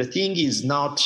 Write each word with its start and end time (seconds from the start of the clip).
The 0.00 0.06
thing 0.06 0.34
is 0.34 0.64
not 0.64 0.96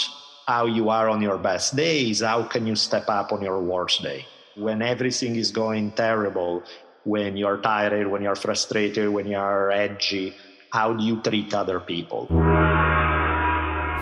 how 0.46 0.66
you 0.66 0.88
are 0.88 1.08
on 1.10 1.20
your 1.20 1.36
best 1.36 1.74
days, 1.74 2.20
how 2.20 2.44
can 2.44 2.64
you 2.64 2.76
step 2.76 3.08
up 3.08 3.32
on 3.32 3.42
your 3.42 3.58
worst 3.58 4.04
day? 4.04 4.24
When 4.54 4.82
everything 4.82 5.34
is 5.34 5.50
going 5.50 5.90
terrible, 5.98 6.62
when 7.02 7.36
you're 7.36 7.58
tired, 7.58 8.06
when 8.06 8.22
you're 8.22 8.36
frustrated, 8.36 9.08
when 9.08 9.26
you're 9.26 9.72
edgy, 9.72 10.36
how 10.70 10.92
do 10.92 11.02
you 11.02 11.20
treat 11.22 11.52
other 11.52 11.80
people? 11.80 12.28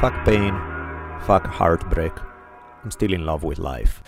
Fuck 0.05 0.27
pain, 0.27 0.53
fuck 1.25 1.47
heartbreak. 1.47 2.13
I'm 2.85 2.91
still 2.91 3.15
in 3.15 3.25
love 3.25 3.45
with 3.45 3.59
life. 3.59 4.03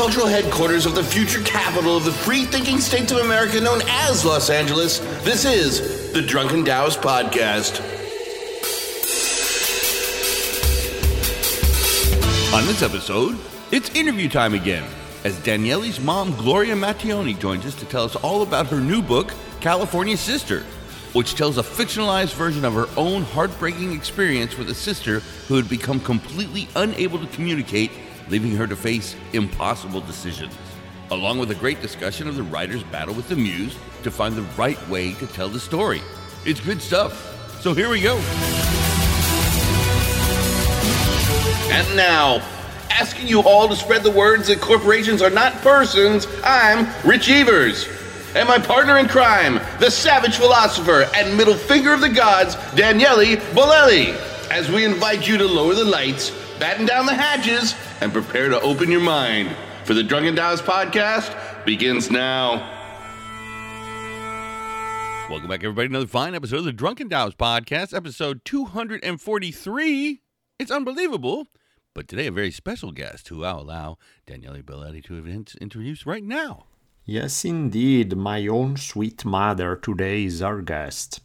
Multicultural 0.00 0.30
headquarters 0.30 0.86
of 0.86 0.94
the 0.94 1.04
future 1.04 1.42
capital 1.42 1.94
of 1.94 2.06
the 2.06 2.10
free 2.10 2.44
thinking 2.44 2.78
states 2.78 3.12
of 3.12 3.18
America 3.18 3.60
known 3.60 3.82
as 3.86 4.24
Los 4.24 4.48
Angeles, 4.48 4.98
this 5.24 5.44
is 5.44 6.10
the 6.14 6.22
Drunken 6.22 6.64
Taoist 6.64 7.02
Podcast. 7.02 7.80
On 12.54 12.64
this 12.64 12.80
episode, 12.80 13.38
it's 13.72 13.90
interview 13.90 14.30
time 14.30 14.54
again, 14.54 14.88
as 15.24 15.36
Daniele's 15.40 16.00
mom, 16.00 16.34
Gloria 16.34 16.74
Mattioni, 16.74 17.38
joins 17.38 17.66
us 17.66 17.74
to 17.74 17.84
tell 17.84 18.04
us 18.04 18.16
all 18.16 18.40
about 18.40 18.68
her 18.68 18.80
new 18.80 19.02
book, 19.02 19.34
California 19.60 20.16
Sister, 20.16 20.60
which 21.12 21.34
tells 21.34 21.58
a 21.58 21.62
fictionalized 21.62 22.32
version 22.32 22.64
of 22.64 22.72
her 22.72 22.88
own 22.96 23.20
heartbreaking 23.20 23.92
experience 23.92 24.56
with 24.56 24.70
a 24.70 24.74
sister 24.74 25.20
who 25.46 25.56
had 25.56 25.68
become 25.68 26.00
completely 26.00 26.68
unable 26.74 27.18
to 27.18 27.26
communicate 27.26 27.90
leaving 28.30 28.52
her 28.52 28.66
to 28.66 28.76
face 28.76 29.16
impossible 29.32 30.00
decisions, 30.00 30.56
along 31.10 31.38
with 31.38 31.50
a 31.50 31.54
great 31.56 31.82
discussion 31.82 32.28
of 32.28 32.36
the 32.36 32.42
writer's 32.44 32.84
battle 32.84 33.12
with 33.14 33.28
the 33.28 33.36
muse 33.36 33.76
to 34.02 34.10
find 34.10 34.36
the 34.36 34.42
right 34.56 34.88
way 34.88 35.12
to 35.14 35.26
tell 35.26 35.48
the 35.48 35.58
story. 35.58 36.00
It's 36.44 36.60
good 36.60 36.80
stuff. 36.80 37.60
So 37.60 37.74
here 37.74 37.90
we 37.90 38.00
go. 38.00 38.16
And 41.72 41.96
now, 41.96 42.36
asking 42.90 43.26
you 43.26 43.42
all 43.42 43.68
to 43.68 43.76
spread 43.76 44.02
the 44.02 44.10
words 44.10 44.46
that 44.48 44.60
corporations 44.60 45.22
are 45.22 45.30
not 45.30 45.52
persons, 45.62 46.26
I'm 46.44 46.88
Rich 47.06 47.28
Evers. 47.28 47.88
And 48.34 48.48
my 48.48 48.58
partner 48.58 48.98
in 48.98 49.08
crime, 49.08 49.54
the 49.80 49.90
savage 49.90 50.36
philosopher 50.36 51.08
and 51.16 51.36
middle 51.36 51.54
finger 51.54 51.92
of 51.92 52.00
the 52.00 52.08
gods, 52.08 52.54
Daniele 52.76 53.36
Bolelli, 53.52 54.14
as 54.50 54.70
we 54.70 54.84
invite 54.84 55.26
you 55.26 55.36
to 55.36 55.46
lower 55.46 55.74
the 55.74 55.84
lights, 55.84 56.30
batten 56.60 56.84
down 56.86 57.06
the 57.06 57.14
hatches, 57.14 57.74
and 58.02 58.12
prepare 58.12 58.50
to 58.50 58.60
open 58.60 58.90
your 58.90 59.00
mind. 59.00 59.56
For 59.84 59.94
the 59.94 60.02
Drunken 60.02 60.36
Taoist 60.36 60.64
podcast 60.64 61.34
begins 61.64 62.10
now. 62.10 62.76
Welcome 65.30 65.48
back, 65.48 65.64
everybody. 65.64 65.86
Another 65.86 66.06
fine 66.06 66.34
episode 66.34 66.58
of 66.58 66.64
the 66.66 66.72
Drunken 66.72 67.08
Taoist 67.08 67.38
podcast, 67.38 67.96
episode 67.96 68.44
243. 68.44 70.20
It's 70.58 70.70
unbelievable. 70.70 71.46
But 71.94 72.06
today, 72.06 72.26
a 72.26 72.32
very 72.32 72.50
special 72.50 72.92
guest 72.92 73.28
who 73.28 73.42
I'll 73.42 73.60
allow 73.60 73.96
Daniele 74.26 74.62
Bolelli 74.62 75.02
to 75.04 75.16
introduce 75.60 76.04
right 76.04 76.22
now. 76.22 76.66
Yes, 77.06 77.44
indeed. 77.44 78.16
My 78.16 78.46
own 78.46 78.76
sweet 78.76 79.24
mother 79.24 79.76
today 79.76 80.24
is 80.24 80.42
our 80.42 80.60
guest. 80.60 81.20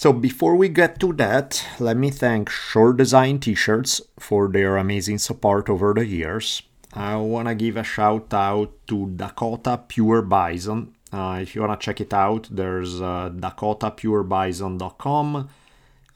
So 0.00 0.12
before 0.14 0.56
we 0.56 0.70
get 0.70 0.98
to 1.00 1.12
that, 1.20 1.62
let 1.78 1.98
me 1.98 2.08
thank 2.08 2.48
Shore 2.48 2.94
Design 2.94 3.38
T-shirts 3.38 4.00
for 4.18 4.48
their 4.48 4.78
amazing 4.78 5.18
support 5.18 5.68
over 5.68 5.92
the 5.92 6.06
years. 6.06 6.62
I 6.94 7.16
want 7.16 7.48
to 7.48 7.54
give 7.54 7.76
a 7.76 7.84
shout 7.84 8.32
out 8.32 8.72
to 8.86 9.10
Dakota 9.10 9.82
Pure 9.86 10.22
Bison. 10.22 10.94
Uh, 11.12 11.40
if 11.42 11.54
you 11.54 11.60
want 11.60 11.78
to 11.78 11.84
check 11.84 12.00
it 12.00 12.14
out, 12.14 12.48
there's 12.50 13.02
uh, 13.02 13.28
dakotapurebison.com 13.28 15.50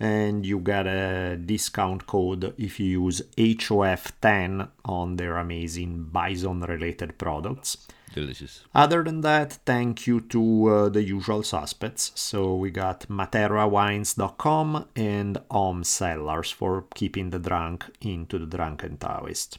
and 0.00 0.46
you 0.46 0.60
get 0.60 0.86
a 0.86 1.36
discount 1.36 2.06
code 2.06 2.54
if 2.56 2.80
you 2.80 3.02
use 3.02 3.20
HOF10 3.36 4.66
on 4.86 5.16
their 5.16 5.36
amazing 5.36 6.04
bison 6.04 6.62
related 6.62 7.18
products. 7.18 7.76
Delicious. 8.14 8.62
Other 8.72 9.02
than 9.02 9.22
that, 9.22 9.54
thank 9.66 10.06
you 10.06 10.20
to 10.20 10.66
uh, 10.68 10.88
the 10.88 11.02
usual 11.02 11.42
suspects. 11.42 12.12
So 12.14 12.54
we 12.54 12.70
got 12.70 13.08
materawines.com 13.08 14.86
and 14.94 15.38
Om 15.50 15.82
Cellars 15.82 16.52
for 16.52 16.84
keeping 16.94 17.30
the 17.30 17.40
drunk 17.40 17.84
into 18.00 18.38
the 18.38 18.46
drunken 18.46 18.98
Taoist. 18.98 19.58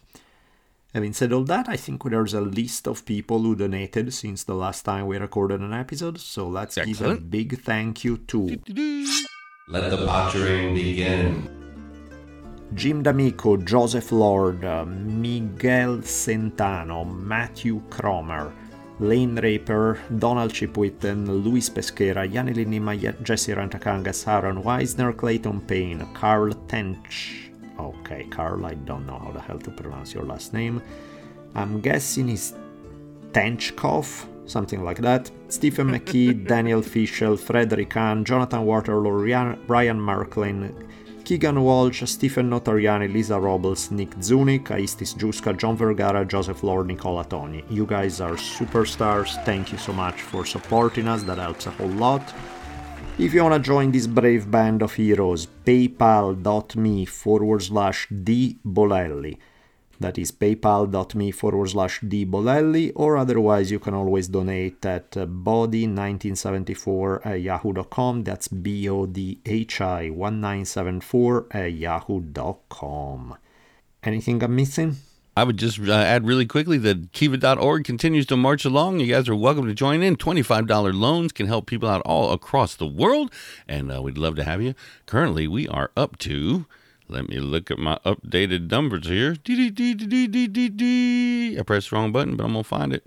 Having 0.94 1.12
said 1.12 1.34
all 1.34 1.44
that, 1.44 1.68
I 1.68 1.76
think 1.76 2.10
there's 2.10 2.34
a 2.34 2.40
list 2.40 2.88
of 2.88 3.06
people 3.06 3.42
who 3.42 3.58
donated 3.58 4.14
since 4.14 4.46
the 4.46 4.56
last 4.56 4.84
time 4.84 5.08
we 5.08 5.18
recorded 5.18 5.60
an 5.60 5.74
episode. 5.74 6.18
So 6.22 6.48
let's 6.48 6.78
Excellent. 6.78 6.98
give 6.98 7.18
a 7.18 7.22
big 7.22 7.62
thank 7.62 8.06
you 8.06 8.20
to. 8.20 8.58
Let 9.68 9.90
the 9.90 10.06
pottering 10.06 10.74
begin. 10.76 11.65
Jim 12.76 13.02
D'Amico, 13.02 13.56
Joseph 13.56 14.12
Lord, 14.12 14.66
uh, 14.66 14.84
Miguel 14.86 16.00
Centano, 16.00 17.06
Matthew 17.06 17.82
Cromer, 17.90 18.54
Lane 19.00 19.38
Raper, 19.38 19.98
Donald 20.20 20.52
Chipwitten, 20.52 21.26
Luis 21.44 21.70
Pesquera, 21.70 22.32
Yanni 22.32 22.54
Linima, 22.54 22.94
Jesse 23.24 23.54
Rantakangas, 23.54 24.28
Aaron 24.28 24.62
Weisner, 24.62 25.16
Clayton 25.16 25.62
Payne, 25.62 26.06
Carl 26.14 26.54
Tench. 26.68 27.50
Okay, 27.80 28.26
Carl, 28.30 28.66
I 28.66 28.74
don't 28.74 29.06
know 29.08 29.20
how 29.20 29.32
the 29.32 29.40
hell 29.40 29.60
to 29.60 29.72
pronounce 29.72 30.14
your 30.14 30.24
last 30.24 30.54
name. 30.54 30.82
I'm 31.56 31.80
guessing 31.80 32.28
it's 32.28 32.54
Tenchkov, 33.32 34.28
something 34.50 34.84
like 34.84 34.98
that. 34.98 35.32
Stephen 35.48 35.90
McKee, 35.94 36.46
Daniel 36.46 36.82
Fischel, 36.82 37.40
Frederick 37.40 37.92
Kahn, 37.92 38.26
Jonathan 38.26 38.66
Waterloo, 38.66 39.56
Ryan 39.68 40.00
Marklin, 40.00 40.74
Keegan 41.26 41.60
Walsh, 41.64 42.04
Stephen 42.06 42.52
Notariani, 42.52 43.12
Lisa 43.12 43.40
Robles, 43.40 43.90
Nick 43.90 44.12
Zunik, 44.20 44.66
Aistis 44.66 45.16
Juska, 45.16 45.58
John 45.58 45.76
Vergara, 45.76 46.24
Joseph 46.24 46.62
Lord, 46.62 46.86
Nicola 46.86 47.26
Toni. 47.26 47.64
You 47.68 47.88
guys 47.88 48.22
are 48.22 48.36
superstars. 48.36 49.44
Thank 49.44 49.72
you 49.72 49.80
so 49.80 49.92
much 49.92 50.22
for 50.22 50.46
supporting 50.46 51.08
us. 51.08 51.24
That 51.24 51.40
helps 51.40 51.66
a 51.66 51.72
whole 51.72 51.88
lot. 51.88 52.32
If 53.18 53.34
you 53.34 53.42
want 53.42 53.56
to 53.56 53.60
join 53.60 53.92
this 53.92 54.06
brave 54.06 54.52
band 54.52 54.84
of 54.84 54.94
heroes, 54.94 55.48
paypal.me 55.66 57.06
forward 57.06 57.64
slash 57.64 58.08
dbolelli. 58.10 59.38
That 60.00 60.18
is 60.18 60.32
paypal.me 60.32 61.32
forward 61.32 61.70
slash 61.70 62.00
dbolelli, 62.02 62.92
or 62.96 63.18
otherwise 63.18 63.72
you 63.72 63.80
can 63.80 63.94
always 63.94 64.28
donate 64.28 64.86
at 64.86 65.12
bodhi1974 65.12 67.26
at 67.26 67.42
yahoo.com. 67.42 68.24
That's 68.24 68.48
B 68.48 68.88
O 68.90 69.06
D 69.06 69.40
H 69.46 69.82
I 69.82 70.10
1974 70.10 71.48
at 71.52 71.74
yahoo.com. 71.74 73.38
Anything 74.04 74.44
I'm 74.44 74.56
missing? 74.56 74.96
I 75.38 75.44
would 75.44 75.58
just 75.58 75.80
uh, 75.80 75.92
add 75.92 76.26
really 76.26 76.46
quickly 76.46 76.78
that 76.78 77.12
Kiva.org 77.12 77.84
continues 77.84 78.26
to 78.28 78.38
march 78.38 78.64
along. 78.64 79.02
You 79.02 79.08
guys 79.08 79.28
are 79.28 79.36
welcome 79.36 79.68
to 79.68 79.74
join 79.74 80.02
in. 80.02 80.16
$25 80.16 80.94
loans 80.94 81.34
can 81.34 81.48
help 81.48 81.66
people 81.66 81.90
out 81.90 82.02
all 82.06 82.32
across 82.32 82.74
the 82.76 82.88
world, 82.88 83.34
and 83.68 83.92
uh, 83.92 84.02
we'd 84.02 84.18
love 84.18 84.38
to 84.38 84.46
have 84.46 84.62
you. 84.62 84.76
Currently, 85.08 85.50
we 85.50 85.68
are 85.68 85.92
up 85.98 86.18
to 86.20 86.68
let 87.08 87.30
me 87.30 87.40
look 87.40 87.70
at 87.70 87.78
my 87.78 88.00
updated 88.06 88.72
numbers 88.72 89.08
here. 89.08 89.36
I 91.60 91.64
pressed 91.64 91.90
the 91.90 91.96
wrong 91.96 92.12
button, 92.12 92.36
but 92.36 92.46
I'm 92.46 92.54
going 92.54 92.64
to 92.64 92.68
find 92.68 92.94
it. 92.94 93.06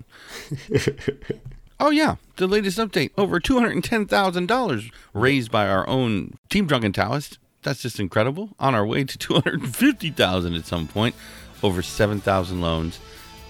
oh, 1.79 1.89
yeah. 1.89 2.15
The 2.37 2.47
latest 2.47 2.77
update. 2.77 3.11
Over 3.17 3.39
$210,000 3.39 4.91
raised 5.13 5.51
by 5.51 5.67
our 5.67 5.87
own 5.87 6.37
Team 6.49 6.65
Drunken 6.65 6.93
Taoist. 6.93 7.39
That's 7.63 7.81
just 7.81 7.99
incredible. 7.99 8.51
On 8.57 8.73
our 8.73 8.85
way 8.85 9.03
to 9.03 9.17
250000 9.17 10.55
at 10.55 10.65
some 10.65 10.87
point. 10.87 11.13
Over 11.61 11.81
7,000 11.81 12.61
loans. 12.61 12.99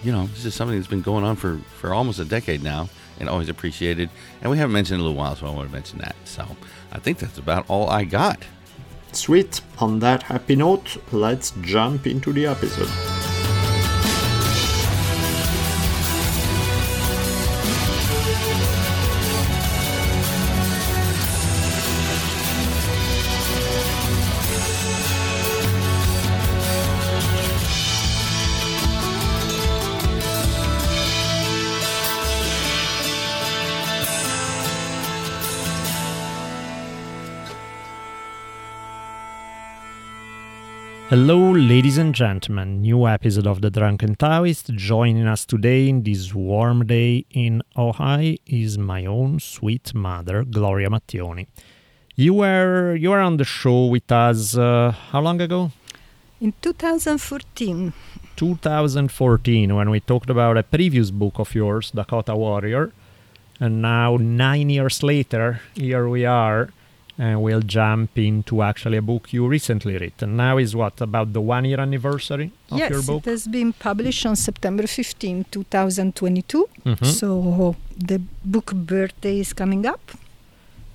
You 0.01 0.11
know, 0.11 0.27
this 0.27 0.45
is 0.45 0.55
something 0.55 0.77
that's 0.77 0.87
been 0.87 1.03
going 1.03 1.23
on 1.23 1.35
for, 1.35 1.59
for 1.77 1.93
almost 1.93 2.19
a 2.19 2.25
decade 2.25 2.63
now 2.63 2.89
and 3.19 3.29
always 3.29 3.49
appreciated. 3.49 4.09
And 4.41 4.49
we 4.49 4.57
haven't 4.57 4.73
mentioned 4.73 4.95
it 4.95 5.01
in 5.01 5.01
a 5.01 5.03
little 5.09 5.17
while, 5.17 5.35
so 5.35 5.45
I 5.45 5.51
want 5.51 5.67
to 5.69 5.73
mention 5.75 5.99
that. 5.99 6.15
So 6.25 6.47
I 6.91 6.99
think 6.99 7.19
that's 7.19 7.37
about 7.37 7.69
all 7.69 7.89
I 7.89 8.05
got. 8.05 8.43
Sweet, 9.11 9.61
on 9.79 9.99
that 9.99 10.23
happy 10.23 10.55
note, 10.55 10.97
let's 11.11 11.51
jump 11.61 12.07
into 12.07 12.31
the 12.31 12.45
episode. 12.45 13.08
Hello, 41.09 41.51
ladies 41.51 41.97
and 41.97 42.13
gentlemen. 42.13 42.83
New 42.83 43.07
episode 43.07 43.47
of 43.47 43.61
The 43.61 43.71
Drunken 43.71 44.13
Taoist. 44.13 44.67
Joining 44.75 45.25
us 45.25 45.43
today 45.43 45.89
in 45.89 46.03
this 46.03 46.35
warm 46.35 46.85
day 46.85 47.25
in 47.31 47.63
Ohio 47.75 48.35
is 48.45 48.77
my 48.77 49.07
own 49.07 49.39
sweet 49.39 49.95
mother, 49.95 50.43
Gloria 50.43 50.87
Mattioni. 50.87 51.47
You 52.15 52.35
were 52.35 52.95
you 52.95 53.09
were 53.09 53.21
on 53.21 53.37
the 53.37 53.43
show 53.43 53.87
with 53.87 54.11
us 54.11 54.55
uh, 54.55 54.91
how 55.09 55.21
long 55.21 55.41
ago? 55.41 55.71
In 56.39 56.53
2014. 56.61 57.91
2014, 58.35 59.75
when 59.75 59.89
we 59.89 59.99
talked 60.01 60.29
about 60.29 60.57
a 60.57 60.63
previous 60.63 61.09
book 61.09 61.39
of 61.39 61.55
yours, 61.55 61.89
Dakota 61.89 62.35
Warrior. 62.35 62.91
And 63.59 63.81
now, 63.81 64.17
nine 64.17 64.69
years 64.69 65.01
later, 65.01 65.61
here 65.73 66.07
we 66.07 66.25
are 66.25 66.69
and 67.19 67.43
we'll 67.43 67.61
jump 67.61 68.17
into 68.17 68.61
actually 68.61 68.97
a 68.97 69.01
book 69.01 69.33
you 69.33 69.45
recently 69.45 69.97
written. 69.97 70.37
Now 70.37 70.57
is 70.57 70.73
what 70.73 71.01
about 71.01 71.33
the 71.33 71.41
one 71.41 71.65
year 71.65 71.81
anniversary 71.81 72.51
of 72.71 72.77
yes, 72.77 72.89
your 72.89 73.01
book? 73.03 73.23
Yes, 73.25 73.27
it 73.27 73.29
has 73.31 73.47
been 73.47 73.73
published 73.73 74.25
on 74.25 74.37
September 74.37 74.87
15, 74.87 75.45
2022. 75.51 76.69
Mhm. 76.85 77.05
So 77.05 77.75
the 77.97 78.21
book 78.45 78.73
birthday 78.73 79.39
is 79.39 79.51
coming 79.51 79.85
up. 79.85 79.99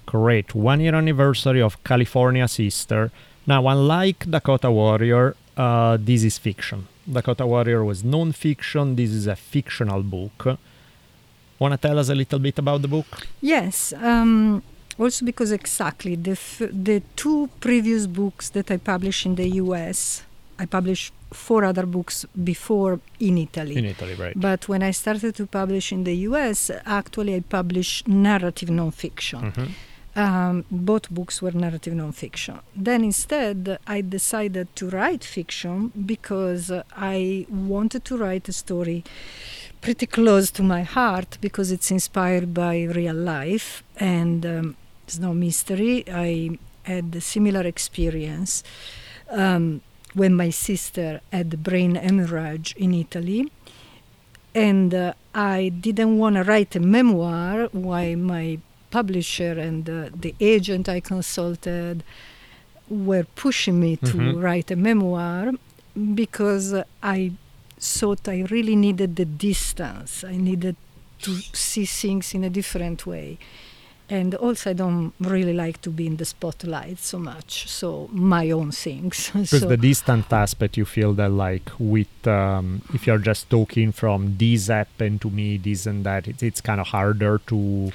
Great, 0.06 0.54
one 0.54 0.80
year 0.80 0.94
anniversary 0.94 1.60
of 1.60 1.82
California 1.84 2.48
Sister. 2.48 3.10
Now, 3.46 3.68
unlike 3.68 4.30
Dakota 4.30 4.70
Warrior, 4.70 5.36
uh, 5.58 5.98
this 6.00 6.24
is 6.24 6.38
fiction. 6.38 6.88
Dakota 7.06 7.46
Warrior 7.46 7.84
was 7.84 8.02
non-fiction. 8.02 8.96
This 8.96 9.10
is 9.10 9.26
a 9.26 9.36
fictional 9.36 10.02
book. 10.02 10.58
Want 11.58 11.72
to 11.72 11.78
tell 11.78 11.98
us 11.98 12.08
a 12.08 12.14
little 12.14 12.38
bit 12.38 12.58
about 12.58 12.80
the 12.80 12.88
book? 12.88 13.26
Yes. 13.42 13.92
Um, 14.00 14.62
also 14.98 15.24
because 15.24 15.50
exactly 15.52 16.14
the 16.16 16.32
f- 16.32 16.70
the 16.72 17.02
two 17.16 17.48
previous 17.60 18.06
books 18.06 18.50
that 18.50 18.70
I 18.70 18.76
published 18.78 19.26
in 19.26 19.34
the 19.34 19.48
U.S. 19.64 20.22
I 20.58 20.66
published 20.66 21.12
four 21.32 21.64
other 21.64 21.84
books 21.86 22.24
before 22.44 23.00
in 23.18 23.38
Italy. 23.38 23.76
In 23.76 23.84
Italy, 23.86 24.14
right? 24.14 24.34
But 24.36 24.68
when 24.68 24.82
I 24.84 24.92
started 24.92 25.34
to 25.36 25.46
publish 25.46 25.90
in 25.92 26.04
the 26.04 26.14
US, 26.28 26.70
actually 26.86 27.34
I 27.34 27.40
published 27.40 28.06
narrative 28.06 28.68
nonfiction. 28.70 29.52
Mhm. 29.52 29.68
Um, 30.16 30.64
both 30.70 31.10
books 31.10 31.42
were 31.42 31.50
narrative 31.50 31.92
nonfiction. 31.92 32.60
Then 32.76 33.02
instead, 33.02 33.78
I 33.84 34.00
decided 34.00 34.66
to 34.76 34.88
write 34.88 35.24
fiction 35.24 35.90
because 36.06 36.70
I 36.96 37.46
wanted 37.50 38.04
to 38.04 38.16
write 38.16 38.48
a 38.48 38.52
story 38.52 39.02
pretty 39.80 40.06
close 40.06 40.52
to 40.52 40.62
my 40.62 40.82
heart 40.84 41.36
because 41.40 41.72
it's 41.72 41.90
inspired 41.90 42.54
by 42.54 42.84
real 42.84 43.16
life 43.16 43.82
and 43.98 44.46
um, 44.46 44.76
it's 45.06 45.18
no 45.18 45.34
mystery. 45.34 46.04
I 46.08 46.58
had 46.84 47.14
a 47.14 47.20
similar 47.20 47.62
experience 47.62 48.62
um, 49.30 49.80
when 50.14 50.34
my 50.34 50.50
sister 50.50 51.20
had 51.32 51.62
brain 51.62 51.94
hemorrhage 51.96 52.74
in 52.76 52.94
Italy 52.94 53.50
and 54.54 54.94
uh, 54.94 55.12
I 55.34 55.70
didn't 55.70 56.18
want 56.18 56.36
to 56.36 56.42
write 56.44 56.76
a 56.76 56.80
memoir. 56.80 57.68
Why 57.72 58.14
my 58.14 58.58
publisher 58.90 59.52
and 59.58 59.88
uh, 59.90 60.10
the 60.14 60.34
agent 60.40 60.88
I 60.88 61.00
consulted 61.00 62.04
were 62.88 63.24
pushing 63.34 63.80
me 63.80 63.96
to 63.96 64.16
Mhm. 64.18 64.42
write 64.42 64.70
a 64.70 64.76
memoir 64.76 65.52
because 66.14 66.74
I 67.02 67.32
thought 67.80 68.28
I 68.28 68.42
really 68.50 68.76
needed 68.76 69.16
the 69.16 69.24
distance. 69.24 70.22
I 70.22 70.36
needed 70.36 70.76
to 71.22 71.32
see 71.52 71.86
things 71.86 72.34
in 72.34 72.44
a 72.44 72.50
different 72.50 73.06
way. 73.06 73.38
And 74.10 74.34
also, 74.34 74.70
I 74.70 74.72
don't 74.74 75.14
really 75.18 75.54
like 75.54 75.80
to 75.80 75.90
be 75.90 76.06
in 76.06 76.16
the 76.18 76.26
spotlight 76.26 76.98
so 76.98 77.18
much. 77.18 77.68
So, 77.70 78.08
my 78.12 78.50
own 78.50 78.70
things. 78.70 79.30
Because 79.34 79.60
so, 79.60 79.68
the 79.68 79.78
distant 79.78 80.30
aspect, 80.30 80.76
you 80.76 80.84
feel 80.84 81.14
that 81.14 81.30
like 81.30 81.70
with 81.78 82.26
um, 82.26 82.82
if 82.92 83.06
you're 83.06 83.18
just 83.18 83.48
talking 83.48 83.92
from 83.92 84.36
this 84.36 84.66
happened 84.68 85.22
to 85.22 85.30
me, 85.30 85.56
this 85.56 85.86
and 85.86 86.04
that, 86.04 86.28
it's, 86.28 86.42
it's 86.42 86.60
kind 86.60 86.80
of 86.80 86.88
harder 86.88 87.38
to. 87.46 87.92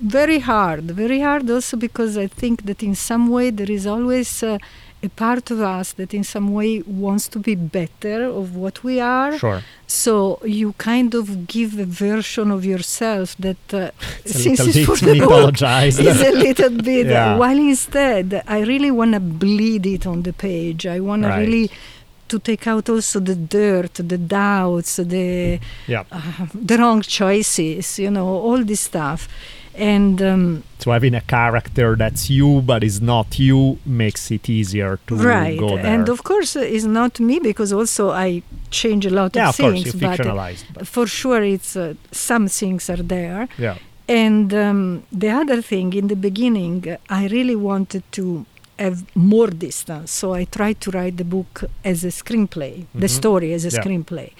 very 0.00 0.38
hard 0.38 0.84
very 0.84 1.20
hard 1.20 1.50
also 1.50 1.76
because 1.76 2.16
i 2.16 2.26
think 2.28 2.64
that 2.66 2.82
in 2.84 2.94
some 2.94 3.24
way 3.28 3.50
there 3.50 3.70
is 3.78 3.84
always 3.84 4.42
uh, 4.44 4.56
a 5.02 5.08
part 5.08 5.50
of 5.52 5.60
us 5.60 5.92
that 5.92 6.12
in 6.12 6.24
some 6.24 6.52
way 6.52 6.82
wants 6.86 7.28
to 7.28 7.38
be 7.38 7.54
better 7.54 8.24
of 8.24 8.56
what 8.56 8.82
we 8.82 8.98
are 9.00 9.38
Sure. 9.38 9.62
so 9.86 10.40
you 10.44 10.72
kind 10.90 11.14
of 11.14 11.46
give 11.46 11.78
a 11.78 11.84
version 11.84 12.50
of 12.50 12.64
yourself 12.64 13.36
that 13.38 13.62
uh, 13.72 13.90
It's 14.24 14.42
since 14.42 14.60
it's 14.60 14.84
for 14.86 14.96
the 15.10 15.18
book, 15.20 15.54
is 15.62 16.20
a 16.30 16.32
little 16.32 16.70
bit 16.90 17.06
Yeah. 17.06 17.36
while 17.36 17.58
instead 17.58 18.42
i 18.46 18.58
really 18.72 18.90
want 18.90 19.12
to 19.14 19.20
bleed 19.20 19.86
it 19.86 20.04
on 20.06 20.22
the 20.22 20.32
page 20.32 20.86
i 20.86 20.98
want 21.00 21.22
Right. 21.24 21.34
to 21.34 21.40
really 21.46 21.70
to 22.28 22.38
take 22.38 22.66
out 22.66 22.88
also 22.90 23.20
the 23.20 23.34
dirt 23.36 23.94
the 24.12 24.18
doubts 24.18 24.96
the 24.96 25.58
Yeah. 25.86 26.04
uh, 26.10 26.46
the 26.70 26.76
wrong 26.76 27.00
choices 27.02 27.98
you 28.04 28.10
know 28.10 28.26
all 28.26 28.60
this 28.64 28.80
stuff 28.80 29.28
and 29.78 30.20
um, 30.22 30.62
So 30.78 30.90
having 30.92 31.14
a 31.14 31.20
character 31.20 31.96
that's 31.96 32.28
you 32.30 32.60
but 32.62 32.82
is 32.82 33.00
not 33.00 33.38
you 33.38 33.78
makes 33.86 34.30
it 34.30 34.48
easier 34.48 34.98
to 35.06 35.14
right 35.16 35.58
go 35.58 35.76
there. 35.76 35.86
and 35.86 36.08
of 36.08 36.22
course 36.22 36.56
uh, 36.56 36.74
it's 36.74 36.84
not 37.00 37.20
me 37.20 37.38
because 37.40 37.72
also 37.72 38.10
i 38.10 38.42
change 38.70 39.06
a 39.06 39.10
lot 39.10 39.34
yeah, 39.36 39.48
of 39.48 39.54
of 39.54 39.56
course, 39.56 39.82
things 39.82 39.94
but 39.94 40.18
fictionalized. 40.18 40.64
But 40.74 40.86
for 40.86 41.06
sure 41.06 41.42
it's 41.42 41.76
uh, 41.76 41.94
some 42.12 42.48
things 42.48 42.88
are 42.90 43.02
there 43.16 43.48
yeah. 43.58 43.76
and 44.08 44.52
um, 44.54 45.02
the 45.12 45.30
other 45.30 45.60
thing 45.62 45.92
in 45.94 46.06
the 46.08 46.16
beginning 46.28 46.96
i 47.08 47.26
really 47.28 47.56
wanted 47.56 48.02
to 48.18 48.44
have 48.78 48.98
more 49.14 49.48
distance 49.48 50.10
so 50.12 50.32
i 50.40 50.44
tried 50.44 50.80
to 50.80 50.90
write 50.90 51.16
the 51.16 51.24
book 51.36 51.64
as 51.84 52.04
a 52.04 52.12
screenplay 52.20 52.74
the 52.94 53.06
Mhm. 53.08 53.16
story 53.20 53.48
as 53.58 53.64
a 53.64 53.70
Yeah. 53.70 53.78
screenplay 53.82 54.30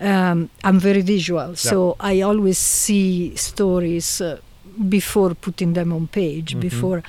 um, 0.00 0.38
i'm 0.66 0.78
very 0.78 1.02
visual 1.02 1.56
so 1.56 1.96
i 2.00 2.20
always 2.20 2.58
see 2.58 3.34
stories 3.36 4.20
uh, 4.20 4.38
before 4.88 5.34
putting 5.34 5.72
them 5.74 5.92
on 5.92 6.06
page 6.06 6.54
Mhm. 6.54 6.60
before 6.60 7.02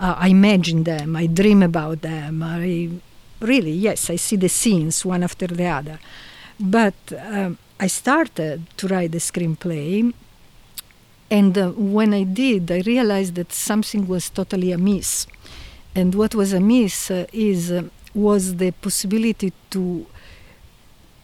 uh, 0.00 0.14
i 0.18 0.28
imagine 0.28 0.84
them 0.84 1.16
i 1.16 1.26
dream 1.26 1.62
about 1.62 2.00
them 2.02 2.42
i 2.42 2.88
really 3.40 3.72
yes 3.88 4.10
i 4.10 4.16
see 4.16 4.36
the 4.36 4.48
scenes 4.48 5.04
one 5.04 5.22
after 5.22 5.46
the 5.46 5.66
other 5.78 5.98
but 6.58 6.94
um, 7.32 7.56
i 7.78 7.88
started 7.88 8.56
to 8.76 8.86
write 8.88 9.12
the 9.12 9.18
screenplay 9.30 10.12
and 11.32 11.56
uh, 11.56 11.68
when 11.96 12.12
I 12.12 12.24
did, 12.24 12.72
I 12.72 12.80
realized 12.80 13.36
that 13.36 13.52
something 13.52 14.08
was 14.08 14.28
totally 14.30 14.72
amiss. 14.72 15.28
And 15.94 16.12
what 16.16 16.34
was 16.34 16.52
amiss 16.52 17.08
uh, 17.08 17.26
is 17.32 17.70
uh, 17.70 17.82
was 18.14 18.56
the 18.56 18.72
possibility 18.72 19.52
to 19.70 20.06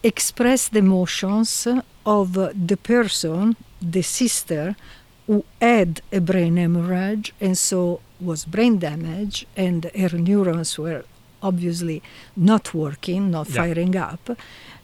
express 0.03 0.69
the 0.69 0.79
emotions 0.79 1.67
of 2.05 2.35
the 2.35 2.77
person, 2.77 3.57
the 3.83 4.03
sister, 4.03 4.77
who 5.27 5.45
had 5.61 6.01
a 6.13 6.21
brain 6.21 6.57
hemorrhage 6.57 7.33
and 7.41 7.57
so 7.59 8.01
was 8.21 8.45
brain 8.45 8.79
damage, 8.79 9.47
and 9.57 9.91
her 9.95 10.17
neurons 10.19 10.79
were 10.79 11.05
obviously 11.43 12.03
not 12.37 12.73
working, 12.75 13.31
not 13.31 13.47
Yeah. 13.49 13.55
firing 13.63 13.95
up. 13.97 14.31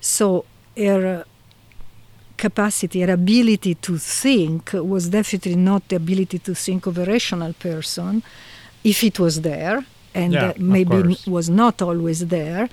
So 0.00 0.44
her 0.76 1.20
uh, 1.20 1.24
capacity, 2.36 3.00
her 3.02 3.12
ability 3.12 3.74
to 3.76 3.98
think 3.98 4.72
was 4.74 5.08
definitely 5.08 5.56
not 5.56 5.88
the 5.88 5.96
ability 5.96 6.38
to 6.40 6.54
think 6.54 6.86
of 6.86 6.98
a 6.98 7.04
rational 7.04 7.52
person 7.54 8.22
if 8.84 9.04
it 9.04 9.18
was 9.20 9.40
there, 9.42 9.84
and 10.14 10.32
Yeah, 10.34 10.48
uh, 10.48 10.54
maybe 10.58 11.16
was 11.26 11.48
not 11.48 11.80
always 11.80 12.26
there. 12.26 12.68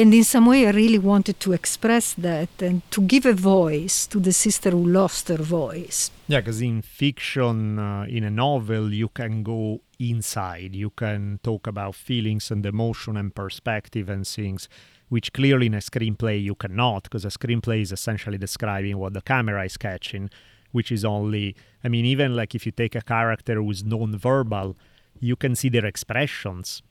And 0.00 0.14
in 0.14 0.22
some 0.22 0.46
way, 0.46 0.64
I 0.64 0.70
really 0.70 0.98
wanted 1.00 1.40
to 1.40 1.52
express 1.52 2.14
that 2.14 2.50
and 2.60 2.88
to 2.92 3.00
give 3.00 3.26
a 3.26 3.32
voice 3.32 4.06
to 4.06 4.20
the 4.20 4.32
sister 4.32 4.70
who 4.70 4.86
lost 4.86 5.26
her 5.26 5.42
voice. 5.42 6.12
Yeah, 6.28 6.38
because 6.38 6.60
in 6.62 6.82
fiction, 6.82 7.80
uh, 7.80 8.06
in 8.08 8.22
a 8.22 8.30
novel, 8.30 8.94
you 8.94 9.08
can 9.08 9.42
go 9.42 9.80
inside. 9.98 10.76
You 10.76 10.90
can 10.90 11.40
talk 11.42 11.66
about 11.66 11.96
feelings 11.96 12.52
and 12.52 12.64
emotion 12.64 13.16
and 13.16 13.34
perspective 13.34 14.08
and 14.08 14.24
things, 14.24 14.68
which 15.08 15.32
clearly 15.32 15.66
in 15.66 15.74
a 15.74 15.78
screenplay 15.78 16.40
you 16.40 16.54
cannot, 16.54 17.02
because 17.02 17.24
a 17.24 17.28
screenplay 17.28 17.82
is 17.82 17.90
essentially 17.90 18.38
describing 18.38 18.98
what 18.98 19.14
the 19.14 19.22
camera 19.22 19.64
is 19.64 19.76
catching, 19.76 20.30
which 20.70 20.92
is 20.92 21.04
only, 21.04 21.56
I 21.82 21.88
mean, 21.88 22.04
even 22.04 22.36
like 22.36 22.54
if 22.54 22.64
you 22.66 22.70
take 22.70 22.94
a 22.94 23.02
character 23.02 23.56
who's 23.56 23.82
non-verbal, 23.82 24.76
you 25.18 25.34
can 25.34 25.56
see 25.56 25.68
their 25.68 25.86
expressions. 25.86 26.82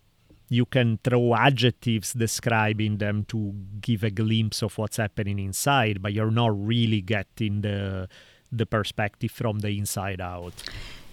You 0.49 0.65
can 0.65 0.99
throw 1.03 1.35
adjectives 1.35 2.13
describing 2.13 2.97
them 2.97 3.25
to 3.25 3.53
give 3.81 4.03
a 4.03 4.09
glimpse 4.09 4.61
of 4.61 4.77
what's 4.77 4.97
happening 4.97 5.39
inside, 5.39 6.01
but 6.01 6.13
you're 6.13 6.31
not 6.31 6.51
really 6.65 7.01
getting 7.01 7.61
the 7.61 8.07
the 8.49 8.65
perspective 8.65 9.31
from 9.31 9.59
the 9.59 9.77
inside 9.77 10.21
out. 10.21 10.53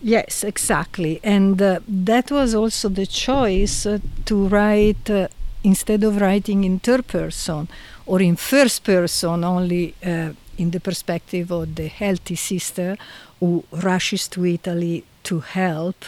Yes, 0.00 0.45
exactly. 0.45 1.21
And 1.23 1.61
uh, 1.61 1.81
that 1.88 2.31
was 2.31 2.55
also 2.55 2.88
the 2.88 3.07
choice 3.07 3.87
uh, 3.87 3.99
to 4.26 4.47
write, 4.49 5.09
uh, 5.11 5.29
instead 5.62 6.05
of 6.05 6.21
writing 6.21 6.64
in 6.64 6.79
third 6.79 7.07
person 7.07 7.69
or 8.07 8.21
in 8.21 8.37
first 8.37 8.85
person, 8.85 9.45
only 9.45 9.95
uh, 10.05 10.33
in 10.59 10.71
the 10.71 10.81
perspective 10.81 11.50
of 11.50 11.75
the 11.75 11.88
healthy 11.88 12.37
sister 12.37 12.97
who 13.41 13.64
rushes 13.73 14.29
to 14.29 14.45
Italy 14.45 15.05
to 15.25 15.41
help 15.41 16.05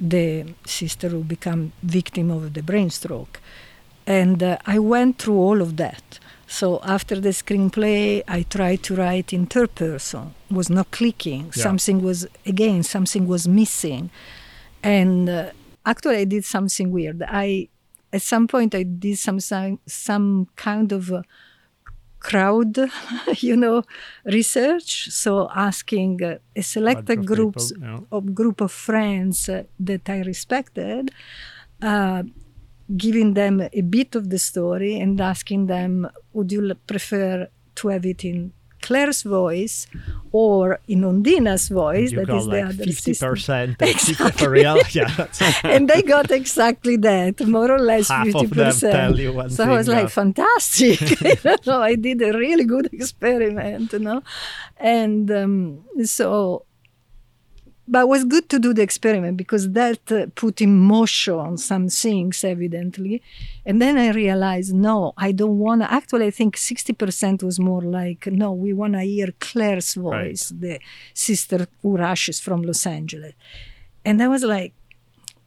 the 0.00 0.54
sister 0.64 1.08
who 1.08 1.22
become 1.22 1.72
victim 1.82 2.30
of 2.30 2.54
the 2.54 2.62
brain 2.62 2.90
stroke. 2.90 3.40
And 4.06 4.42
uh, 4.42 4.58
I 4.66 4.78
went 4.78 5.18
through 5.18 5.38
all 5.38 5.60
of 5.60 5.76
that. 5.76 6.18
So 6.46 6.80
after 6.82 7.20
the 7.20 7.28
screenplay, 7.28 8.22
I 8.26 8.42
tried 8.42 8.82
to 8.84 8.96
write 8.96 9.32
in 9.32 9.46
third 9.46 9.74
person. 9.74 10.34
Was 10.50 10.68
not 10.68 10.90
clicking. 10.90 11.44
Yeah. 11.54 11.62
Something 11.62 12.02
was 12.02 12.26
again. 12.44 12.82
Something 12.82 13.28
was 13.28 13.46
missing. 13.46 14.10
And 14.82 15.28
uh, 15.28 15.50
actually, 15.86 16.16
I 16.16 16.24
did 16.24 16.44
something 16.44 16.90
weird. 16.90 17.22
I 17.22 17.68
at 18.12 18.22
some 18.22 18.48
point 18.48 18.74
I 18.74 18.82
did 18.82 19.18
some 19.18 19.38
some, 19.38 19.78
some 19.86 20.48
kind 20.56 20.90
of 20.90 21.12
uh, 21.12 21.22
crowd, 22.20 22.78
you 23.38 23.56
know, 23.56 23.82
research. 24.24 25.08
So 25.10 25.50
asking 25.54 26.22
uh, 26.22 26.38
a 26.54 26.62
selected 26.62 27.26
groups 27.26 27.72
people, 27.72 27.88
yeah. 27.88 28.00
of 28.12 28.34
group 28.34 28.60
of 28.60 28.70
friends 28.70 29.48
uh, 29.48 29.64
that 29.80 30.08
I 30.08 30.20
respected, 30.20 31.10
uh, 31.82 32.22
giving 32.96 33.34
them 33.34 33.62
a 33.72 33.80
bit 33.80 34.14
of 34.14 34.30
the 34.30 34.38
story 34.38 34.98
and 34.98 35.20
asking 35.20 35.66
them, 35.66 36.08
would 36.32 36.52
you 36.52 36.74
prefer 36.86 37.48
to 37.76 37.88
have 37.88 38.04
it 38.06 38.24
in 38.24 38.52
Claire's 38.80 39.22
voice 39.22 39.86
or 40.32 40.80
in 40.88 41.02
Ondina's 41.02 41.68
voice? 41.68 42.12
You 42.12 42.24
that 42.24 42.34
is 42.34 42.46
the 42.46 42.62
other 42.62 42.72
fifty 42.72 43.14
sister. 43.14 43.30
percent 43.30 43.78
for 44.38 44.50
real. 44.50 44.78
Yeah, 44.90 45.26
and 45.64 45.88
they 45.88 46.02
got 46.02 46.30
exactly 46.30 46.96
that, 46.98 47.40
more 47.46 47.70
or 47.70 47.78
less 47.78 48.08
Half 48.08 48.26
of 48.28 48.32
fifty 48.32 48.46
them 48.46 48.66
percent. 48.66 48.92
tell 48.94 49.18
you 49.18 49.32
one 49.32 49.50
so 49.50 49.64
I 49.64 49.76
was 49.76 49.88
like, 49.88 50.08
fantastic! 50.08 51.00
you 51.20 51.56
know, 51.66 51.82
I 51.82 51.94
did 51.94 52.22
a 52.22 52.32
really 52.36 52.64
good 52.64 52.88
experiment, 52.92 53.92
you 53.92 53.98
know, 54.00 54.22
and 54.78 55.30
um, 55.30 55.84
so. 56.04 56.64
But 57.92 58.02
it 58.02 58.08
was 58.08 58.24
good 58.24 58.48
to 58.50 58.60
do 58.60 58.72
the 58.72 58.82
experiment 58.82 59.36
because 59.36 59.72
that 59.72 60.12
uh, 60.12 60.26
put 60.36 60.60
in 60.60 60.78
motion 60.78 61.58
some 61.58 61.88
things, 61.88 62.44
evidently. 62.44 63.20
And 63.66 63.82
then 63.82 63.98
I 63.98 64.10
realized, 64.12 64.72
no, 64.72 65.12
I 65.18 65.32
don't 65.32 65.58
want 65.58 65.82
to. 65.82 65.92
Actually, 65.92 66.26
I 66.26 66.30
think 66.30 66.56
60% 66.56 67.42
was 67.42 67.58
more 67.58 67.82
like, 67.82 68.28
no, 68.28 68.52
we 68.52 68.72
want 68.72 68.92
to 68.92 69.00
hear 69.00 69.34
Claire's 69.40 69.94
voice, 69.94 70.52
the 70.56 70.78
sister 71.14 71.66
who 71.82 71.96
rushes 71.96 72.38
from 72.38 72.62
Los 72.62 72.86
Angeles. 72.86 73.34
And 74.04 74.22
I 74.22 74.28
was 74.28 74.44
like, 74.44 74.72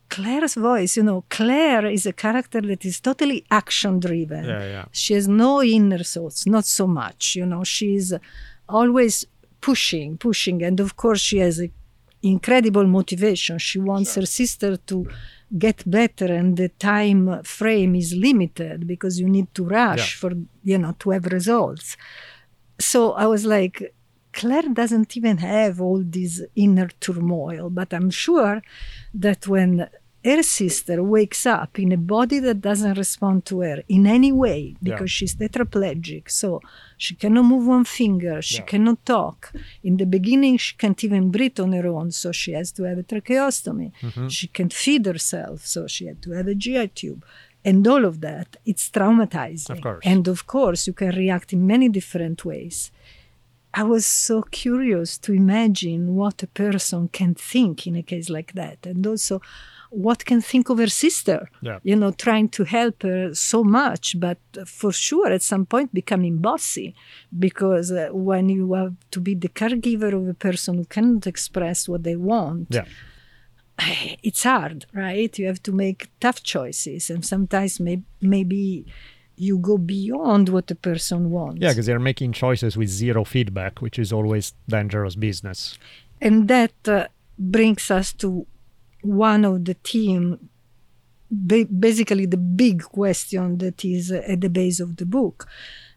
Claire's 0.10 0.56
voice, 0.56 0.98
you 0.98 1.04
know, 1.04 1.24
Claire 1.30 1.88
is 1.88 2.06
a 2.06 2.14
character 2.14 2.62
that 2.62 2.84
is 2.86 3.00
totally 3.00 3.46
action 3.50 4.00
driven. 4.00 4.44
Yeah, 4.44 4.66
yeah. 4.66 4.86
She 4.92 5.14
has 5.14 5.30
no 5.30 5.64
inner 5.64 6.04
thoughts, 6.04 6.46
not 6.46 6.66
so 6.66 6.88
much. 6.88 7.36
You 7.36 7.46
know, 7.46 7.64
she's 7.64 8.14
always 8.68 9.26
pushing, 9.62 10.18
pushing. 10.18 10.62
And 10.62 10.80
of 10.82 10.98
course, 10.98 11.22
she 11.22 11.38
has 11.38 11.60
a 11.62 11.72
incredible 12.24 12.88
motivation. 12.88 13.58
She 13.60 13.80
wants 13.80 14.16
her 14.16 14.26
sister 14.26 14.78
to 14.78 15.08
get 15.58 15.84
better, 15.90 16.26
and 16.34 16.58
the 16.58 16.70
time 16.70 17.44
frame 17.44 17.94
is 17.96 18.14
limited 18.16 18.88
because 18.88 19.20
you 19.20 19.28
need 19.30 19.54
to 19.56 19.64
rush 19.66 20.00
Yeah. 20.16 20.20
for, 20.22 20.32
you 20.64 20.78
know, 20.80 20.96
to 21.00 21.12
have 21.12 21.26
results. 21.26 21.96
So 22.80 23.12
I 23.12 23.28
was 23.28 23.46
like, 23.46 23.94
Claire 24.32 24.70
doesn't 24.74 25.16
even 25.16 25.38
have 25.38 25.80
all 25.80 26.02
this 26.04 26.42
inner 26.56 26.90
turmoil, 27.00 27.70
but 27.70 27.94
I'm 27.94 28.10
sure 28.10 28.64
that 29.14 29.48
when 29.48 29.88
her 30.24 30.42
sister 30.44 30.98
wakes 31.04 31.46
up 31.46 31.78
in 31.84 31.92
a 31.92 31.98
body 31.98 32.40
that 32.40 32.62
doesn't 32.62 32.98
respond 32.98 33.46
to 33.46 33.60
her 33.66 33.84
in 33.90 34.04
any 34.08 34.32
way 34.32 34.76
because 34.82 35.12
Yeah. 35.12 35.16
she's 35.18 35.36
tetraplegic, 35.36 36.30
so 36.42 36.62
she 36.98 37.14
cannot 37.16 37.46
move 37.46 37.66
one 37.68 37.84
finger, 37.86 38.42
she 38.42 38.58
Yeah. 38.62 38.70
cannot 38.72 39.00
talk. 39.06 39.52
In 39.84 39.98
the 39.98 40.06
beginning, 40.06 40.56
she 40.58 40.74
can't 40.82 41.02
even 41.04 41.24
breathe 41.36 41.60
on 41.60 41.72
her 41.74 41.88
own, 41.88 42.12
so 42.12 42.32
she 42.32 42.52
has 42.54 42.72
to 42.78 42.84
have 42.84 42.98
a 42.98 43.04
tracheostomy. 43.12 43.92
Mm-hmm. 44.02 44.28
She 44.30 44.48
can't 44.48 44.74
feed 44.84 45.06
herself, 45.06 45.58
so 45.74 45.88
she 45.88 46.06
had 46.10 46.22
to 46.26 46.32
have 46.32 46.48
a 46.48 46.56
GI 46.56 46.88
tube. 47.00 47.24
And 47.66 47.88
all 47.88 48.04
of 48.12 48.16
that, 48.22 48.50
it's 48.66 48.90
traumatizing. 48.90 49.70
Of 49.76 49.82
course. 49.82 50.02
And 50.12 50.28
of 50.28 50.40
course, 50.48 50.82
you 50.88 50.94
can 50.94 51.12
react 51.24 51.54
in 51.54 51.66
many 51.66 51.88
different 51.90 52.44
ways. 52.46 52.92
I 53.76 53.84
was 53.84 54.06
so 54.06 54.44
curious 54.44 55.18
to 55.20 55.34
imagine 55.34 56.16
what 56.16 56.44
a 56.44 56.48
person 56.48 57.08
can 57.08 57.34
think 57.34 57.88
in 57.88 57.96
a 57.96 58.04
case 58.04 58.30
like 58.30 58.52
that, 58.54 58.80
and 58.86 59.06
also 59.08 59.42
what 60.08 60.20
can 60.26 60.42
think 60.42 60.70
of 60.70 60.78
her 60.80 60.88
sister. 61.06 61.40
Yeah. 61.62 61.80
You 61.84 61.96
know, 61.96 62.12
trying 62.12 62.50
to 62.58 62.64
help 62.64 63.04
her 63.04 63.34
so 63.34 63.64
much, 63.64 64.06
but 64.20 64.40
for 64.66 64.92
sure 64.92 65.30
at 65.32 65.42
some 65.44 65.66
point 65.66 65.94
becoming 65.94 66.38
bossy, 66.38 66.96
because 67.38 67.92
uh, 67.92 68.10
when 68.12 68.50
you 68.50 68.74
have 68.74 68.96
to 69.12 69.20
be 69.22 69.34
the 69.36 69.50
caregiver 69.50 70.12
of 70.14 70.28
a 70.28 70.34
person 70.48 70.72
who 70.78 70.86
cannot 70.86 71.28
express 71.28 71.88
what 71.90 72.02
they 72.04 72.16
want, 72.16 72.68
Yeah. 72.72 72.86
it's 74.24 74.44
hard, 74.44 74.86
right? 74.94 75.38
You 75.40 75.48
have 75.48 75.62
to 75.64 75.72
make 75.72 76.10
tough 76.20 76.44
choices, 76.44 77.10
and 77.10 77.26
sometimes 77.26 77.80
may- 77.80 78.04
maybe 78.22 78.86
you 79.36 79.58
go 79.58 79.78
beyond 79.78 80.50
what 80.50 80.68
the 80.68 80.76
person 80.76 81.30
wants. 81.32 81.60
Yeah, 81.62 81.70
because 81.70 81.88
they're 81.88 82.00
making 82.00 82.34
choices 82.34 82.78
with 82.78 82.90
zero 82.90 83.24
feedback, 83.24 83.82
which 83.82 83.98
is 83.98 84.14
always 84.14 84.54
dangerous 84.68 85.16
business. 85.16 85.78
and 86.22 86.48
that 86.48 86.74
uh, 86.88 87.08
brings 87.38 87.90
us 87.92 88.14
to 88.14 88.46
one 89.04 89.44
of 89.46 89.66
the 89.66 89.76
ba- 91.32 91.66
basically 91.66 92.26
the 92.26 92.38
big 92.38 92.82
question 92.84 93.58
that 93.58 93.84
is 93.86 94.12
at 94.12 94.42
the 94.42 94.50
base 94.50 94.80
of 94.80 94.98
the 94.98 95.06
book 95.06 95.48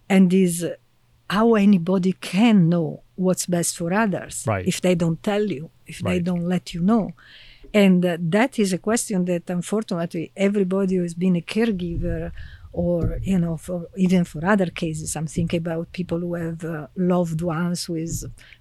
and 0.09 0.33
is 0.33 0.67
how 1.31 1.55
anybody 1.55 2.13
can 2.21 2.69
know 2.69 3.03
what's 3.17 3.47
best 3.47 3.77
for 3.77 3.93
others 3.93 4.45
Right. 4.47 4.67
if 4.67 4.81
they 4.81 4.95
don't 4.95 5.23
tell 5.23 5.45
you 5.57 5.71
if 5.87 5.99
they 6.01 6.19
don't 6.21 6.43
let 6.55 6.75
you 6.75 6.81
know 6.83 7.13
and 7.75 8.05
uh, 8.05 8.17
that 8.21 8.59
is 8.59 8.73
a 8.73 8.79
question 8.79 9.25
that 9.27 9.49
unfortunately 9.51 10.33
everybody 10.37 10.97
who 10.97 11.03
has 11.03 11.15
been 11.15 11.37
a 11.37 11.41
caregiver 11.41 12.33
or 12.77 13.19
you 13.23 13.39
know 13.39 13.57
for 13.57 13.79
even 13.97 14.23
for 14.23 14.45
other 14.45 14.67
cases 14.67 15.17
i'm 15.17 15.27
thinking 15.27 15.61
about 15.65 15.91
people 15.93 16.21
who 16.21 16.35
have 16.35 16.63
uh, 16.63 16.87
loved 17.13 17.41
ones 17.41 17.89
with 17.89 18.15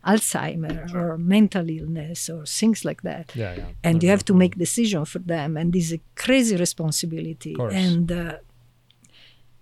alzheimer 0.08 0.78
or 0.96 1.18
mental 1.18 1.70
illness 1.70 2.30
or 2.30 2.46
things 2.46 2.86
like 2.86 3.02
that. 3.02 3.36
Yeah, 3.36 3.56
yeah. 3.56 3.66
and 3.84 4.02
you 4.02 4.10
have 4.10 4.26
to 4.26 4.34
make 4.34 4.58
decision 4.58 5.04
for 5.06 5.20
them 5.20 5.58
and 5.58 5.74
this 5.74 5.86
is 5.88 5.94
a 5.94 6.02
crazy 6.16 6.56
responsibility. 6.56 7.54
And 7.60 8.12
uh, 8.12 8.38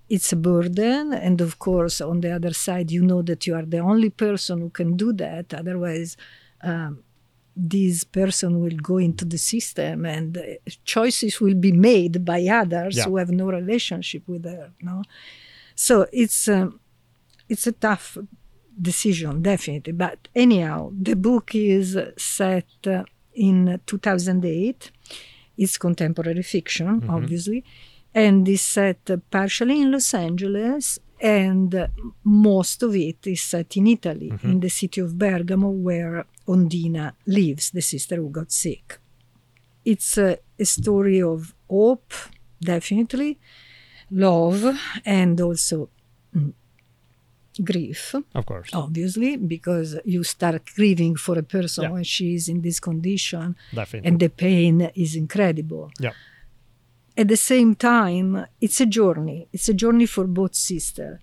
it's 0.09 0.31
a 0.31 0.35
burden 0.35 1.13
and 1.13 1.41
of 1.41 1.59
course 1.59 2.01
on 2.01 2.21
the 2.21 2.31
other 2.37 2.53
side 2.53 2.91
you 2.91 3.03
know 3.09 3.21
that 3.29 3.47
you 3.47 3.55
are 3.55 3.65
the 3.65 3.79
only 3.79 4.09
person 4.09 4.55
who 4.61 4.69
can 4.69 4.95
do 4.95 5.13
that. 5.13 5.53
Otherwise 5.53 6.17
um, 6.61 7.03
this 7.55 8.03
person 8.03 8.59
will 8.61 8.77
go 8.77 8.97
into 8.97 9.25
the 9.25 9.37
system 9.37 10.05
and 10.05 10.37
choices 10.85 11.39
will 11.39 11.53
be 11.55 11.71
made 11.71 12.25
by 12.25 12.43
others 12.45 12.97
Yeah. 12.97 13.05
who 13.05 13.17
have 13.17 13.29
no 13.31 13.45
relationship 13.51 14.23
with 14.27 14.45
her 14.45 14.71
no? 14.81 15.03
So 15.75 16.07
it's 16.11 16.47
um, 16.47 16.79
it's 17.49 17.67
a 17.67 17.71
tough 17.73 18.17
decision 18.81 19.41
definitely. 19.41 19.93
But 19.93 20.27
anyhow 20.35 20.91
the 20.99 21.15
book 21.15 21.53
is 21.53 21.97
set 22.17 22.65
uh, 22.87 23.03
in 23.33 23.79
2008 23.85 24.91
it's 25.57 25.77
contemporary 25.77 26.41
fiction 26.43 27.03
obviously 27.09 27.63
and 28.15 28.47
is 28.47 28.61
set 28.61 29.09
partially 29.31 29.81
in 29.81 29.91
los 29.91 30.13
angeles 30.13 30.99
and 31.23 31.87
most 32.23 32.83
of 32.83 32.91
it 32.95 33.25
is 33.33 33.41
set 33.41 33.77
in 33.77 33.87
italy 33.87 34.29
in 34.43 34.59
the 34.59 34.69
city 34.69 34.99
of 35.05 35.09
bergamo 35.17 35.69
where 35.87 36.25
ondina 36.53 37.05
lives 37.25 37.65
the 37.71 37.81
sister 37.81 38.15
who 38.17 38.29
got 38.29 38.51
sick 38.51 38.99
it's 39.85 40.17
a, 40.17 40.37
a 40.59 40.65
story 40.65 41.21
of 41.21 41.53
hope 41.69 42.13
definitely 42.73 43.31
love 44.11 44.61
and 45.05 45.39
also 45.41 45.89
mm, 46.35 46.51
grief 47.63 48.15
Of 48.35 48.45
course. 48.45 48.69
obviously 48.73 49.37
because 49.37 49.89
you 50.05 50.23
start 50.23 50.61
grieving 50.75 51.15
for 51.15 51.37
a 51.37 51.43
person 51.43 51.83
Yeah. 51.83 51.91
when 51.91 52.03
she 52.03 52.33
is 52.35 52.49
in 52.49 52.61
this 52.61 52.79
condition 52.79 53.55
Definitely. 53.73 54.07
and 54.09 54.19
the 54.19 54.29
pain 54.29 54.75
is 54.95 55.15
incredible 55.15 55.91
yeah. 55.99 56.13
At 57.17 57.27
the 57.27 57.37
same 57.37 57.75
time 57.75 58.45
it's 58.61 58.79
a 58.81 58.85
journey 58.85 59.47
it's 59.53 59.69
a 59.69 59.73
journey 59.73 60.05
for 60.05 60.25
both 60.25 60.55
sisters 60.55 61.19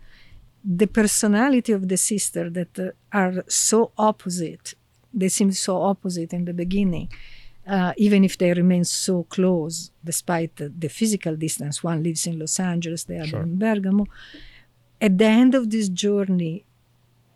the 0.65 0.87
personality 0.87 1.73
of 1.73 1.89
the 1.89 1.97
sister 1.97 2.51
that 2.51 2.79
uh, 2.79 2.91
are 3.13 3.43
so 3.49 3.91
opposite 3.99 4.75
they 5.13 5.29
seem 5.29 5.51
so 5.53 5.83
opposite 5.83 6.33
in 6.33 6.45
the 6.45 6.53
beginning 6.53 7.09
uh, 7.67 7.93
even 7.97 8.25
if 8.25 8.37
they 8.39 8.53
remain 8.53 8.85
so 8.85 9.25
close 9.25 9.91
despite 10.05 10.57
the, 10.57 10.69
the 10.69 10.89
physical 10.89 11.35
distance 11.37 11.83
one 11.83 12.03
lives 12.03 12.27
in 12.27 12.39
los 12.39 12.61
angeles 12.61 13.05
the 13.05 13.19
other 13.19 13.29
Sure. 13.29 13.43
in 13.43 13.57
bergamo 13.59 14.05
at 15.01 15.19
the 15.19 15.25
end 15.25 15.55
of 15.55 15.71
this 15.71 15.89
journey 15.89 16.65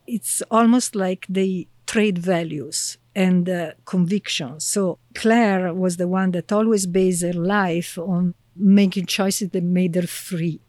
it's 0.07 0.43
almost 0.51 0.95
like 0.95 1.27
they 1.29 1.67
trade 1.87 2.19
values 2.19 2.99
and 3.15 3.49
uh, 3.49 3.73
convictions. 3.85 4.65
So 4.65 4.99
Claire 5.15 5.73
was 5.73 5.97
the 5.97 6.09
one 6.09 6.33
that 6.33 6.53
always 6.53 6.87
based 6.87 7.23
her 7.23 7.33
life 7.33 7.97
on 7.99 8.35
making 8.57 9.07
choices 9.07 9.51
that 9.51 9.63
made 9.63 9.95
her 9.95 10.07
free, 10.07 10.61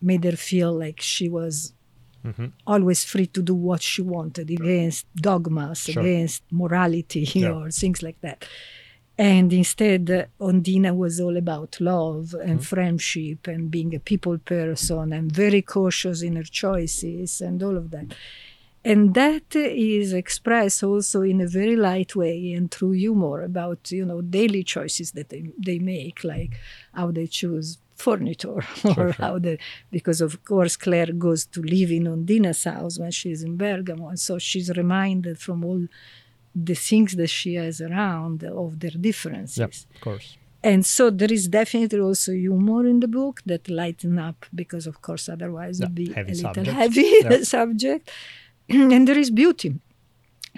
made 0.00 0.24
her 0.24 0.36
feel 0.36 0.72
like 0.72 1.00
she 1.00 1.28
was 1.28 1.72
always 2.66 3.02
free 3.04 3.26
to 3.26 3.42
do 3.42 3.52
what 3.54 3.82
she 3.82 4.00
wanted 4.00 4.48
against 4.50 5.06
dogmas, 5.16 5.80
Sure. 5.84 6.02
against 6.02 6.42
morality 6.52 7.24
Yeah. 7.34 7.50
or 7.52 7.70
things 7.70 8.00
like 8.02 8.20
that. 8.20 8.44
And 9.18 9.52
instead, 9.52 10.10
uh, 10.10 10.24
Ondina 10.40 10.96
was 10.96 11.20
all 11.20 11.36
about 11.36 11.80
love 11.80 12.34
and 12.48 12.60
Mhm. 12.60 12.64
friendship 12.64 13.46
and 13.48 13.70
being 13.70 13.94
a 13.94 13.98
people 14.00 14.38
person 14.38 15.12
and 15.12 15.30
very 15.32 15.62
cautious 15.62 16.22
in 16.22 16.36
her 16.36 16.44
choices 16.64 17.40
and 17.40 17.62
all 17.62 17.76
of 17.76 17.90
that. 17.90 18.06
And 18.84 19.14
that 19.14 19.54
is 19.54 20.12
expressed 20.12 20.82
also 20.82 21.22
in 21.22 21.40
a 21.40 21.46
very 21.46 21.76
light 21.76 22.16
way 22.16 22.52
and 22.52 22.68
through 22.70 22.92
humor 22.92 23.42
about, 23.42 23.92
you 23.92 24.04
know, 24.04 24.20
daily 24.22 24.64
choices 24.64 25.12
that 25.12 25.28
they, 25.28 25.52
they 25.56 25.78
make, 25.78 26.24
like 26.24 26.52
how 26.92 27.12
they 27.12 27.28
choose 27.28 27.78
furniture 27.96 28.48
or 28.58 28.62
Sure, 28.62 28.94
sure. 28.94 29.12
how 29.12 29.38
they, 29.38 29.58
because 29.92 30.20
of 30.20 30.44
course 30.44 30.74
Claire 30.76 31.12
goes 31.12 31.46
to 31.46 31.62
live 31.62 31.92
in 31.92 32.04
Ondina's 32.04 32.64
house 32.64 32.98
when 32.98 33.12
she's 33.12 33.44
in 33.44 33.56
Bergamo. 33.56 34.08
And 34.08 34.18
so 34.18 34.38
she's 34.38 34.68
reminded 34.76 35.38
from 35.38 35.64
all 35.64 35.86
the 36.54 36.74
things 36.74 37.14
that 37.16 37.28
she 37.30 37.54
has 37.54 37.80
around 37.80 38.42
of 38.44 38.80
their 38.80 38.90
differences. 38.90 39.58
Yep, 39.58 39.72
of 39.94 40.00
course. 40.00 40.36
And 40.64 40.84
so 40.86 41.10
there 41.10 41.32
is 41.32 41.48
definitely 41.48 41.98
also 42.00 42.32
humor 42.32 42.86
in 42.86 43.00
the 43.00 43.08
book 43.08 43.42
that 43.46 43.68
lighten 43.68 44.18
up 44.18 44.46
because 44.54 44.86
of 44.86 45.02
course 45.02 45.28
otherwise 45.28 45.80
it 45.80 45.84
would 45.84 45.94
be 45.94 46.12
a 46.14 46.22
little 46.22 46.34
subject. 46.34 46.68
heavy 46.68 47.10
Yeah. 47.22 47.28
the 47.30 47.44
subject. 47.58 48.10
and 48.94 49.06
there 49.08 49.18
is 49.18 49.30
beauty 49.30 49.74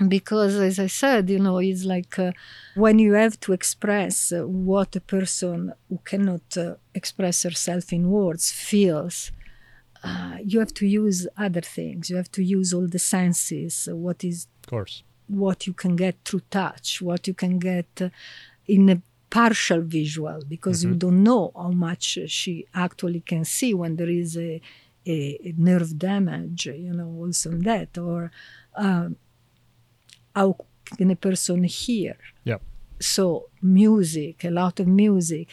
because 0.09 0.57
as 0.57 0.79
I 0.79 0.89
said, 0.89 1.31
you 1.31 1.39
know, 1.39 1.59
it's 1.59 1.85
like 1.85 2.19
uh, 2.19 2.33
when 2.75 2.99
you 2.99 3.13
have 3.13 3.39
to 3.41 3.53
express 3.53 4.33
uh, 4.33 4.43
what 4.47 4.97
a 4.97 5.01
person 5.01 5.73
who 5.89 5.99
cannot 6.05 6.57
uh, 6.57 6.75
express 6.95 7.45
herself 7.45 7.93
in 7.93 8.11
words 8.11 8.51
feels. 8.51 9.31
Uh, 10.03 10.37
you 10.45 10.59
have 10.59 10.75
to 10.75 10.87
use 10.87 11.27
other 11.39 11.63
things. 11.63 12.11
You 12.11 12.17
have 12.17 12.31
to 12.33 12.43
use 12.43 12.75
all 12.75 12.87
the 12.87 12.99
senses. 12.99 13.89
uh, 13.91 13.97
What 13.97 14.23
is 14.23 14.49
Of 14.65 14.71
course. 14.71 15.03
what 15.29 15.67
you 15.67 15.73
can 15.73 15.97
get 15.97 16.17
through 16.25 16.43
touch, 16.51 17.01
what 17.01 17.27
you 17.27 17.33
can 17.35 17.59
get 17.59 17.87
uh, 18.03 18.11
in 18.67 18.91
a 18.91 19.01
partial 19.31 19.81
visual, 19.81 20.41
because 20.47 20.85
you 20.85 20.95
don't 20.95 21.23
know 21.23 21.53
how 21.57 21.71
much 21.71 22.19
she 22.27 22.67
actually 22.75 23.21
can 23.21 23.45
see 23.45 23.73
when 23.73 23.97
there 23.97 24.11
is 24.11 24.37
a 24.37 24.61
nerve 25.07 25.99
damage, 25.99 26.67
you 26.67 26.93
know, 26.93 27.09
also 27.19 27.51
that, 27.51 27.99
or 27.99 28.31
um, 28.77 29.17
how 30.35 30.57
can 30.97 31.11
a 31.11 31.17
person 31.17 31.65
hear? 31.65 32.17
Yep. 32.45 32.63
So 33.01 33.51
music, 33.63 34.45
a 34.45 34.51
lot 34.51 34.81
of 34.81 34.87
music. 34.87 35.49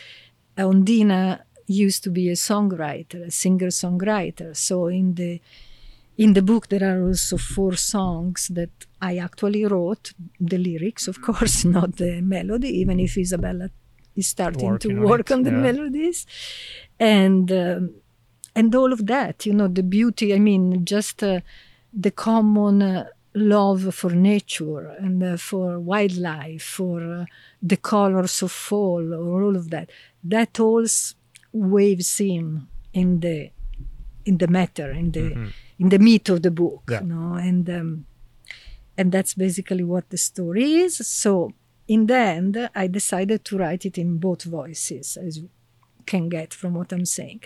Ondina 0.58 1.42
used 1.68 2.04
to 2.04 2.10
be 2.10 2.30
a 2.30 2.34
songwriter, 2.34 3.28
a 3.28 3.32
singer-songwriter. 3.32 4.56
So 4.56 4.88
in 4.88 5.16
the 5.16 5.42
in 6.18 6.34
the 6.34 6.42
book 6.42 6.68
there 6.68 6.84
are 6.84 7.08
also 7.08 7.38
four 7.38 7.76
songs 7.76 8.50
that 8.50 8.86
I 9.02 9.18
actually 9.18 9.66
wrote 9.66 10.14
the 10.40 10.58
lyrics, 10.58 11.08
of 11.08 11.22
course, 11.28 11.66
not 11.66 11.98
the 11.98 12.22
melody, 12.22 12.70
even 12.80 13.00
if 13.00 13.18
Isabella 13.18 13.70
is 14.16 14.28
starting 14.28 14.70
Working 14.70 14.98
to 14.98 15.02
work 15.02 15.32
it, 15.32 15.32
on 15.32 15.44
the 15.44 15.52
yeah. 15.52 15.58
melodies, 15.58 16.26
and 17.00 17.52
um, 17.52 18.01
and 18.56 18.74
all 18.76 18.92
of 18.94 19.08
that, 19.08 19.46
you 19.46 19.54
know, 19.54 19.68
the 19.68 19.84
beauty. 19.84 20.34
I 20.34 20.40
mean, 20.40 20.86
just 20.86 21.24
uh, 21.24 21.42
the 21.94 22.12
common. 22.12 22.82
Uh, 22.82 23.06
love 23.34 23.96
for 23.96 24.10
nature 24.12 24.88
and 25.00 25.24
uh, 25.24 25.38
for 25.38 25.80
wildlife, 25.80 26.62
for 26.62 27.02
uh, 27.02 27.26
the 27.64 27.78
colors 27.78 28.42
of 28.42 28.52
fall, 28.52 29.14
or 29.14 29.42
all 29.44 29.56
of 29.56 29.70
that. 29.70 29.90
That 30.22 30.60
all 30.60 30.86
waves 31.54 32.20
in 32.20 32.68
in 32.94 33.22
the 33.22 33.52
in 34.26 34.38
the 34.38 34.48
matter, 34.48 34.92
in 34.92 35.12
the 35.12 35.54
in 35.80 35.88
the 35.90 36.00
meat 36.00 36.28
of 36.28 36.42
the 36.42 36.52
book, 36.52 36.84
Mm-hmm. 36.88 36.92
Yeah. 36.94 37.02
you 37.02 37.08
know, 37.08 37.34
and 37.36 37.70
um, 37.70 38.06
and 38.98 39.14
that's 39.14 39.34
basically 39.34 39.86
what 39.86 40.10
the 40.10 40.18
story 40.18 40.74
is. 40.74 40.98
So 41.08 41.54
in 41.88 42.08
the 42.08 42.18
end, 42.18 42.70
I 42.76 42.88
decided 42.88 43.46
to 43.46 43.58
write 43.58 43.86
it 43.86 43.98
in 43.98 44.18
both 44.18 44.44
voices, 44.44 45.16
as 45.16 45.38
you 45.38 45.50
can 46.06 46.28
get 46.28 46.54
from 46.54 46.74
what 46.74 46.92
I'm 46.92 47.06
saying. 47.06 47.42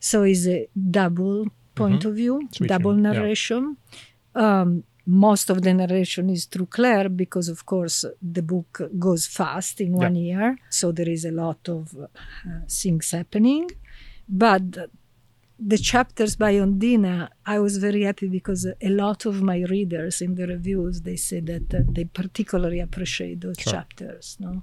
So 0.00 0.22
it's 0.22 0.46
a 0.46 0.68
double 0.90 1.46
point 1.74 2.04
of 2.04 2.14
view, 2.14 2.34
Mm-hmm. 2.36 2.52
Switching, 2.54 2.66
double 2.66 2.94
yeah. 2.96 3.02
narration. 3.12 3.76
Um, 4.34 4.84
most 5.06 5.50
of 5.50 5.62
the 5.62 5.72
narration 5.72 6.28
is 6.30 6.46
through 6.46 6.66
Claire 6.66 7.08
because, 7.08 7.48
of 7.48 7.64
course, 7.64 8.04
the 8.20 8.42
book 8.42 8.80
goes 8.98 9.26
fast 9.26 9.80
in 9.80 9.92
one 9.92 10.16
year, 10.16 10.58
so 10.70 10.90
there 10.90 11.08
is 11.08 11.24
a 11.24 11.30
lot 11.30 11.68
of 11.68 11.94
uh, 11.96 12.06
things 12.68 13.12
happening. 13.12 13.70
But 14.28 14.64
the 15.58 15.78
chapters 15.78 16.34
by 16.36 16.54
Ondina, 16.54 17.28
I 17.46 17.60
was 17.60 17.78
very 17.78 18.02
happy 18.02 18.28
because 18.28 18.66
a 18.66 18.88
lot 18.88 19.24
of 19.26 19.42
my 19.42 19.60
readers 19.70 20.20
in 20.20 20.34
the 20.34 20.46
reviews 20.46 21.02
they 21.02 21.16
say 21.16 21.40
that 21.40 21.72
uh, 21.72 21.78
they 21.88 22.04
particularly 22.04 22.80
appreciate 22.80 23.40
those 23.42 23.56
Sure. 23.58 23.72
chapters. 23.74 24.36
No? 24.40 24.62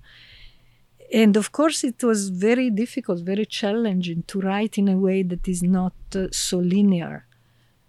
And 1.14 1.38
of 1.38 1.52
course, 1.52 1.84
it 1.84 2.04
was 2.04 2.30
very 2.30 2.70
difficult, 2.72 3.20
very 3.34 3.46
challenging 3.46 4.24
to 4.24 4.40
write 4.42 4.78
in 4.80 4.88
a 4.88 4.98
way 4.98 5.22
that 5.24 5.48
is 5.48 5.62
not 5.62 5.94
uh, 6.16 6.28
so 6.32 6.58
linear. 6.58 7.28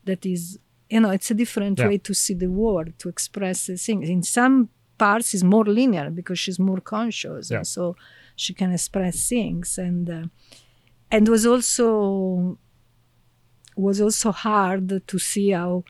That 0.05 0.27
is, 0.27 0.59
you 0.91 1.01
know, 1.01 1.11
it's 1.11 1.31
a 1.31 1.35
different 1.43 1.79
Yeah. 1.79 1.89
way 1.89 1.99
to 1.99 2.13
see 2.15 2.35
the 2.35 2.51
world, 2.51 2.89
to 2.99 3.09
express 3.09 3.67
the 3.67 3.77
things. 3.79 4.09
In 4.11 4.23
some 4.23 4.69
parts, 4.99 5.33
is 5.35 5.43
more 5.43 5.65
linear 5.65 6.11
because 6.11 6.39
she's 6.39 6.59
more 6.59 6.81
conscious, 6.81 7.51
Yeah. 7.51 7.59
and 7.59 7.67
so 7.67 7.97
she 8.37 8.53
can 8.55 8.71
express 8.73 9.29
things. 9.29 9.79
And 9.79 10.05
uh, 10.11 10.27
and 11.11 11.29
was 11.29 11.45
also 11.47 12.59
was 13.77 14.01
also 14.01 14.31
hard 14.33 14.87
to 15.11 15.19
see 15.19 15.51
how 15.51 15.83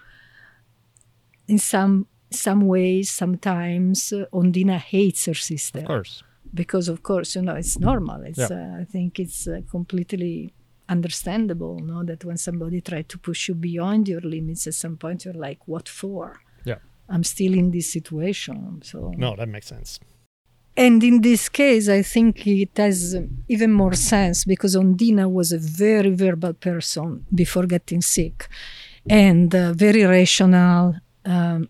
in 1.49 1.59
some 1.59 2.07
some 2.31 2.61
ways 2.67 3.11
sometimes 3.11 4.13
uh, 4.13 4.25
Ondina 4.33 4.79
hates 4.79 5.27
her 5.27 5.35
sister 5.35 5.81
Of 5.81 5.87
course. 5.87 6.23
Because 6.55 6.87
of 6.89 6.99
course 7.03 7.35
you 7.37 7.43
know 7.47 7.57
it's 7.63 7.79
normal 7.79 8.21
it's 8.31 8.39
Yeah. 8.39 8.57
uh, 8.59 8.83
I 8.83 8.85
think 8.95 9.19
it's 9.25 9.41
uh, 9.49 9.61
completely 9.77 10.53
understandable 10.89 11.77
no 11.91 11.99
that 12.05 12.25
when 12.25 12.37
somebody 12.49 12.81
tries 12.81 13.07
to 13.13 13.19
push 13.19 13.49
you 13.49 13.55
beyond 13.55 14.03
your 14.13 14.21
limits 14.37 14.67
at 14.67 14.75
some 14.75 14.97
point 14.97 15.25
you're 15.25 15.41
like 15.49 15.61
what 15.73 15.89
for 15.89 16.27
Yeah. 16.71 16.79
I'm 17.15 17.25
still 17.35 17.55
in 17.63 17.71
this 17.77 17.89
situation 17.99 18.57
so 18.91 18.99
No, 19.25 19.31
that 19.41 19.49
makes 19.49 19.69
sense. 19.77 19.91
and 20.87 21.03
in 21.11 21.17
this 21.29 21.49
case, 21.63 21.87
I 21.89 22.03
think 22.15 22.33
it 22.47 22.75
has 22.85 23.15
um, 23.15 23.29
even 23.55 23.71
more 23.83 23.95
sense 24.13 24.39
because 24.53 24.73
Ondina 24.83 25.27
was 25.39 25.49
a 25.53 25.59
very 25.87 26.13
verbal 26.25 26.53
person 26.69 27.07
before 27.43 27.67
getting 27.77 28.03
sick 28.03 28.37
and 29.09 29.55
uh, 29.55 29.73
very 29.87 30.03
rational, 30.05 30.83
um, 31.35 31.61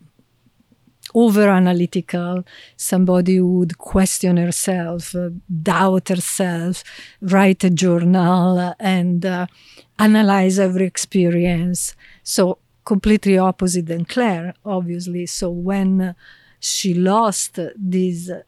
over 1.15 1.49
analytical, 1.49 2.45
somebody 2.77 3.37
who 3.37 3.59
would 3.59 3.79
question 3.79 4.37
herself, 4.37 5.15
uh, 5.15 5.31
doubt 5.63 6.09
herself, 6.09 6.83
write 7.21 7.63
a 7.65 7.71
journal, 7.71 8.59
uh, 8.59 8.75
and 8.81 9.25
uh, 9.25 9.47
analyze 9.99 10.59
every 10.59 10.87
experience. 10.87 11.95
So, 12.23 12.59
completely 12.85 13.39
opposite 13.39 13.87
than 13.87 14.05
Claire, 14.05 14.55
obviously. 14.65 15.27
So, 15.27 15.51
when 15.51 16.01
uh, 16.01 16.13
she 16.59 16.95
lost 16.95 17.59
this 17.77 18.31
uh, 18.31 18.41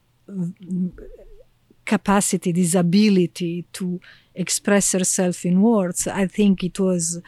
capacity, 1.85 2.50
this 2.52 2.74
ability 2.74 3.64
to 3.74 4.00
express 4.35 4.92
herself 4.92 5.44
in 5.44 5.62
words, 5.62 6.07
I 6.09 6.26
think 6.26 6.64
it 6.64 6.81
was 6.81 7.20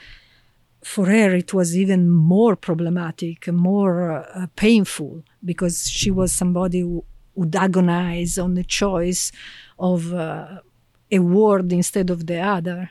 for 0.83 1.07
her 1.07 1.35
it 1.35 1.53
was 1.53 1.77
even 1.77 2.09
more 2.09 2.57
problematic, 2.57 3.49
more 3.49 4.13
uh, 4.13 4.47
painful 4.57 5.23
because 5.45 5.89
she 5.89 6.11
was 6.11 6.33
somebody 6.33 6.81
who 6.81 7.05
would 7.35 7.55
agonize 7.55 8.39
on 8.39 8.55
the 8.55 8.65
choice 8.65 9.31
of 9.79 10.13
uh, 10.13 10.61
a 11.11 11.19
word 11.19 11.73
instead 11.73 12.11
of 12.11 12.27
the 12.27 12.41
other. 12.41 12.91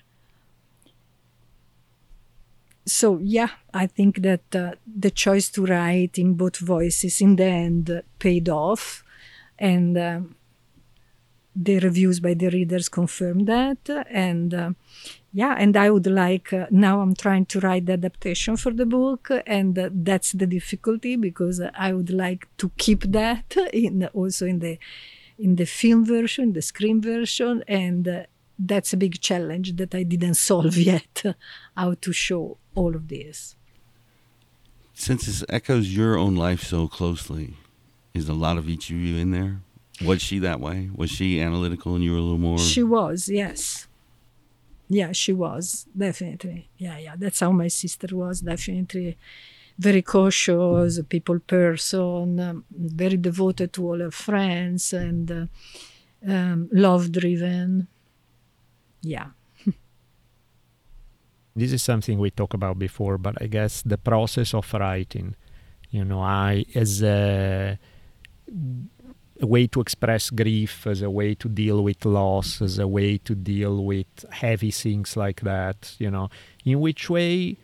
So 2.85 3.19
yeah, 3.21 3.49
I 3.73 3.87
think 3.87 4.21
that 4.21 4.55
uh, 4.55 4.71
the 4.85 5.11
choice 5.11 5.49
to 5.49 5.65
write 5.65 6.17
in 6.17 6.35
both 6.35 6.57
voices 6.57 7.19
in 7.19 7.35
the 7.35 7.43
end 7.43 7.89
uh, 7.89 8.01
paid 8.17 8.47
off, 8.47 9.03
and 9.59 9.97
um, 9.97 10.35
the 11.53 11.79
reviews 11.79 12.19
by 12.21 12.33
the 12.33 12.49
readers 12.49 12.87
confirmed 12.87 13.47
that. 13.47 13.89
And 14.09 14.53
uh, 14.53 14.71
yeah, 15.37 15.53
and 15.55 15.77
I 15.77 15.91
would 15.91 16.07
like 16.07 16.51
uh, 16.51 16.65
now 16.71 16.99
I'm 16.99 17.13
trying 17.13 17.45
to 17.51 17.59
write 17.59 17.85
the 17.85 17.93
adaptation 17.93 18.57
for 18.57 18.71
the 18.73 18.87
book, 18.87 19.29
and 19.45 19.77
uh, 19.77 19.89
that's 19.93 20.31
the 20.31 20.47
difficulty 20.47 21.15
because 21.15 21.61
I 21.75 21.93
would 21.93 22.09
like 22.09 22.47
to 22.57 22.71
keep 22.79 23.01
that 23.19 23.55
in 23.71 24.09
also 24.15 24.47
in 24.47 24.57
the 24.65 24.79
in 25.37 25.55
the 25.57 25.67
film 25.67 26.03
version, 26.03 26.53
the 26.53 26.63
screen 26.63 26.99
version, 27.01 27.63
and 27.67 28.07
uh, 28.07 28.23
that's 28.57 28.93
a 28.93 28.97
big 28.97 29.21
challenge 29.21 29.75
that 29.75 29.93
I 29.93 30.01
didn't 30.01 30.33
solve 30.49 30.75
yet. 30.75 31.23
how 31.75 31.93
to 32.01 32.11
show 32.11 32.57
all 32.73 32.95
of 32.95 33.07
this. 33.07 33.55
Since 34.95 35.27
this 35.27 35.43
echoes 35.49 35.95
your 35.95 36.17
own 36.17 36.35
life 36.35 36.63
so 36.63 36.87
closely, 36.87 37.53
is 38.15 38.27
a 38.27 38.33
lot 38.33 38.57
of 38.57 38.67
each 38.67 38.89
of 38.89 38.95
you 38.95 39.17
in 39.17 39.29
there? 39.29 39.61
Was 40.03 40.19
she 40.23 40.39
that 40.39 40.59
way? 40.59 40.89
Was 40.95 41.11
she 41.11 41.39
analytical 41.39 41.93
and 41.93 42.03
you 42.03 42.13
were 42.13 42.17
a 42.17 42.21
little 42.21 42.39
more? 42.39 42.57
She 42.57 42.81
was, 42.81 43.29
yes. 43.29 43.86
Yeah, 44.89 45.11
she 45.11 45.33
was 45.33 45.85
definitely. 45.95 46.69
Yeah, 46.77 46.97
yeah. 46.97 47.15
That's 47.17 47.39
how 47.41 47.51
my 47.51 47.67
sister 47.67 48.15
was. 48.15 48.41
Definitely, 48.41 49.17
very 49.77 50.01
cautious, 50.01 50.99
people 51.09 51.39
person, 51.39 52.39
um, 52.39 52.65
very 52.71 53.17
devoted 53.17 53.73
to 53.73 53.87
all 53.87 53.99
her 53.99 54.11
friends, 54.11 54.93
and 54.93 55.31
uh, 55.31 55.45
um, 56.27 56.69
love 56.71 57.11
driven. 57.11 57.87
Yeah. 59.01 59.27
this 61.55 61.73
is 61.73 61.83
something 61.83 62.17
we 62.17 62.31
talked 62.31 62.53
about 62.53 62.79
before, 62.79 63.17
but 63.17 63.41
I 63.41 63.47
guess 63.47 63.81
the 63.81 63.97
process 63.97 64.53
of 64.53 64.73
writing, 64.73 65.35
you 65.91 66.05
know, 66.05 66.21
I 66.21 66.65
as 66.73 67.03
a, 67.03 67.77
a 69.41 69.45
way 69.45 69.67
to 69.67 69.81
express 69.81 70.29
grief, 70.29 70.87
as 70.87 71.01
a 71.01 71.09
way 71.09 71.35
to 71.35 71.47
deal 71.47 71.83
with 71.83 72.05
loss, 72.05 72.61
as 72.61 72.79
a 72.79 72.87
way 72.87 73.17
to 73.19 73.35
deal 73.35 73.83
with 73.83 74.07
heavy 74.31 74.71
things 74.71 75.15
like 75.15 75.41
that, 75.41 75.95
you 75.99 76.09
know, 76.09 76.29
in 76.65 76.79
which 76.79 77.09
way 77.09 77.57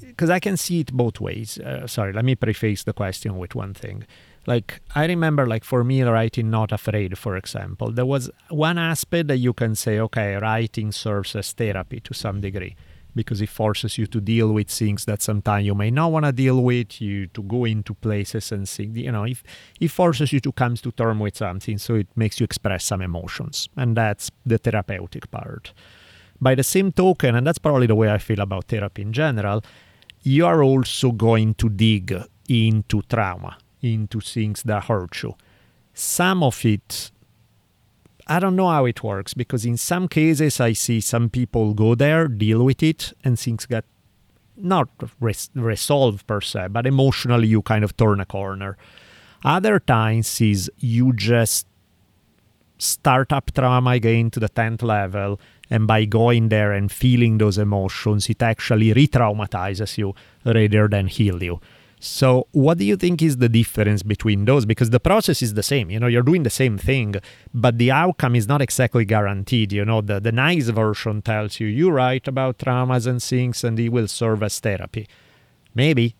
because 0.00 0.30
I 0.30 0.40
can 0.40 0.56
see 0.56 0.80
it 0.80 0.92
both 0.92 1.20
ways. 1.20 1.58
Uh, 1.58 1.86
sorry, 1.86 2.12
let 2.12 2.24
me 2.24 2.34
preface 2.34 2.84
the 2.84 2.92
question 2.92 3.38
with 3.38 3.54
one 3.54 3.74
thing. 3.74 4.04
Like 4.46 4.80
I 4.94 5.06
remember, 5.06 5.46
like 5.46 5.64
for 5.64 5.84
me, 5.84 6.02
writing 6.02 6.50
"Not 6.50 6.72
Afraid," 6.72 7.18
for 7.18 7.36
example, 7.36 7.90
there 7.90 8.06
was 8.06 8.30
one 8.48 8.78
aspect 8.78 9.28
that 9.28 9.36
you 9.38 9.52
can 9.52 9.74
say, 9.74 9.98
okay, 10.00 10.36
writing 10.36 10.92
serves 10.92 11.36
as 11.36 11.52
therapy 11.52 12.00
to 12.00 12.14
some 12.14 12.40
degree 12.40 12.76
because 13.14 13.40
it 13.40 13.48
forces 13.48 13.98
you 13.98 14.06
to 14.06 14.20
deal 14.20 14.52
with 14.52 14.70
things 14.70 15.04
that 15.06 15.22
sometimes 15.22 15.66
you 15.66 15.74
may 15.74 15.90
not 15.90 16.12
want 16.12 16.24
to 16.24 16.32
deal 16.32 16.62
with, 16.62 17.00
you 17.00 17.26
to 17.28 17.42
go 17.42 17.64
into 17.64 17.94
places 17.94 18.52
and 18.52 18.68
see, 18.68 18.84
you 18.84 19.10
know, 19.10 19.24
if 19.24 19.42
it 19.80 19.88
forces 19.88 20.32
you 20.32 20.40
to 20.40 20.52
come 20.52 20.74
to 20.76 20.92
terms 20.92 21.20
with 21.20 21.36
something, 21.36 21.78
so 21.78 21.94
it 21.94 22.08
makes 22.16 22.38
you 22.40 22.44
express 22.44 22.84
some 22.84 23.02
emotions, 23.02 23.68
and 23.76 23.96
that's 23.96 24.30
the 24.46 24.58
therapeutic 24.58 25.30
part. 25.30 25.72
By 26.40 26.54
the 26.54 26.62
same 26.62 26.92
token, 26.92 27.34
and 27.34 27.46
that's 27.46 27.58
probably 27.58 27.86
the 27.86 27.96
way 27.96 28.12
I 28.12 28.18
feel 28.18 28.40
about 28.40 28.66
therapy 28.66 29.02
in 29.02 29.12
general, 29.12 29.64
you 30.22 30.46
are 30.46 30.62
also 30.62 31.10
going 31.12 31.54
to 31.54 31.68
dig 31.68 32.14
into 32.48 33.02
trauma, 33.02 33.58
into 33.82 34.20
things 34.20 34.62
that 34.62 34.84
hurt 34.84 35.22
you. 35.22 35.34
Some 35.94 36.42
of 36.42 36.64
it, 36.64 37.10
I 38.28 38.40
don't 38.40 38.56
know 38.56 38.68
how 38.68 38.84
it 38.84 39.02
works 39.02 39.32
because 39.32 39.64
in 39.64 39.76
some 39.76 40.06
cases 40.06 40.60
I 40.60 40.72
see 40.74 41.00
some 41.00 41.30
people 41.30 41.72
go 41.72 41.94
there, 41.94 42.28
deal 42.28 42.62
with 42.62 42.82
it, 42.82 43.12
and 43.24 43.38
things 43.38 43.64
get 43.64 43.84
not 44.56 44.88
res- 45.20 45.50
resolved 45.54 46.26
per 46.26 46.40
se, 46.40 46.68
but 46.70 46.86
emotionally 46.86 47.48
you 47.48 47.62
kind 47.62 47.84
of 47.84 47.96
turn 47.96 48.20
a 48.20 48.26
corner. 48.26 48.76
Other 49.44 49.78
times 49.78 50.40
is 50.40 50.70
you 50.78 51.12
just 51.12 51.66
start 52.78 53.32
up 53.32 53.50
trauma 53.54 53.90
again 53.90 54.30
to 54.30 54.40
the 54.40 54.48
10th 54.48 54.82
level 54.82 55.40
and 55.70 55.86
by 55.86 56.04
going 56.04 56.48
there 56.48 56.72
and 56.72 56.92
feeling 56.92 57.38
those 57.38 57.58
emotions 57.58 58.30
it 58.30 58.40
actually 58.40 58.92
re-traumatizes 58.92 59.98
you 59.98 60.14
rather 60.44 60.86
than 60.86 61.08
heal 61.08 61.42
you 61.42 61.60
so 62.00 62.46
what 62.52 62.78
do 62.78 62.84
you 62.84 62.96
think 62.96 63.22
is 63.22 63.38
the 63.38 63.48
difference 63.48 64.02
between 64.02 64.44
those? 64.44 64.64
Because 64.64 64.90
the 64.90 65.00
process 65.00 65.42
is 65.42 65.54
the 65.54 65.62
same 65.62 65.90
you 65.90 65.98
know 65.98 66.06
you're 66.06 66.22
doing 66.22 66.42
the 66.42 66.50
same 66.50 66.78
thing 66.78 67.14
but 67.52 67.78
the 67.78 67.90
outcome 67.90 68.34
is 68.36 68.46
not 68.46 68.62
exactly 68.62 69.04
guaranteed 69.04 69.72
you 69.72 69.84
know? 69.84 70.00
The, 70.00 70.20
the 70.20 70.32
nice 70.32 70.68
version 70.68 71.22
tells 71.22 71.60
you 71.60 71.66
you 71.66 71.90
write 71.90 72.28
about 72.28 72.58
traumas 72.58 73.06
and 73.06 73.22
things 73.22 73.64
and 73.64 73.78
it 73.78 73.88
will 73.90 74.08
serve 74.08 74.42
as 74.42 74.58
therapy. 74.60 75.08
Maybe. 75.74 76.14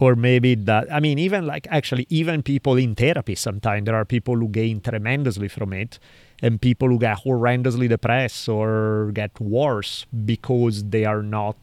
Or 0.00 0.14
maybe 0.14 0.54
that 0.54 0.92
i 0.92 1.00
mean 1.00 1.18
even 1.18 1.44
like 1.44 1.66
actually 1.70 2.06
even 2.08 2.44
people 2.44 2.76
in 2.76 2.94
therapy 2.94 3.34
sometimes 3.34 3.86
there 3.86 3.96
are 3.96 4.04
people 4.04 4.36
who 4.36 4.48
gain 4.48 4.80
tremendously 4.80 5.48
from 5.48 5.72
it 5.72 5.98
and 6.40 6.60
people 6.60 6.88
who 6.88 7.00
get 7.00 7.24
horrendously 7.24 7.88
depressed 7.88 8.48
or 8.48 9.10
get 9.12 9.40
worse 9.40 10.06
because 10.24 10.84
they 10.84 11.04
are 11.04 11.22
not 11.22 11.56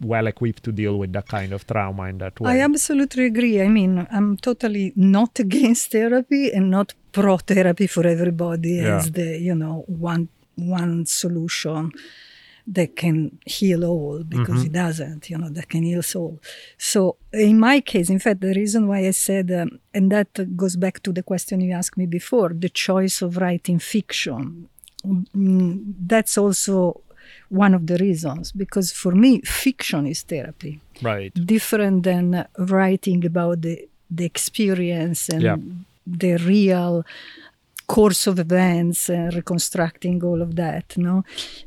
well 0.00 0.26
equipped 0.26 0.62
to 0.64 0.72
deal 0.72 0.98
with 0.98 1.12
that 1.12 1.28
kind 1.28 1.52
of 1.52 1.66
trauma 1.66 2.04
in 2.04 2.18
that 2.18 2.38
way. 2.40 2.52
I 2.52 2.64
absolutely 2.64 3.26
agree. 3.26 3.62
I 3.62 3.68
mean, 3.68 4.06
I'm 4.10 4.36
totally 4.36 4.92
not 4.96 5.38
against 5.46 5.92
therapy 5.92 6.52
and 6.52 6.70
not 6.70 6.94
pro 7.12 7.38
therapy 7.38 7.86
for 7.86 8.06
everybody 8.06 8.74
yeah. 8.74 8.96
as 8.96 9.10
the, 9.12 9.38
you 9.38 9.54
know, 9.54 9.84
one 9.86 10.28
one 10.56 11.04
solution 11.04 11.92
that 12.66 12.96
can 12.96 13.38
heal 13.46 13.84
all 13.84 14.24
because 14.24 14.56
mm-hmm. 14.56 14.66
it 14.66 14.72
doesn't, 14.72 15.30
you 15.30 15.38
know, 15.38 15.48
that 15.50 15.68
can 15.68 15.84
heal 15.84 16.02
all. 16.16 16.40
So 16.76 17.16
in 17.32 17.60
my 17.60 17.80
case, 17.80 18.10
in 18.10 18.18
fact, 18.18 18.40
the 18.40 18.54
reason 18.54 18.88
why 18.88 19.06
I 19.06 19.12
said, 19.12 19.52
um, 19.52 19.78
and 19.94 20.10
that 20.10 20.56
goes 20.56 20.76
back 20.76 21.02
to 21.04 21.12
the 21.12 21.22
question 21.22 21.60
you 21.60 21.72
asked 21.72 21.96
me 21.96 22.06
before, 22.06 22.48
the 22.48 22.68
choice 22.68 23.22
of 23.22 23.36
writing 23.36 23.78
fiction. 23.78 24.68
Mm, 25.04 25.94
that's 26.06 26.36
also 26.36 27.02
one 27.48 27.74
of 27.74 27.86
the 27.86 27.96
reasons 27.98 28.52
because 28.52 28.92
for 28.92 29.12
me, 29.12 29.40
fiction 29.42 30.06
is 30.06 30.22
therapy. 30.22 30.80
Right. 31.02 31.32
Different 31.34 32.02
than 32.04 32.46
writing 32.58 33.24
about 33.24 33.62
the 33.62 33.88
the 34.10 34.24
experience 34.24 35.28
and 35.28 35.42
yeah. 35.42 35.56
the 36.06 36.36
real 36.36 37.04
course 37.86 38.26
of 38.26 38.38
events 38.38 39.08
and 39.08 39.34
reconstructing 39.34 40.22
all 40.22 40.42
of 40.42 40.56
that 40.56 40.96
no 40.96 41.24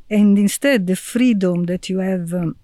and 0.10 0.38
instead 0.38 0.86
the 0.86 0.96
freedom 0.96 1.66
that 1.66 1.90
you 1.90 2.00
have 2.00 2.34
um, 2.34 2.56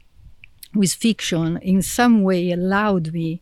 with 0.73 0.93
fiction 0.93 1.57
in 1.61 1.81
some 1.81 2.21
way 2.21 2.51
allowed 2.51 3.13
me 3.13 3.41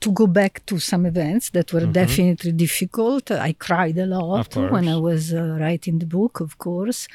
to 0.00 0.10
go 0.10 0.26
back 0.26 0.64
to 0.64 0.78
some 0.78 1.04
events 1.04 1.50
that 1.50 1.72
were 1.72 1.80
mm-hmm. 1.80 1.92
definitely 1.92 2.52
difficult 2.52 3.30
i 3.30 3.52
cried 3.52 3.98
a 3.98 4.06
lot 4.06 4.56
when 4.56 4.88
i 4.88 4.96
was 4.96 5.34
uh, 5.34 5.58
writing 5.60 5.98
the 5.98 6.06
book 6.06 6.40
of 6.40 6.56
course 6.56 7.06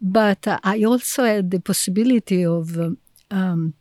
but 0.00 0.46
uh, 0.46 0.58
i 0.64 0.82
also 0.84 1.24
had 1.24 1.50
the 1.50 1.60
possibility 1.60 2.44
of 2.44 2.78
um, 3.30 3.74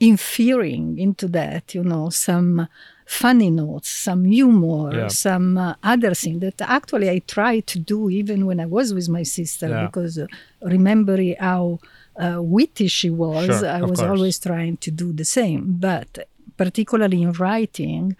inferring 0.00 0.98
into 0.98 1.26
that 1.28 1.74
you 1.74 1.82
know 1.82 2.10
some 2.10 2.68
funny 3.12 3.50
notes, 3.50 3.90
some 3.90 4.24
humor, 4.24 4.94
yeah. 4.94 5.08
some 5.08 5.58
uh, 5.58 5.74
other 5.82 6.14
thing 6.14 6.38
that 6.40 6.60
actually 6.62 7.10
I 7.10 7.18
tried 7.18 7.66
to 7.68 7.78
do 7.78 8.08
even 8.08 8.46
when 8.46 8.58
I 8.58 8.66
was 8.66 8.94
with 8.94 9.08
my 9.08 9.22
sister 9.22 9.68
yeah. 9.68 9.86
because 9.86 10.18
uh, 10.18 10.26
remembering 10.62 11.36
how 11.38 11.78
uh, 12.16 12.38
witty 12.40 12.88
she 12.88 13.10
was, 13.10 13.46
sure, 13.46 13.68
I 13.68 13.82
was 13.82 14.00
course. 14.00 14.10
always 14.10 14.38
trying 14.38 14.78
to 14.78 14.90
do 14.90 15.12
the 15.12 15.24
same. 15.24 15.76
But 15.78 16.26
particularly 16.56 17.22
in 17.22 17.32
writing, 17.32 18.16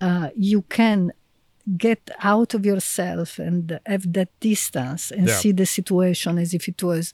uh, 0.00 0.30
you 0.34 0.62
can 0.62 1.12
get 1.78 2.10
out 2.20 2.54
of 2.54 2.66
yourself 2.66 3.38
and 3.38 3.78
have 3.86 4.12
that 4.12 4.28
distance 4.40 5.10
and 5.10 5.28
yeah. 5.28 5.34
see 5.34 5.52
the 5.52 5.66
situation 5.66 6.38
as 6.38 6.54
if 6.54 6.68
it 6.68 6.82
was 6.82 7.12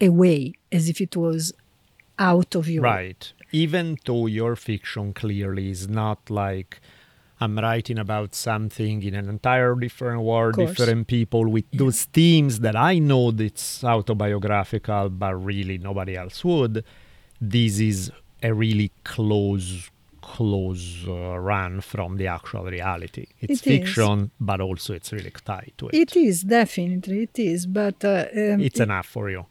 away, 0.00 0.54
as 0.70 0.88
if 0.88 1.00
it 1.00 1.16
was 1.16 1.52
out 2.18 2.54
of 2.54 2.68
you. 2.68 2.80
Right 2.80 3.32
even 3.52 3.96
though 4.04 4.26
your 4.26 4.56
fiction 4.56 5.12
clearly 5.12 5.70
is 5.70 5.88
not 5.88 6.30
like 6.30 6.80
I'm 7.40 7.58
writing 7.58 7.98
about 7.98 8.34
something 8.34 9.02
in 9.02 9.14
an 9.14 9.28
entire 9.28 9.74
different 9.76 10.22
world, 10.22 10.56
different 10.56 11.06
people 11.06 11.48
with 11.48 11.66
those 11.72 12.04
themes 12.04 12.60
that 12.60 12.74
I 12.74 12.98
know 12.98 13.32
it's 13.38 13.84
autobiographical, 13.84 15.10
but 15.10 15.36
really 15.36 15.78
nobody 15.78 16.16
else 16.16 16.44
would. 16.44 16.84
This 17.40 17.78
is 17.78 18.10
a 18.42 18.52
really 18.52 18.90
close, 19.04 19.88
close 20.20 21.04
uh, 21.06 21.38
run 21.38 21.80
from 21.80 22.16
the 22.16 22.26
actual 22.26 22.64
reality. 22.64 23.26
It's 23.40 23.60
it 23.60 23.64
fiction, 23.64 24.20
is. 24.20 24.30
but 24.40 24.60
also 24.60 24.94
it's 24.94 25.12
really 25.12 25.32
tied 25.44 25.72
to 25.78 25.88
it. 25.88 25.94
It 25.94 26.16
is 26.16 26.42
definitely 26.42 27.22
it 27.22 27.38
is, 27.38 27.66
but 27.66 28.04
uh, 28.04 28.26
um, 28.32 28.60
it's 28.60 28.80
it, 28.80 28.84
enough 28.84 29.06
for 29.06 29.30
you 29.30 29.46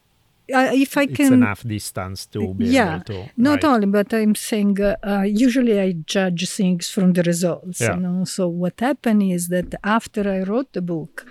uh, 0.54 0.72
if 0.74 0.98
I 0.98 1.04
it's 1.04 1.16
can, 1.16 1.26
it's 1.26 1.34
enough 1.34 1.64
distance 1.64 2.26
to 2.28 2.54
be 2.54 2.66
yeah, 2.66 2.96
able 2.96 3.04
to. 3.06 3.30
Not 3.36 3.64
only, 3.64 3.88
but 3.88 4.14
I'm 4.14 4.36
saying 4.36 4.80
uh, 4.82 4.96
uh, 5.04 5.22
usually 5.22 5.80
I 5.80 5.92
judge 6.06 6.50
things 6.50 6.90
from 6.90 7.14
the 7.14 7.24
results. 7.24 7.82
Yeah. 7.82 7.96
You 7.96 8.02
know, 8.02 8.26
so 8.26 8.48
what 8.48 8.80
happened 8.80 9.24
is 9.24 9.50
that 9.50 9.76
after 9.84 10.30
I 10.30 10.44
wrote 10.44 10.74
the 10.74 10.82
book, 10.82 11.26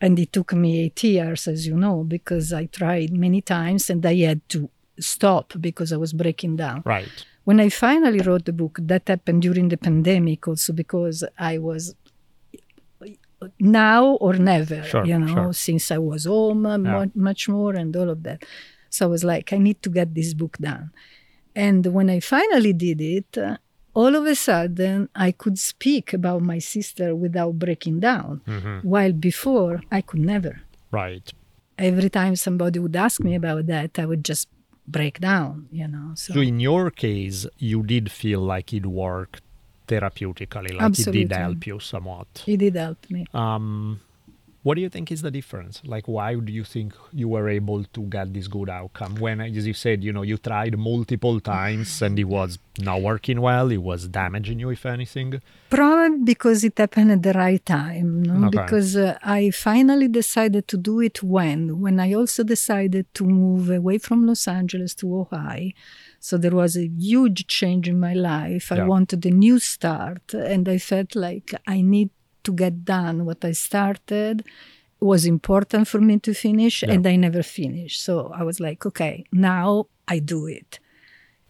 and 0.00 0.18
it 0.18 0.32
took 0.32 0.52
me 0.52 0.80
eight 0.80 1.02
years, 1.02 1.48
as 1.48 1.66
you 1.66 1.76
know, 1.76 2.04
because 2.04 2.52
I 2.52 2.66
tried 2.66 3.12
many 3.12 3.40
times 3.40 3.90
and 3.90 4.04
I 4.04 4.14
had 4.16 4.48
to 4.50 4.70
stop 5.00 5.54
because 5.60 5.92
I 5.92 5.96
was 5.96 6.12
breaking 6.12 6.56
down. 6.56 6.82
Right. 6.84 7.24
When 7.48 7.60
I 7.60 7.70
finally 7.70 8.20
wrote 8.20 8.44
the 8.44 8.52
book, 8.52 8.78
that 8.82 9.08
happened 9.08 9.40
during 9.40 9.70
the 9.70 9.78
pandemic, 9.78 10.46
also 10.46 10.74
because 10.74 11.24
I 11.38 11.56
was 11.56 11.94
now 13.58 14.04
or 14.24 14.34
never, 14.34 14.82
sure, 14.82 15.06
you 15.06 15.18
know, 15.18 15.34
sure. 15.34 15.52
since 15.54 15.90
I 15.90 15.96
was 15.96 16.26
home 16.26 16.66
uh, 16.66 16.76
yeah. 16.76 17.06
much 17.14 17.48
more 17.48 17.74
and 17.74 17.96
all 17.96 18.10
of 18.10 18.22
that. 18.24 18.42
So 18.90 19.06
I 19.06 19.08
was 19.08 19.24
like, 19.24 19.54
I 19.54 19.56
need 19.56 19.82
to 19.84 19.88
get 19.88 20.14
this 20.14 20.34
book 20.34 20.58
done. 20.58 20.90
And 21.56 21.86
when 21.86 22.10
I 22.10 22.20
finally 22.20 22.74
did 22.74 23.00
it, 23.00 23.38
uh, 23.38 23.56
all 23.94 24.14
of 24.14 24.26
a 24.26 24.34
sudden 24.34 25.08
I 25.14 25.32
could 25.32 25.58
speak 25.58 26.12
about 26.12 26.42
my 26.42 26.58
sister 26.58 27.16
without 27.16 27.58
breaking 27.58 28.00
down, 28.00 28.42
mm-hmm. 28.46 28.86
while 28.86 29.12
before 29.12 29.80
I 29.90 30.02
could 30.02 30.20
never. 30.20 30.60
Right. 30.90 31.32
Every 31.78 32.10
time 32.10 32.36
somebody 32.36 32.78
would 32.78 32.94
ask 32.94 33.22
me 33.22 33.34
about 33.34 33.68
that, 33.68 33.98
I 33.98 34.04
would 34.04 34.22
just 34.22 34.48
break 34.90 35.20
down, 35.20 35.68
you 35.70 35.86
know. 35.86 36.12
So, 36.14 36.34
so 36.34 36.40
in 36.40 36.60
your 36.60 36.90
case, 36.90 37.46
you 37.58 37.82
did 37.82 38.10
feel 38.10 38.40
like 38.40 38.72
it 38.72 38.86
worked 38.86 39.42
therapeutically 39.88 40.72
like 40.74 40.82
Absolutely. 40.82 41.22
it 41.22 41.28
did 41.28 41.36
help 41.36 41.66
you 41.66 41.80
somewhat 41.80 42.44
it 42.46 42.58
did 42.58 42.76
help 42.76 42.98
me 43.10 43.24
um 43.32 43.98
What 44.64 44.74
do 44.74 44.80
you 44.80 44.88
think 44.88 45.12
is 45.12 45.22
the 45.22 45.30
difference? 45.30 45.80
Like, 45.84 46.08
why 46.08 46.34
do 46.34 46.52
you 46.52 46.64
think 46.64 46.92
you 47.12 47.28
were 47.28 47.48
able 47.48 47.84
to 47.84 48.02
get 48.02 48.34
this 48.34 48.48
good 48.48 48.68
outcome 48.68 49.14
when, 49.14 49.40
as 49.40 49.66
you 49.66 49.72
said, 49.72 50.02
you 50.02 50.12
know, 50.12 50.22
you 50.22 50.36
tried 50.36 50.76
multiple 50.76 51.40
times 51.40 52.02
and 52.02 52.18
it 52.18 52.24
was 52.24 52.58
not 52.80 53.00
working 53.00 53.40
well, 53.40 53.70
it 53.70 53.82
was 53.82 54.08
damaging 54.08 54.58
you, 54.58 54.70
if 54.70 54.84
anything? 54.84 55.40
Probably 55.70 56.24
because 56.24 56.64
it 56.64 56.76
happened 56.76 57.12
at 57.12 57.22
the 57.22 57.32
right 57.34 57.64
time. 57.64 58.22
No? 58.22 58.48
Okay. 58.48 58.62
Because 58.62 58.96
uh, 58.96 59.16
I 59.22 59.50
finally 59.50 60.08
decided 60.08 60.66
to 60.68 60.76
do 60.76 61.00
it 61.00 61.22
when? 61.22 61.80
When 61.80 62.00
I 62.00 62.12
also 62.14 62.42
decided 62.42 63.14
to 63.14 63.24
move 63.24 63.70
away 63.70 63.98
from 63.98 64.26
Los 64.26 64.48
Angeles 64.48 64.94
to 64.96 65.20
Ohio. 65.20 65.70
So 66.20 66.36
there 66.36 66.50
was 66.50 66.76
a 66.76 66.88
huge 66.88 67.46
change 67.46 67.88
in 67.88 68.00
my 68.00 68.12
life. 68.12 68.72
I 68.72 68.82
wanted 68.82 69.24
a 69.24 69.30
new 69.30 69.60
start, 69.60 70.34
and 70.34 70.68
I 70.68 70.78
felt 70.78 71.14
like 71.14 71.54
I 71.64 71.80
need 71.80 72.10
to 72.44 72.52
get 72.52 72.84
done 72.84 73.24
what 73.24 73.44
I 73.44 73.52
started. 73.52 74.44
Was 75.00 75.24
important 75.26 75.86
for 75.86 76.00
me 76.00 76.18
to 76.18 76.34
finish, 76.34 76.82
Yeah. 76.82 76.92
and 76.94 77.06
I 77.06 77.14
never 77.16 77.42
finished. 77.44 78.02
So 78.02 78.32
I 78.34 78.42
was 78.42 78.58
like, 78.58 78.84
okay, 78.84 79.24
now 79.32 79.86
I 80.08 80.18
do 80.18 80.46
it. 80.48 80.80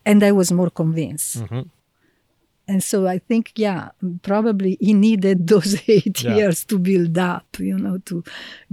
And 0.05 0.22
I 0.22 0.33
was 0.33 0.53
more 0.53 0.70
convinced. 0.70 1.37
Mhm. 1.44 1.70
And 2.70 2.83
so 2.85 3.07
I 3.07 3.18
think, 3.29 3.53
yeah, 3.57 3.88
probably 4.22 4.77
he 4.81 4.92
needed 4.92 5.46
those 5.53 5.81
eight 5.88 6.22
Yeah. 6.22 6.37
years 6.37 6.64
to 6.66 6.79
build 6.79 7.16
up, 7.16 7.46
you 7.59 7.79
know, 7.79 7.96
to 8.11 8.22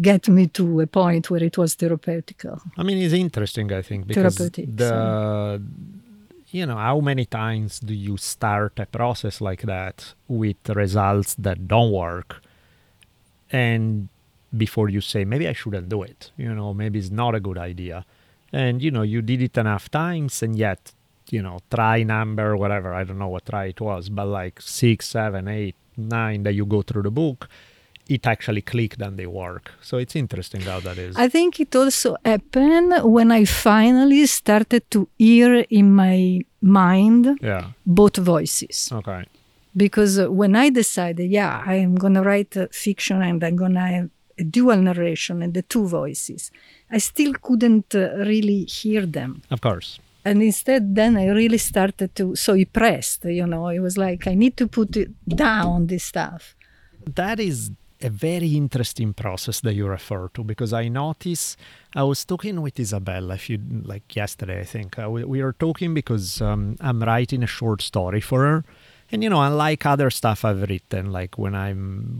get 0.01 0.28
me 0.28 0.47
to 0.47 0.82
a 0.82 0.88
point 0.88 1.30
where 1.32 1.43
it 1.49 1.58
was 1.58 1.75
therapeutical. 1.78 2.60
I 2.78 2.84
mean, 2.84 2.97
it's 2.97 3.13
interesting, 3.13 3.71
I 3.71 3.82
think, 3.82 4.08
because 4.08 4.36
the, 4.36 5.62
you 6.56 6.65
know, 6.65 6.78
how 6.78 7.02
many 7.02 7.26
times 7.26 7.82
do 7.82 7.94
you 7.94 8.15
start 8.15 8.80
a 8.80 8.86
process 8.86 9.41
like 9.41 9.63
that 9.63 10.13
with 10.30 10.62
results 10.70 11.36
that 11.36 11.68
don't 11.68 11.91
work, 11.91 12.41
and 13.52 14.08
before 14.56 14.88
you 14.88 15.02
say 15.02 15.26
maybe 15.26 15.50
I 15.50 15.54
shouldn't 15.54 15.89
do 15.89 16.02
it, 16.04 16.32
you 16.38 16.54
know, 16.56 16.74
maybe 16.74 16.98
it's 16.98 17.12
not 17.12 17.36
a 17.36 17.41
good 17.41 17.58
idea, 17.58 18.06
and 18.54 18.82
you 18.82 18.89
know, 18.89 19.02
you 19.02 19.22
did 19.22 19.41
it 19.41 19.58
enough 19.58 19.91
times, 19.91 20.41
and 20.41 20.56
yet, 20.56 20.94
you 21.30 21.41
know, 21.41 21.60
try 21.70 22.04
number 22.04 22.56
whatever 22.56 22.94
I 22.94 23.04
don't 23.04 23.20
know 23.20 23.34
what 23.36 23.46
try 23.46 23.65
it 23.65 23.82
was, 23.82 24.08
but 24.08 24.28
like 24.28 24.62
six, 24.62 25.10
seven, 25.10 25.50
eight, 25.50 25.76
nine 25.98 26.44
that 26.44 26.54
you 26.54 26.65
go 26.65 26.82
through 26.84 27.04
the 27.04 27.12
book. 27.12 27.50
It 28.08 28.28
actually 28.28 28.62
clicked 28.62 29.02
and 29.02 29.18
they 29.18 29.26
work. 29.26 29.72
So 29.82 29.98
it's 29.98 30.15
interesting 30.15 30.62
how 30.62 30.80
that 30.82 30.98
is. 30.98 31.15
I 31.15 31.28
think 31.30 31.60
it 31.60 31.76
also 31.76 32.18
happened 32.24 32.94
when 33.04 33.32
I 33.32 33.46
finally 33.46 34.26
started 34.28 34.89
to 34.91 35.08
hear 35.18 35.65
in 35.70 35.94
my 35.94 36.41
mind 36.62 37.39
yeah. 37.41 37.68
both 37.86 38.18
voices. 38.18 38.89
Okay. 38.91 39.26
Because 39.76 40.20
uh, 40.20 40.32
when 40.32 40.56
I 40.56 40.70
decided, 40.70 41.30
yeah, 41.30 41.63
I 41.65 41.76
am 41.76 41.96
going 41.96 42.13
to 42.13 42.22
write 42.22 42.56
uh, 42.56 42.68
fiction 42.72 43.22
and 43.22 43.44
I'm 43.44 43.56
going 43.56 43.74
to 43.74 43.80
have 43.80 44.10
a 44.38 44.44
dual 44.44 44.78
narration 44.78 45.41
and 45.41 45.54
the 45.54 45.63
two 45.63 45.88
voices, 45.88 46.52
I 46.91 47.00
still 47.00 47.34
couldn't 47.41 47.96
uh, 47.96 48.15
really 48.18 48.65
hear 48.65 49.06
them. 49.06 49.41
Of 49.50 49.62
course. 49.62 50.00
and 50.26 50.41
instead 50.41 50.96
then 50.96 51.15
i 51.18 51.28
really 51.28 51.60
started 51.60 52.13
to 52.15 52.36
so 52.36 52.54
impressed 52.54 53.24
you 53.26 53.46
know 53.46 53.68
it 53.68 53.80
was 53.80 53.96
like 53.98 54.26
i 54.28 54.34
need 54.34 54.58
to 54.58 54.68
put 54.68 54.98
it 54.98 55.12
down 55.28 55.88
this 55.88 56.04
stuff 56.04 56.56
That 57.15 57.39
is 57.39 57.70
a 58.06 58.10
very 58.10 58.56
interesting 58.56 59.13
process 59.13 59.62
that 59.62 59.74
you 59.74 59.88
refer 59.88 60.30
to 60.36 60.44
because 60.44 60.72
I 60.74 60.88
notice 60.89 61.58
I 61.96 62.04
was 62.04 62.24
talking 62.24 62.62
with 62.62 62.80
Isabella 62.80 63.34
if 63.34 63.50
you 63.50 63.60
like 63.84 64.15
yesterday 64.15 64.60
I 64.60 64.63
think. 64.63 65.00
Uh, 65.00 65.10
we, 65.10 65.24
we 65.24 65.44
were 65.44 65.54
talking 65.54 65.96
because 65.96 66.39
um, 66.39 66.76
I'm 66.80 67.02
writing 67.02 67.41
a 67.41 67.48
short 67.48 67.82
story 67.82 68.22
for 68.22 68.41
her. 68.46 68.63
And 69.12 69.24
you 69.24 69.30
know 69.30 69.41
unlike 69.41 69.86
other 69.86 70.12
stuff 70.12 70.46
I've 70.46 70.70
written 70.70 71.12
like 71.12 71.38
when 71.38 71.56
I 71.56 71.74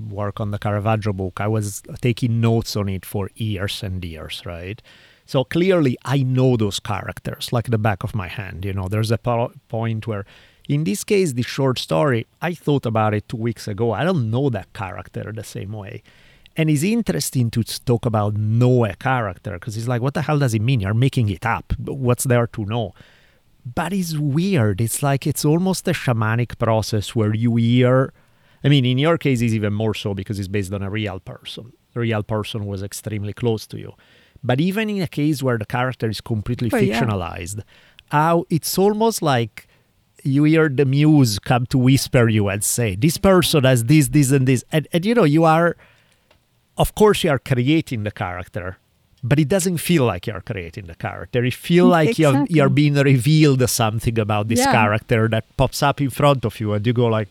work 0.10 0.40
on 0.40 0.50
the 0.52 0.60
Caravaggio 0.60 1.14
book 1.14 1.40
I 1.40 1.48
was 1.48 1.84
taking 2.02 2.42
notes 2.42 2.76
on 2.76 2.90
it 2.90 3.06
for 3.06 3.30
years 3.36 3.84
and 3.84 4.04
years 4.04 4.42
right? 4.44 4.82
So 5.28 5.44
clearly 5.44 5.98
I 6.04 6.24
know 6.24 6.58
those 6.58 6.80
characters 6.80 7.54
like 7.54 7.70
the 7.70 7.78
back 7.78 8.04
of 8.04 8.16
my 8.16 8.28
hand 8.28 8.66
you 8.66 8.74
know? 8.74 8.88
There's 8.88 9.12
a 9.12 9.20
po- 9.20 9.54
point 9.68 10.08
where 10.08 10.26
in 10.68 10.84
this 10.84 11.04
case, 11.04 11.34
the 11.34 11.44
short 11.44 11.80
story, 11.80 12.26
I 12.42 12.54
thought 12.54 12.86
about 12.86 13.14
it 13.14 13.30
two 13.30 13.38
weeks 13.38 13.68
ago. 13.68 13.92
I 13.92 14.04
don't 14.04 14.32
know 14.32 14.50
that 14.50 14.74
character 14.74 15.32
the 15.32 15.44
same 15.44 15.72
way. 15.72 16.02
And 16.58 16.70
it's 16.70 16.84
interesting 16.84 17.52
to 17.52 17.64
talk 17.64 18.06
about 18.06 18.36
know 18.36 18.86
a 18.86 18.96
character 18.96 19.54
because 19.54 19.76
it's 19.76 19.88
like, 19.88 20.02
what 20.02 20.14
the 20.14 20.22
hell 20.22 20.40
does 20.40 20.54
it 20.54 20.62
mean? 20.62 20.80
You're 20.80 20.94
making 20.94 21.30
it 21.30 21.46
up. 21.46 21.74
What's 21.80 22.24
there 22.24 22.48
to 22.48 22.66
know? 22.66 22.94
But 23.66 23.94
it's 23.94 24.16
weird. 24.18 24.80
It's 24.80 25.04
like 25.04 25.28
it's 25.28 25.44
almost 25.44 25.88
a 25.88 25.92
shamanic 25.92 26.58
process 26.58 27.16
where 27.16 27.34
you 27.34 27.56
hear. 27.58 28.14
I 28.64 28.70
mean, 28.70 28.86
in 28.86 28.98
your 28.98 29.18
case, 29.18 29.42
it's 29.42 29.54
even 29.54 29.74
more 29.74 29.94
so 29.94 30.14
because 30.14 30.40
it's 30.40 30.48
based 30.48 30.74
on 30.74 30.82
a 30.82 30.90
real 30.90 31.20
person. 31.20 31.74
The 31.94 32.00
real 32.00 32.24
person 32.24 32.66
was 32.66 32.82
extremely 32.82 33.34
close 33.34 33.68
to 33.68 33.78
you. 33.78 33.94
But 34.44 34.62
even 34.62 34.90
in 34.90 35.02
a 35.02 35.08
case 35.08 35.44
where 35.44 35.58
the 35.58 35.66
character 35.66 36.08
is 36.08 36.22
completely 36.22 36.70
yeah. 36.70 37.02
fictionalized, 37.02 37.62
how 38.12 38.46
it's 38.50 38.78
almost 38.78 39.22
like 39.22 39.65
you 40.26 40.44
hear 40.44 40.68
the 40.70 40.86
muse 40.86 41.40
come 41.40 41.66
to 41.68 41.78
whisper 41.78 42.28
you 42.28 42.50
and 42.50 42.64
say, 42.64 42.96
This 42.96 43.18
person 43.18 43.64
has 43.64 43.86
this, 43.86 44.10
this, 44.10 44.32
and 44.32 44.48
this. 44.48 44.64
And, 44.72 44.88
and 44.92 45.06
you 45.06 45.14
know, 45.16 45.24
you 45.24 45.44
are, 45.46 45.78
of 46.78 46.96
course, 46.96 47.24
you 47.24 47.30
are 47.30 47.40
creating 47.40 48.04
the 48.04 48.12
character, 48.12 48.78
but 49.24 49.40
it 49.40 49.48
doesn't 49.48 49.78
feel 49.78 50.06
like 50.06 50.28
you're 50.28 50.42
creating 50.42 50.88
the 50.88 50.96
character. 50.96 51.44
You 51.46 51.52
feel 51.52 51.88
mm, 51.88 51.92
like 51.92 52.20
you're, 52.20 52.46
you're 52.50 52.70
being 52.70 52.96
revealed 52.96 53.68
something 53.70 54.18
about 54.20 54.48
this 54.50 54.60
Yeah. 54.60 54.72
character 54.72 55.28
that 55.30 55.46
pops 55.58 55.82
up 55.84 56.02
in 56.02 56.10
front 56.10 56.44
of 56.46 56.60
you, 56.60 56.74
and 56.74 56.86
you 56.86 56.94
go, 56.94 57.06
like, 57.08 57.30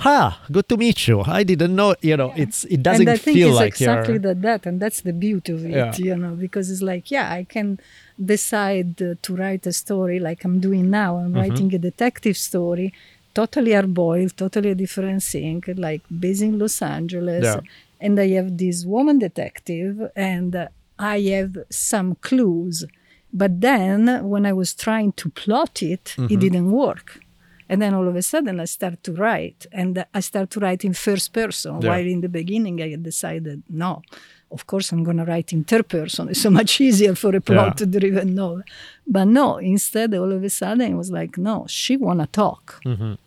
Ha, 0.00 0.42
good 0.52 0.68
to 0.68 0.76
meet 0.76 1.08
you. 1.08 1.22
I 1.24 1.42
didn't 1.42 1.74
know, 1.74 1.94
you 2.02 2.18
know, 2.18 2.30
it's 2.36 2.64
it 2.64 2.82
doesn't 2.82 3.08
and 3.08 3.10
I 3.10 3.16
think 3.16 3.34
feel 3.34 3.48
it's 3.48 3.56
like 3.56 3.68
exactly 3.68 4.18
that, 4.18 4.42
that 4.42 4.66
and 4.66 4.78
that's 4.78 5.00
the 5.00 5.14
beauty 5.14 5.52
of 5.52 5.64
it 5.64 5.70
Yeah. 5.70 5.94
you 5.96 6.14
know 6.18 6.34
because 6.34 6.70
it's 6.70 6.82
like 6.82 7.10
yeah 7.10 7.32
i 7.32 7.44
can 7.44 7.80
decide 8.18 8.96
to 9.22 9.30
write 9.36 9.66
a 9.66 9.72
story 9.72 10.18
like 10.18 10.44
i'm 10.44 10.58
doing 10.60 10.90
now 10.90 11.16
i'm 11.18 11.32
Mm-hmm. 11.32 11.40
writing 11.40 11.74
a 11.74 11.78
detective 11.78 12.36
story 12.36 12.92
totally 13.34 13.72
hard-boiled 13.72 14.36
totally 14.36 14.70
a 14.70 14.74
different 14.74 15.22
thing 15.22 15.62
like 15.76 16.02
based 16.24 16.42
in 16.42 16.58
los 16.58 16.80
angeles 16.82 17.44
Yeah. 17.44 17.60
and 18.00 18.18
i 18.18 18.28
have 18.38 18.56
this 18.56 18.78
woman 18.94 19.18
detective 19.18 19.94
and 20.16 20.68
i 20.98 21.20
have 21.34 21.54
some 21.70 22.14
clues 22.26 22.84
but 23.32 23.52
then 23.60 24.00
when 24.32 24.44
i 24.46 24.52
was 24.52 24.70
trying 24.74 25.12
to 25.20 25.26
plot 25.42 25.82
it 25.82 26.04
Mm-hmm. 26.16 26.32
it 26.32 26.38
didn't 26.40 26.70
work 26.72 27.20
and 27.68 27.82
then 27.82 27.92
all 27.94 28.06
of 28.06 28.14
a 28.14 28.22
sudden 28.22 28.60
I 28.60 28.64
start 28.66 29.02
to 29.02 29.12
write, 29.12 29.66
and 29.72 30.06
I 30.14 30.20
start 30.20 30.50
to 30.50 30.60
write 30.60 30.84
in 30.84 30.92
first 30.94 31.32
person. 31.32 31.72
Yeah. 31.82 31.88
While 31.88 32.06
in 32.14 32.20
the 32.20 32.28
beginning 32.28 32.80
I 32.80 32.94
decided, 32.94 33.64
no, 33.68 34.02
of 34.50 34.66
course 34.66 34.92
I'm 34.92 35.02
going 35.02 35.16
to 35.16 35.24
write 35.24 35.52
in 35.52 35.64
third 35.64 35.88
person. 35.88 36.28
It's 36.28 36.40
so 36.40 36.50
much 36.50 36.80
easier 36.80 37.14
for 37.14 37.34
a 37.34 37.40
plot-driven 37.40 38.34
novel. 38.34 38.62
But 39.06 39.24
no, 39.24 39.56
instead 39.58 40.14
all 40.14 40.32
of 40.32 40.42
a 40.44 40.50
sudden 40.50 40.92
it 40.92 40.94
was 40.94 41.10
like, 41.10 41.36
no, 41.38 41.66
she 41.68 41.96
wanna 41.96 42.26
talk, 42.26 42.80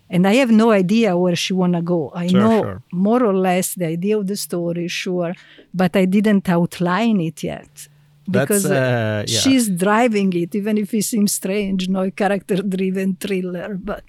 and 0.10 0.28
I 0.28 0.36
have 0.36 0.52
no 0.52 0.72
idea 0.72 1.18
where 1.18 1.36
she 1.36 1.54
wanna 1.54 1.82
go. 1.82 2.12
I 2.16 2.28
Mm-hmm. 2.28 2.38
Sure, 2.38 2.42
know 2.42 2.62
sure. 2.64 2.82
more 2.92 3.24
or 3.24 3.36
less 3.36 3.76
the 3.76 3.88
idea 3.88 4.18
of 4.18 4.28
the 4.28 4.36
story, 4.36 4.88
sure, 4.88 5.34
but 5.74 5.96
I 5.96 6.06
didn't 6.06 6.48
outline 6.50 7.20
it 7.22 7.44
yet. 7.44 7.88
Because 8.30 8.66
uh, 8.66 9.24
yeah. 9.28 9.40
she's 9.40 9.68
driving 9.70 10.32
it, 10.34 10.54
even 10.54 10.78
if 10.78 10.94
it 10.94 11.04
seems 11.04 11.32
strange, 11.34 11.90
no 11.90 12.12
character-driven 12.12 13.16
thriller, 13.16 13.70
but 13.90 14.04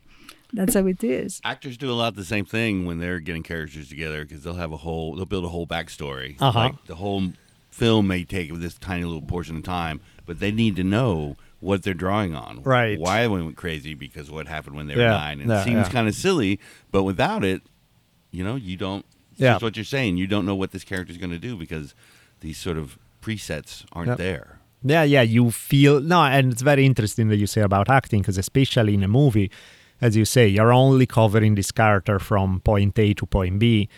that's 0.52 0.74
how 0.74 0.86
it 0.86 1.02
is. 1.04 1.40
Actors 1.44 1.76
do 1.76 1.90
a 1.90 1.94
lot 1.94 2.14
the 2.16 2.24
same 2.24 2.44
thing 2.44 2.86
when 2.86 2.98
they're 2.98 3.20
getting 3.20 3.42
characters 3.42 3.88
together 3.88 4.24
because 4.24 4.42
they'll 4.42 4.54
have 4.54 4.72
a 4.72 4.78
whole, 4.78 5.14
they'll 5.16 5.26
build 5.26 5.44
a 5.44 5.48
whole 5.48 5.66
backstory. 5.66 6.36
Uh-huh. 6.40 6.58
Like 6.58 6.84
the 6.86 6.96
whole 6.96 7.32
film 7.70 8.06
may 8.08 8.24
take 8.24 8.52
this 8.54 8.74
tiny 8.78 9.04
little 9.04 9.22
portion 9.22 9.56
of 9.56 9.62
time, 9.62 10.00
but 10.26 10.40
they 10.40 10.50
need 10.50 10.76
to 10.76 10.84
know 10.84 11.36
what 11.60 11.82
they're 11.82 11.94
drawing 11.94 12.34
on. 12.34 12.62
Right. 12.62 12.98
Why 12.98 13.22
they 13.22 13.28
went 13.28 13.56
crazy 13.56 13.94
because 13.94 14.30
what 14.30 14.46
happened 14.48 14.76
when 14.76 14.86
they 14.86 14.94
were 14.96 15.02
Yeah, 15.02 15.10
nine. 15.10 15.40
And 15.40 15.48
yeah, 15.50 15.60
it 15.60 15.64
seems 15.64 15.86
yeah. 15.86 15.92
kind 15.92 16.08
of 16.08 16.14
silly, 16.14 16.58
but 16.90 17.02
without 17.04 17.44
it, 17.44 17.62
you 18.30 18.42
know, 18.44 18.56
you 18.56 18.76
don't. 18.76 19.04
It's 19.32 19.40
Yeah. 19.40 19.52
just 19.52 19.62
what 19.62 19.76
you're 19.76 19.84
saying. 19.84 20.16
You 20.16 20.26
don't 20.26 20.46
know 20.46 20.54
what 20.54 20.72
this 20.72 20.84
character's 20.84 21.16
going 21.18 21.30
to 21.32 21.38
do 21.38 21.56
because 21.56 21.94
these 22.40 22.58
sort 22.58 22.76
of 22.78 22.98
presets 23.22 23.84
aren't 23.92 24.08
Yep. 24.08 24.18
there. 24.18 24.58
Yeah, 24.82 25.02
yeah, 25.02 25.20
you 25.22 25.50
feel 25.50 26.00
no, 26.00 26.22
and 26.24 26.50
it's 26.52 26.62
very 26.62 26.86
interesting 26.86 27.28
that 27.28 27.36
you 27.36 27.46
say 27.46 27.60
about 27.60 27.90
acting 27.90 28.22
because 28.22 28.38
especially 28.38 28.94
in 28.94 29.02
a 29.02 29.08
movie, 29.08 29.50
as 30.00 30.16
you 30.16 30.24
say, 30.24 30.48
you're 30.48 30.72
only 30.72 31.06
covering 31.06 31.54
this 31.54 31.70
character 31.72 32.18
from 32.18 32.60
point 32.60 32.98
A 32.98 33.14
to 33.14 33.26
point 33.26 33.58
B, 33.58 33.88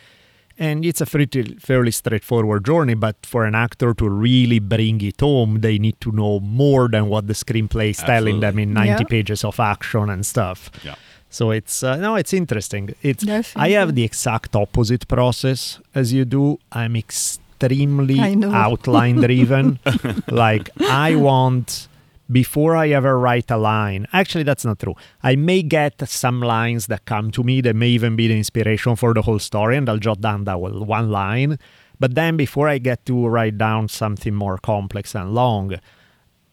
and 0.59 0.85
it's 0.85 1.01
a 1.01 1.07
pretty 1.07 1.57
fairly 1.59 1.91
straightforward 1.91 2.65
journey. 2.67 2.95
But 2.95 3.17
for 3.25 3.45
an 3.47 3.55
actor 3.55 3.95
to 3.95 4.09
really 4.09 4.59
bring 4.59 5.01
it 5.01 5.21
home, 5.21 5.61
they 5.61 5.79
need 5.79 6.01
to 6.03 6.13
know 6.13 6.41
more 6.41 6.89
than 6.89 7.07
what 7.09 7.27
the 7.27 7.33
screenplay 7.35 7.91
is 7.91 7.99
telling 7.99 8.41
them 8.41 8.59
in 8.59 8.73
90 8.75 8.89
Yeah. 8.91 9.03
pages 9.09 9.45
of 9.45 9.59
action 9.59 10.11
and 10.11 10.25
stuff. 10.27 10.71
Yeah. 10.85 10.95
So 11.31 11.51
it's 11.51 11.83
uh, 11.83 11.97
no, 11.97 12.17
it's 12.17 12.35
interesting. 12.35 12.95
It's 13.01 13.25
I 13.57 13.71
have 13.71 13.95
the 13.95 14.05
exact 14.05 14.55
opposite 14.55 15.09
process 15.09 15.81
as 15.95 16.13
you 16.13 16.27
do. 16.27 16.59
I'm 16.71 16.95
extremely 16.97 18.21
outline 18.45 19.17
driven. 19.17 19.79
like 20.29 20.69
I 20.81 21.15
want 21.17 21.89
before 22.33 22.75
I 22.75 22.89
ever 22.89 23.19
write 23.19 23.51
a 23.51 23.57
line. 23.57 24.07
Actually, 24.13 24.45
that's 24.45 24.65
not 24.65 24.79
true. 24.79 24.95
I 25.23 25.37
may 25.37 25.63
get 25.63 26.09
some 26.09 26.41
lines 26.41 26.87
that 26.87 27.05
come 27.05 27.31
to 27.33 27.43
me 27.43 27.61
that 27.61 27.77
may 27.77 27.89
even 27.89 28.17
be 28.17 28.27
the 28.27 28.37
inspiration 28.37 28.97
for 28.97 29.15
the 29.15 29.23
whole 29.23 29.39
story, 29.39 29.77
and 29.77 29.89
I'll 29.89 29.99
jot 29.99 30.21
down 30.21 30.45
that 30.45 30.61
one 30.61 31.11
line. 31.11 31.59
But 32.01 32.15
then 32.15 32.37
before 32.37 32.69
I 32.69 32.79
get 32.79 33.07
to 33.07 33.29
write 33.29 33.59
down 33.59 33.89
something 33.89 34.35
more 34.35 34.59
complex 34.59 35.15
and 35.15 35.35
long, 35.35 35.77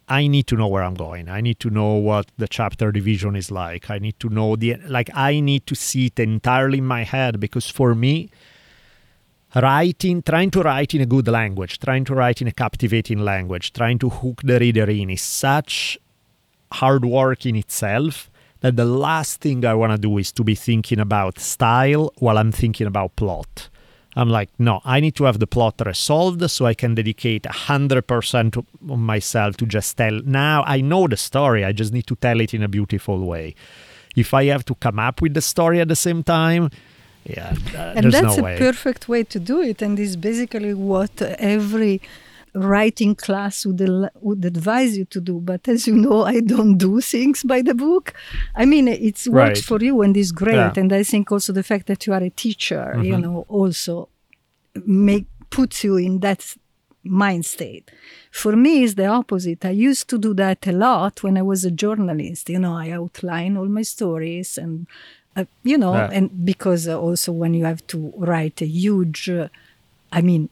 I 0.08 0.28
need 0.28 0.48
to 0.48 0.56
know 0.56 0.68
where 0.68 0.84
I'm 0.84 0.96
going. 0.96 1.30
I 1.30 1.40
need 1.40 1.60
to 1.62 1.70
know 1.70 1.94
what 1.94 2.32
the 2.38 2.48
chapter 2.48 2.92
division 2.92 3.36
is 3.36 3.52
like. 3.52 3.90
I 3.90 4.00
need 4.00 4.20
to 4.20 4.30
know 4.30 4.56
the 4.56 4.76
like 4.88 5.10
I 5.14 5.40
need 5.40 5.68
to 5.68 5.76
see 5.76 6.08
it 6.08 6.20
entirely 6.20 6.80
in 6.80 6.86
my 6.86 7.04
head 7.04 7.40
because 7.40 7.70
for 7.70 7.94
me 7.94 8.30
writing 9.56 10.22
trying 10.22 10.52
to 10.52 10.62
write 10.62 10.94
in 10.94 11.02
a 11.02 11.06
good 11.06 11.28
language, 11.28 11.80
trying 11.80 12.06
to 12.06 12.14
write 12.14 12.42
in 12.42 12.48
a 12.48 12.52
captivating 12.52 13.20
language, 13.20 13.74
trying 13.74 14.00
to 14.00 14.10
hook 14.10 14.42
the 14.44 14.60
reader 14.60 14.90
in 14.90 15.10
is 15.10 15.22
such 15.22 15.98
hard 16.72 17.04
work 17.04 17.46
in 17.46 17.56
itself 17.56 18.30
that 18.62 18.76
the 18.76 18.86
last 18.86 19.42
thing 19.42 19.66
I 19.66 19.74
want 19.74 19.94
to 19.94 19.98
do 19.98 20.18
is 20.18 20.32
to 20.34 20.44
be 20.44 20.56
thinking 20.56 21.00
about 21.00 21.40
style 21.40 22.12
while 22.20 22.38
I'm 22.38 22.52
thinking 22.52 22.88
about 22.88 23.16
plot. 23.16 23.70
I'm 24.16 24.30
like, 24.30 24.50
no, 24.60 24.82
I 24.84 25.00
need 25.00 25.16
to 25.16 25.26
have 25.26 25.40
the 25.40 25.48
plot 25.48 25.82
resolved 25.86 26.48
so 26.50 26.66
I 26.66 26.74
can 26.74 26.96
dedicate 26.96 27.44
100% 27.44 28.58
of 28.58 29.00
myself 29.00 29.56
to 29.58 29.66
just 29.66 29.96
tell. 29.98 30.20
Now 30.26 30.64
I 30.68 30.82
know 30.82 31.08
the 31.08 31.18
story, 31.18 31.64
I 31.64 31.72
just 31.72 31.94
need 31.94 32.08
to 32.08 32.16
tell 32.16 32.42
it 32.42 32.54
in 32.54 32.64
a 32.64 32.68
beautiful 32.68 33.24
way. 33.26 33.56
If 34.16 34.34
I 34.34 34.46
have 34.46 34.66
to 34.66 34.76
come 34.76 35.00
up 35.00 35.22
with 35.22 35.36
the 35.36 35.42
story 35.42 35.80
at 35.80 35.88
the 35.88 35.96
same 35.96 36.24
time, 36.24 36.70
yeah, 37.26 37.54
uh, 37.76 37.94
and 37.96 38.12
that's 38.12 38.38
no 38.38 38.42
a 38.42 38.44
way. 38.44 38.58
perfect 38.58 39.08
way 39.10 39.24
to 39.24 39.40
do 39.40 39.60
it 39.62 39.82
and 39.82 40.00
is 40.00 40.16
basically 40.18 40.74
what 40.74 41.22
every 41.22 42.02
writing 42.56 43.14
class 43.16 43.66
would, 43.66 43.82
al- 43.82 44.10
would 44.22 44.44
advise 44.44 44.98
you 44.98 45.06
to 45.06 45.22
do 45.22 45.40
but 45.40 45.68
as 45.68 45.86
you 45.88 45.96
know 45.96 46.24
i 46.24 46.40
don't 46.40 46.78
do 46.78 47.00
things 47.00 47.44
by 47.44 47.62
the 47.62 47.76
book 47.76 48.14
i 48.56 48.66
mean 48.66 48.88
it's 48.88 49.28
worked 49.28 49.58
Right. 49.58 49.58
for 49.64 49.80
you 49.84 50.02
and 50.02 50.18
is 50.18 50.32
great 50.32 50.56
Yeah. 50.56 50.74
and 50.82 50.92
i 50.92 51.04
think 51.04 51.32
also 51.32 51.54
the 51.54 51.62
fact 51.64 51.86
that 51.88 52.08
you 52.08 52.14
are 52.14 52.24
a 52.24 52.32
teacher 52.32 52.96
you 53.04 53.14
Mhm. 53.16 53.22
know 53.22 53.46
also 53.48 54.10
make 54.86 55.26
puts 55.52 55.84
you 55.84 55.98
in 55.98 56.20
that 56.22 56.56
mind 57.04 57.46
state 57.46 57.92
for 58.32 58.56
me 58.56 58.84
it's 58.84 58.96
the 58.96 59.06
opposite 59.06 59.64
i 59.66 59.70
used 59.90 60.08
to 60.10 60.18
do 60.18 60.34
that 60.34 60.66
a 60.68 60.72
lot 60.72 61.22
when 61.24 61.38
i 61.38 61.42
was 61.42 61.64
a 61.66 61.72
journalist 61.72 62.50
you 62.50 62.60
know 62.60 62.74
i 62.76 62.90
outline 62.92 63.56
all 63.58 63.68
my 63.68 63.84
stories 63.84 64.58
and 64.58 64.86
uh, 65.40 65.46
you 65.72 65.78
know 65.84 65.94
Yeah. 65.94 66.18
and 66.18 66.28
because 66.52 66.84
uh, 66.94 67.00
also 67.08 67.30
when 67.42 67.52
you 67.60 67.66
have 67.72 67.82
to 67.94 67.98
write 68.18 68.58
a 68.68 68.70
huge 68.82 69.22
uh, 69.30 69.48
i 70.18 70.20
mean 70.30 70.44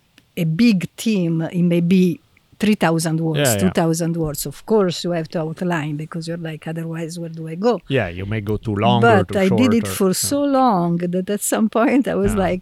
a 0.43 0.45
big 0.63 0.77
team 1.05 1.31
it 1.59 1.63
may 1.73 1.81
be 1.97 2.19
3000 2.59 3.19
words 3.21 3.39
Yeah, 3.39 3.53
yeah. 3.53 3.69
2000 3.69 4.17
words 4.17 4.45
of 4.51 4.57
course 4.65 5.03
you 5.05 5.11
have 5.11 5.27
to 5.29 5.39
outline 5.41 5.95
because 6.03 6.27
you're 6.27 6.43
like 6.51 6.67
otherwise 6.67 7.19
where 7.19 7.29
do 7.39 7.47
i 7.47 7.55
go 7.55 7.73
yeah, 7.87 8.07
you 8.19 8.25
may 8.25 8.41
go 8.41 8.57
too 8.57 8.75
long 8.75 9.03
or 9.03 9.23
but 9.23 9.33
too 9.33 9.39
I 9.39 9.49
did 9.61 9.73
it 9.79 9.87
or- 9.87 9.91
for 9.99 10.07
yeah. 10.09 10.13
so 10.31 10.39
long 10.43 10.97
that 11.13 11.29
at 11.29 11.41
some 11.41 11.67
point 11.69 12.07
I 12.07 12.15
was 12.15 12.33
Yeah. 12.33 12.39
like, 12.47 12.61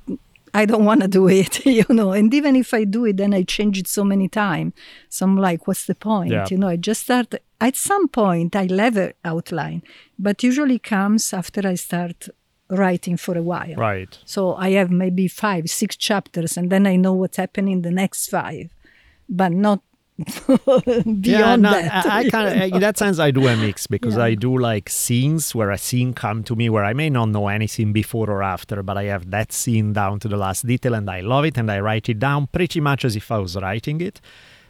I 0.61 0.63
don't 0.65 0.85
want 0.85 1.01
to 1.01 1.09
do 1.19 1.27
it, 1.27 1.65
you 1.79 1.83
know. 1.89 2.09
And 2.13 2.33
even 2.33 2.55
if 2.55 2.73
I 2.73 2.85
do 2.85 3.01
it, 3.09 3.17
then 3.17 3.33
I 3.33 3.43
change 3.43 3.75
it 3.77 3.87
so 3.89 4.03
many 4.05 4.27
times. 4.29 4.71
So 5.09 5.25
I'm 5.25 5.37
like, 5.47 5.67
what's 5.67 5.85
the 5.85 5.95
point? 5.95 6.31
Yeah. 6.31 6.45
You 6.49 6.57
know, 6.61 6.69
I 6.69 6.77
just 6.89 7.01
start. 7.03 7.35
At 7.61 7.75
some 7.75 8.07
point, 8.07 8.55
I 8.55 8.65
leave 8.65 8.97
an 8.97 9.13
outline, 9.23 9.81
but 10.19 10.43
usually 10.43 10.79
comes 10.79 11.33
after 11.33 11.67
I 11.67 11.75
start 11.75 12.27
writing 12.69 13.17
for 13.17 13.37
a 13.37 13.41
while. 13.41 13.75
Right. 13.75 14.17
So 14.25 14.55
I 14.55 14.71
have 14.71 14.91
maybe 14.91 15.27
five, 15.27 15.69
six 15.69 15.95
chapters, 15.95 16.57
and 16.57 16.69
then 16.71 16.85
I 16.87 16.95
know 16.95 17.13
what's 17.13 17.37
happening 17.37 17.73
in 17.73 17.81
the 17.83 17.91
next 17.91 18.27
five, 18.29 18.69
but 19.29 19.51
not 19.51 19.81
beyond 20.47 21.25
yeah, 21.25 21.55
no, 21.57 21.71
that. 21.71 22.05
I, 22.05 22.19
I 22.19 22.21
you 22.21 22.31
kind 22.31 22.47
of 22.47 22.73
in 22.73 22.79
that 22.79 22.97
sense 22.97 23.19
I 23.19 23.31
do 23.31 23.47
a 23.47 23.55
mix 23.57 23.85
because 23.95 24.15
Yeah. 24.15 24.23
I 24.23 24.35
do 24.35 24.57
like 24.57 24.89
scenes 24.89 25.53
where 25.53 25.71
a 25.71 25.77
scene 25.77 26.13
come 26.13 26.41
to 26.45 26.55
me 26.55 26.69
where 26.69 26.85
I 26.85 26.93
may 26.93 27.09
not 27.09 27.29
know 27.29 27.49
anything 27.49 27.91
before 27.91 28.29
or 28.29 28.41
after, 28.41 28.81
but 28.81 28.97
I 28.97 29.03
have 29.05 29.29
that 29.31 29.51
scene 29.51 29.91
down 29.91 30.19
to 30.21 30.29
the 30.29 30.37
last 30.37 30.65
detail 30.65 30.93
and 30.93 31.09
I 31.09 31.19
love 31.19 31.43
it 31.45 31.57
and 31.57 31.69
I 31.69 31.79
write 31.81 32.07
it 32.07 32.19
down 32.19 32.47
pretty 32.47 32.79
much 32.79 33.03
as 33.03 33.15
if 33.17 33.29
I 33.29 33.39
was 33.39 33.57
writing 33.57 33.99
it. 33.99 34.21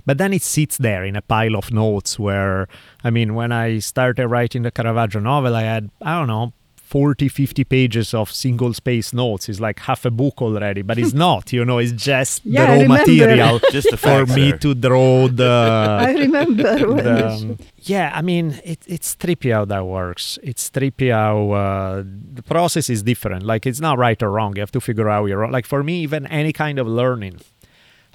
But 0.05 0.17
then 0.17 0.33
it 0.33 0.43
sits 0.43 0.77
there 0.77 1.03
in 1.03 1.15
a 1.15 1.21
pile 1.21 1.55
of 1.55 1.71
notes 1.71 2.19
where, 2.19 2.67
I 3.03 3.09
mean, 3.09 3.33
when 3.33 3.51
I 3.51 3.79
started 3.79 4.27
writing 4.27 4.61
the 4.63 4.71
Caravaggio 4.71 5.19
novel, 5.21 5.55
I 5.55 5.63
had, 5.63 5.89
I 6.01 6.19
don't 6.19 6.27
know, 6.27 6.53
40, 6.85 7.27
50 7.29 7.63
pages 7.63 8.13
of 8.13 8.31
single 8.31 8.71
space 8.71 9.11
notes. 9.11 9.49
It's 9.49 9.59
like 9.59 9.79
half 9.79 10.05
a 10.05 10.11
book 10.11 10.39
already, 10.41 10.83
but 10.83 10.99
it's 10.99 11.13
not, 11.25 11.51
you 11.51 11.65
know, 11.65 11.79
it's 11.79 11.91
just 11.91 12.45
Yeah, 12.45 12.77
the 12.77 12.87
raw 12.87 12.97
material 12.99 13.59
Just 13.71 13.97
for 13.97 14.25
me 14.27 14.53
to 14.59 14.75
draw 14.75 15.27
the. 15.27 15.97
I 16.01 16.11
remember 16.13 16.87
when 16.87 17.03
the, 17.03 17.27
um, 17.27 17.57
yeah, 17.79 18.11
I 18.13 18.21
mean, 18.21 18.61
it, 18.63 18.79
it's 18.85 19.15
trippy 19.15 19.51
how 19.51 19.65
that 19.65 19.85
works. 19.85 20.37
It's 20.43 20.69
trippy 20.69 21.11
how 21.11 21.51
uh, 21.51 22.03
the 22.05 22.43
process 22.43 22.89
is 22.89 23.01
different. 23.01 23.43
Like, 23.43 23.65
it's 23.65 23.81
not 23.81 23.97
right 23.97 24.21
or 24.21 24.29
wrong. 24.31 24.55
You 24.55 24.61
have 24.61 24.71
to 24.71 24.81
figure 24.81 25.09
out 25.09 25.25
your 25.25 25.43
own. 25.43 25.51
Like, 25.51 25.65
for 25.65 25.83
me, 25.83 26.01
even 26.01 26.27
any 26.27 26.53
kind 26.53 26.77
of 26.77 26.87
learning. 26.87 27.41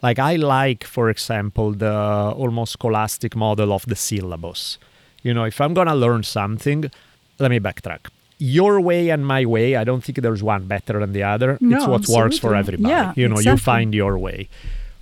Like, 0.02 0.18
I 0.18 0.36
like, 0.36 0.84
for 0.84 1.10
example, 1.10 1.72
the 1.72 1.92
almost 1.92 2.72
scholastic 2.72 3.36
model 3.36 3.72
of 3.72 3.84
the 3.86 3.96
syllabus. 3.96 4.78
You 5.22 5.34
know, 5.34 5.44
if 5.44 5.60
I'm 5.60 5.74
going 5.74 5.88
to 5.88 5.94
learn 5.94 6.22
something, 6.22 6.90
let 7.38 7.50
me 7.50 7.60
backtrack. 7.60 8.08
Your 8.38 8.80
way 8.80 9.10
and 9.10 9.26
my 9.26 9.44
way, 9.44 9.76
I 9.76 9.84
don't 9.84 10.02
think 10.02 10.22
there's 10.22 10.42
one 10.42 10.66
better 10.66 10.98
than 10.98 11.12
the 11.12 11.22
other. 11.22 11.58
No, 11.60 11.76
it's 11.94 12.08
what 12.08 12.24
works 12.24 12.38
for 12.38 12.54
everybody. 12.54 12.88
Yeah, 12.88 13.12
you 13.14 13.28
know, 13.28 13.38
you 13.38 13.58
find 13.58 13.94
your 13.94 14.16
way. 14.16 14.48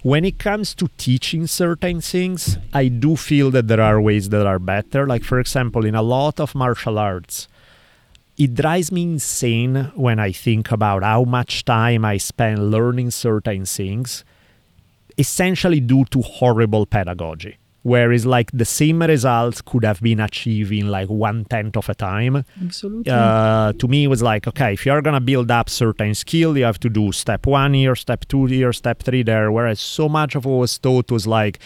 When 0.02 0.24
it 0.24 0.38
comes 0.38 0.74
to 0.74 0.88
teaching 0.96 1.46
certain 1.46 2.00
things, 2.00 2.58
I 2.72 2.88
do 2.88 3.14
feel 3.14 3.50
that 3.52 3.68
there 3.68 3.80
are 3.80 4.00
ways 4.00 4.28
that 4.30 4.46
are 4.46 4.58
better. 4.58 5.06
Like, 5.06 5.22
for 5.22 5.38
example, 5.38 5.84
in 5.84 5.94
a 5.94 6.02
lot 6.02 6.40
of 6.40 6.54
martial 6.54 6.98
arts, 6.98 7.46
it 8.36 8.54
drives 8.54 8.90
me 8.90 9.02
insane 9.02 9.92
when 9.94 10.18
I 10.18 10.32
think 10.32 10.72
about 10.72 11.02
how 11.02 11.24
much 11.24 11.64
time 11.64 12.04
I 12.04 12.16
spend 12.16 12.70
learning 12.70 13.10
certain 13.10 13.66
things, 13.66 14.24
essentially 15.18 15.80
due 15.80 16.04
to 16.06 16.22
horrible 16.22 16.86
pedagogy. 16.86 17.58
Whereas, 17.82 18.26
like, 18.26 18.50
the 18.52 18.64
same 18.64 19.00
results 19.00 19.62
could 19.62 19.84
have 19.84 20.00
been 20.02 20.20
achieved 20.20 20.72
in 20.72 20.88
like 20.90 21.08
one 21.08 21.44
tenth 21.44 21.76
of 21.76 21.88
a 21.88 21.94
time 21.94 22.44
Absolutely. 22.62 23.10
uh, 23.10 23.72
to 23.74 23.88
me 23.88 24.04
it 24.04 24.08
was 24.08 24.20
like 24.20 24.46
okay 24.48 24.72
if 24.74 24.84
you're 24.84 25.00
gonna 25.00 25.20
build 25.20 25.50
up 25.50 25.70
certain 25.70 26.14
skill 26.14 26.58
you 26.58 26.64
have 26.64 26.80
to 26.80 26.90
do 26.90 27.12
step 27.12 27.46
one 27.46 27.72
here 27.74 27.94
step 27.94 28.26
two 28.28 28.44
here 28.46 28.72
step 28.72 29.02
three 29.02 29.22
there 29.22 29.50
whereas 29.52 29.80
so 29.80 30.08
much 30.08 30.34
of 30.34 30.44
what 30.44 30.58
was 30.58 30.76
taught 30.76 31.10
was 31.10 31.26
like 31.26 31.60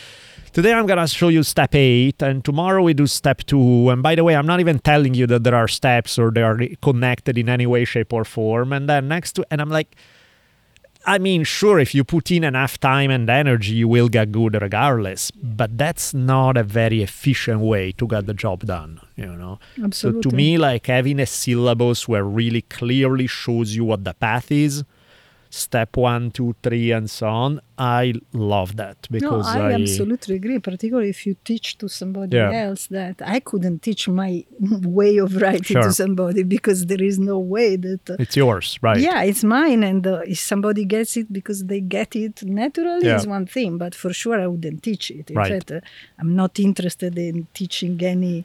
today 0.53 0.73
i'm 0.73 0.87
gonna 0.87 1.09
show 1.09 1.29
you 1.29 1.43
step 1.43 1.75
eight 1.75 2.23
and 2.23 2.45
tomorrow 2.45 2.83
we 2.83 2.93
do 2.93 3.07
step 3.07 3.39
two 3.45 3.89
and 3.89 4.03
by 4.03 4.15
the 4.15 4.23
way 4.23 4.37
i'm 4.37 4.47
not 4.47 4.61
even 4.61 4.79
telling 4.79 5.15
you 5.15 5.27
that 5.27 5.43
there 5.45 5.55
are 5.57 5.67
steps 5.67 6.19
or 6.19 6.31
they 6.31 6.43
are 6.43 6.59
connected 6.83 7.39
in 7.39 7.49
any 7.49 7.67
way 7.67 7.85
shape 7.85 8.13
or 8.13 8.25
form 8.25 8.73
and 8.73 8.89
then 8.89 9.09
next 9.09 9.33
to 9.33 9.45
and 9.51 9.61
i'm 9.61 9.71
like 9.71 9.97
I 11.05 11.19
mean, 11.19 11.45
sure, 11.45 11.79
if 11.79 11.95
you 11.95 12.05
put 12.05 12.31
in 12.31 12.45
enough 12.45 12.79
time 12.79 13.11
and 13.11 13.29
energy, 13.29 13.75
you 13.75 13.89
will 13.89 14.09
get 14.09 14.31
good 14.31 14.61
regardless. 14.61 15.31
But 15.33 15.77
that's 15.77 16.15
not 16.15 16.57
a 16.57 16.63
very 16.63 17.03
efficient 17.03 17.61
way 17.61 17.93
to 17.93 18.07
get 18.07 18.27
the 18.27 18.35
job 18.35 18.65
done, 18.67 19.01
you 19.17 19.27
know? 19.27 19.59
Absolutely. 19.83 20.23
So 20.23 20.31
to 20.31 20.37
me, 20.37 20.59
like 20.59 20.87
having 20.87 21.19
a 21.19 21.27
syllabus 21.27 22.07
where 22.07 22.25
really 22.25 22.63
clearly 22.63 23.27
shows 23.27 23.75
you 23.75 23.85
what 23.85 24.05
the 24.05 24.15
path 24.15 24.53
is, 24.53 24.85
step 25.55 25.99
one, 25.99 26.31
two, 26.31 26.55
three, 26.63 26.91
and 26.93 27.11
so 27.11 27.27
on, 27.29 27.61
I 27.77 28.15
love 28.33 28.77
that 28.77 28.97
No, 29.11 29.17
because 29.17 29.47
I, 29.55 29.69
I, 29.69 29.73
absolutely 29.75 30.37
agree. 30.37 30.59
Particularly 30.59 31.11
if 31.11 31.27
you 31.27 31.35
teach 31.45 31.77
to 31.79 31.89
somebody 31.89 32.37
Yeah. 32.39 32.65
else 32.69 32.87
that 32.87 33.17
I 33.37 33.39
couldn't 33.41 33.83
teach 33.83 34.09
my 34.09 34.33
way 35.01 35.19
of 35.19 35.31
writing 35.43 35.75
Sure. 35.77 35.83
to 35.83 35.93
somebody 35.93 36.43
because 36.43 36.87
there 36.87 37.03
is 37.03 37.19
no 37.19 37.39
way 37.39 37.77
that. 37.77 38.05
uh, 38.09 38.17
it's 38.19 38.35
yours, 38.37 38.79
right? 38.81 38.99
Yeah, 39.09 39.23
it's 39.31 39.45
mine, 39.45 39.83
and 39.91 40.07
uh, 40.07 40.21
if 40.35 40.39
somebody 40.39 40.85
gets 40.87 41.13
it 41.21 41.31
because 41.39 41.59
they 41.71 41.81
get 41.99 42.17
it 42.17 42.43
naturally 42.43 43.07
Yeah. 43.09 43.17
is 43.21 43.27
one 43.27 43.47
thing, 43.47 43.77
but 43.77 43.95
for 43.95 44.11
sure 44.23 44.41
I 44.41 44.47
wouldn't 44.47 44.83
teach 44.83 45.11
it. 45.11 45.31
In 45.31 45.37
Right. 45.37 45.53
fact, 45.53 45.71
uh, 45.71 45.81
I'm 46.19 46.35
not 46.35 46.59
interested 46.69 47.19
in 47.19 47.47
teaching 47.53 47.95
any 48.15 48.37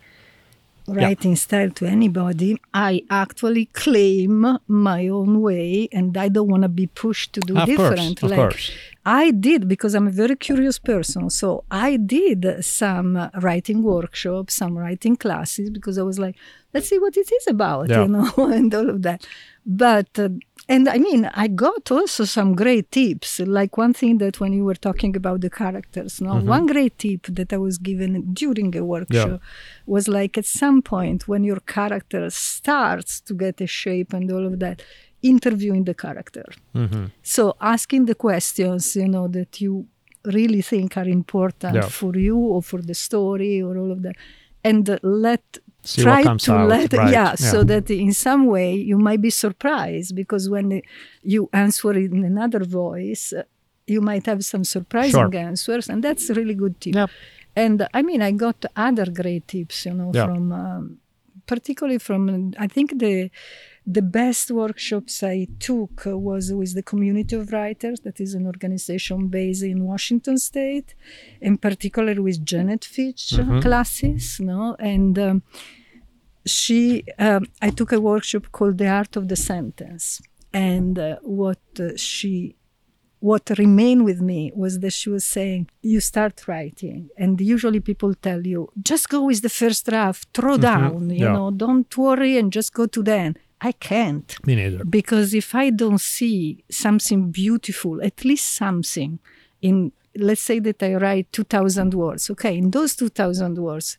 writing 0.88 1.36
style 1.36 1.69
to 1.71 1.86
anybody. 1.86 2.60
I 2.73 3.04
actually 3.10 3.65
claim 3.67 4.58
my 4.67 5.08
own 5.08 5.41
way, 5.41 5.89
and 5.91 6.15
I 6.17 6.30
don't 6.30 6.47
want 6.50 6.63
to 6.63 6.69
be 6.69 6.88
pushed 6.88 7.34
to 7.34 7.39
do 7.41 7.58
Of 7.58 7.65
course, 7.67 7.78
different. 7.78 8.23
of 8.23 8.30
like 8.32 8.39
course. 8.39 8.71
I 9.06 9.32
did 9.32 9.67
because 9.67 9.93
I'm 9.95 10.08
a 10.08 10.12
very 10.12 10.36
curious 10.36 10.80
person. 10.80 11.30
So 11.30 11.63
I 11.71 11.97
did 11.97 12.63
some 12.63 13.30
writing 13.41 13.84
workshops, 13.84 14.56
some 14.56 14.78
writing 14.78 15.15
classes 15.15 15.69
because 15.69 15.97
I 15.97 16.04
was 16.04 16.19
like, 16.19 16.36
let's 16.73 16.89
see 16.89 17.00
what 17.00 17.15
it 17.17 17.32
is 17.32 17.47
about, 17.47 17.89
Yeah. 17.89 18.02
you 18.04 18.08
know, 18.10 18.32
and 18.38 18.73
all 18.73 18.89
of 18.89 19.02
that. 19.04 19.26
But 19.65 20.17
uh, 20.19 20.30
and 20.69 20.89
I 20.89 20.97
mean, 20.97 21.30
I 21.34 21.47
got 21.47 21.91
also 21.91 22.25
some 22.25 22.53
great 22.56 22.91
tips. 22.91 23.39
Like 23.39 23.77
one 23.77 23.93
thing 23.93 24.18
that 24.20 24.39
when 24.41 24.51
you 24.53 24.65
were 24.65 24.76
talking 24.89 25.15
about 25.15 25.39
the 25.41 25.49
characters, 25.49 26.20
no, 26.22 26.32
Mm-hmm. 26.34 26.49
one 26.49 26.65
great 26.65 26.97
tip 26.97 27.24
that 27.38 27.53
I 27.53 27.57
was 27.57 27.78
given 27.78 28.34
during 28.34 28.76
a 28.76 28.84
workshop 28.84 29.41
was 29.86 30.07
like 30.07 30.38
at 30.38 30.45
some 30.45 30.82
point 30.82 31.28
when 31.28 31.43
your 31.43 31.59
character 31.61 32.30
starts 32.30 33.22
to 33.22 33.34
get 33.34 33.61
a 33.61 33.68
shape 33.68 34.11
and 34.13 34.30
all 34.32 34.45
of 34.45 34.59
that, 34.59 34.82
interviewing 35.22 35.84
the 35.86 35.93
character. 36.05 36.45
hmm 36.74 37.05
So 37.24 37.55
asking 37.61 38.05
the 38.05 38.15
questions, 38.15 38.95
you 38.95 39.07
know, 39.07 39.28
that 39.30 39.61
you 39.61 39.88
really 40.26 40.61
think 40.61 40.97
are 40.97 41.07
important 41.07 41.76
Yeah. 41.76 41.89
for 41.99 42.13
you 42.28 42.38
or 42.38 42.61
for 42.61 42.82
the 42.82 42.93
story 42.93 43.61
or 43.61 43.78
all 43.78 43.91
of 43.91 44.01
that, 44.05 44.15
and 44.63 44.84
let 45.01 45.43
See 45.88 46.01
try 46.07 46.21
to 46.23 46.53
out, 46.53 46.69
let 46.75 46.93
right, 46.93 47.11
yeah, 47.17 47.31
so 47.51 47.57
that 47.71 47.85
in 47.89 48.13
some 48.27 48.43
way 48.55 48.69
you 48.91 48.97
might 49.07 49.21
be 49.27 49.33
surprised 49.45 50.11
because 50.21 50.43
when 50.55 50.67
you 51.33 51.41
answer 51.63 51.91
in 51.93 52.23
another 52.33 52.61
voice. 52.83 53.25
uh, 53.33 53.43
you 53.95 54.01
might 54.11 54.25
have 54.31 54.41
some 54.53 54.63
surprising 54.77 55.31
Sure. 55.31 55.47
answers, 55.49 55.85
and 55.91 55.99
that's 56.05 56.25
a 56.31 56.33
really 56.39 56.57
good 56.63 56.75
tip. 56.81 56.93
Yep. 57.01 57.09
And 57.63 57.77
I 57.99 58.01
mean, 58.09 58.21
I 58.29 58.31
got 58.45 58.57
other 58.88 59.07
great 59.21 59.45
tips, 59.55 59.77
you 59.88 59.93
know, 59.99 60.11
Yeah. 60.13 60.25
from 60.25 60.43
um, 60.51 60.83
particularly 61.53 61.99
from 62.07 62.21
I 62.65 62.67
think 62.75 62.88
the 63.05 63.15
the 63.97 64.05
best 64.19 64.45
workshops 64.63 65.13
I 65.35 65.38
took 65.67 65.95
was 66.29 66.45
with 66.59 66.71
the 66.79 66.83
Community 66.91 67.33
of 67.41 67.45
Writers, 67.57 67.97
that 68.05 68.17
is 68.25 68.31
an 68.39 68.45
organization 68.53 69.17
based 69.38 69.63
in 69.73 69.77
Washington 69.91 70.38
State, 70.49 70.89
in 71.49 71.55
particular 71.67 72.15
with 72.27 72.38
Janet 72.51 72.83
Fitch 72.95 73.23
uh, 73.39 73.61
classes, 73.65 74.23
no, 74.51 74.75
and. 74.93 75.13
Um, 75.27 75.38
she 76.48 77.04
um, 77.20 77.43
i 77.62 77.70
took 77.70 77.91
a 77.91 78.02
workshop 78.12 78.43
called 78.52 78.78
the 78.78 78.88
art 78.88 79.16
of 79.16 79.28
the 79.28 79.36
sentence. 79.36 80.22
And 80.54 80.98
uh, 80.98 81.18
what 81.22 81.60
uh, 81.80 81.89
she 81.98 82.56
what 83.20 83.50
remained 83.58 84.06
with 84.06 84.22
me 84.22 84.52
was 84.56 84.74
that 84.80 84.93
she 84.93 85.10
was 85.10 85.26
saying 85.26 85.62
you 85.82 86.00
start 86.00 86.48
writing. 86.48 87.10
And 87.18 87.41
usually 87.41 87.80
people 87.80 88.14
tell 88.14 88.41
you 88.45 88.70
just 88.91 89.10
go 89.10 89.20
with 89.30 89.41
the 89.41 89.50
first 89.62 89.82
draft 89.89 90.28
throw 90.34 90.56
down 90.58 91.10
you 91.10 91.26
Yeah. 91.26 91.34
know 91.34 91.50
don't 91.52 91.91
worry 91.98 92.38
and 92.39 92.48
just 92.60 92.74
go 92.74 92.86
to 92.95 93.02
the 93.04 93.16
end. 93.26 93.39
I 93.70 93.72
can't. 93.89 94.30
Me 94.48 94.54
neither. 94.56 94.84
because 95.00 95.34
if 95.34 95.50
i 95.64 95.68
don't 95.84 96.00
see 96.18 96.64
something 96.86 97.20
beautiful 97.43 97.95
at 98.10 98.18
least 98.30 98.48
something 98.64 99.12
in 99.68 99.76
let's 100.28 100.45
say 100.50 100.60
that 100.68 100.80
i 100.84 100.93
write 101.04 101.28
2000 101.34 101.93
words. 102.04 102.30
Okay 102.34 102.54
in 102.62 102.70
those 102.72 102.95
2000 102.95 103.58
words 103.58 103.98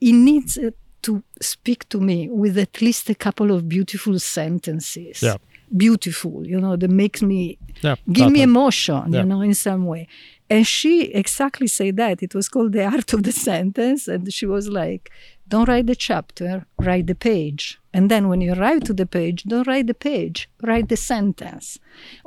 it 0.00 0.12
needs 0.12 0.58
uh, 0.58 0.70
to 1.04 1.22
speak 1.40 1.88
to 1.88 1.98
me 2.00 2.28
with 2.28 2.56
at 2.58 2.80
least 2.80 3.10
a 3.10 3.14
couple 3.14 3.48
of 3.56 3.60
beautiful 3.68 4.18
sentences 4.18 5.22
Yeah. 5.22 5.38
Beautiful 5.76 6.46
you 6.46 6.58
know 6.60 6.76
that 6.76 6.90
makes 6.90 7.20
me 7.22 7.58
Yeah, 7.82 7.96
give 8.18 8.30
me 8.36 8.40
emotion 8.42 9.02
Yeah. 9.12 9.20
you 9.20 9.26
know 9.30 9.42
in 9.42 9.54
some 9.54 9.84
way. 9.86 10.06
And 10.54 10.66
she 10.66 10.94
exactly 11.22 11.66
said 11.78 11.96
that. 11.96 12.22
It 12.22 12.34
was 12.34 12.46
called 12.54 12.72
the 12.72 12.84
art 12.94 13.12
of 13.14 13.20
the 13.28 13.32
sentence 13.32 14.02
and 14.12 14.22
she 14.32 14.46
was 14.46 14.68
like 14.68 15.10
don't 15.52 15.68
write 15.68 15.86
the 15.92 15.96
chapter 16.08 16.52
write 16.86 17.06
the 17.12 17.14
page. 17.30 17.64
And 17.96 18.04
then 18.10 18.22
when 18.30 18.40
you 18.44 18.52
arrive 18.54 18.80
to 18.88 18.92
the 19.00 19.06
page 19.18 19.38
don't 19.52 19.66
write 19.70 19.86
the 19.92 19.98
page 20.10 20.38
write 20.68 20.88
the 20.94 20.96
sentence. 21.12 21.66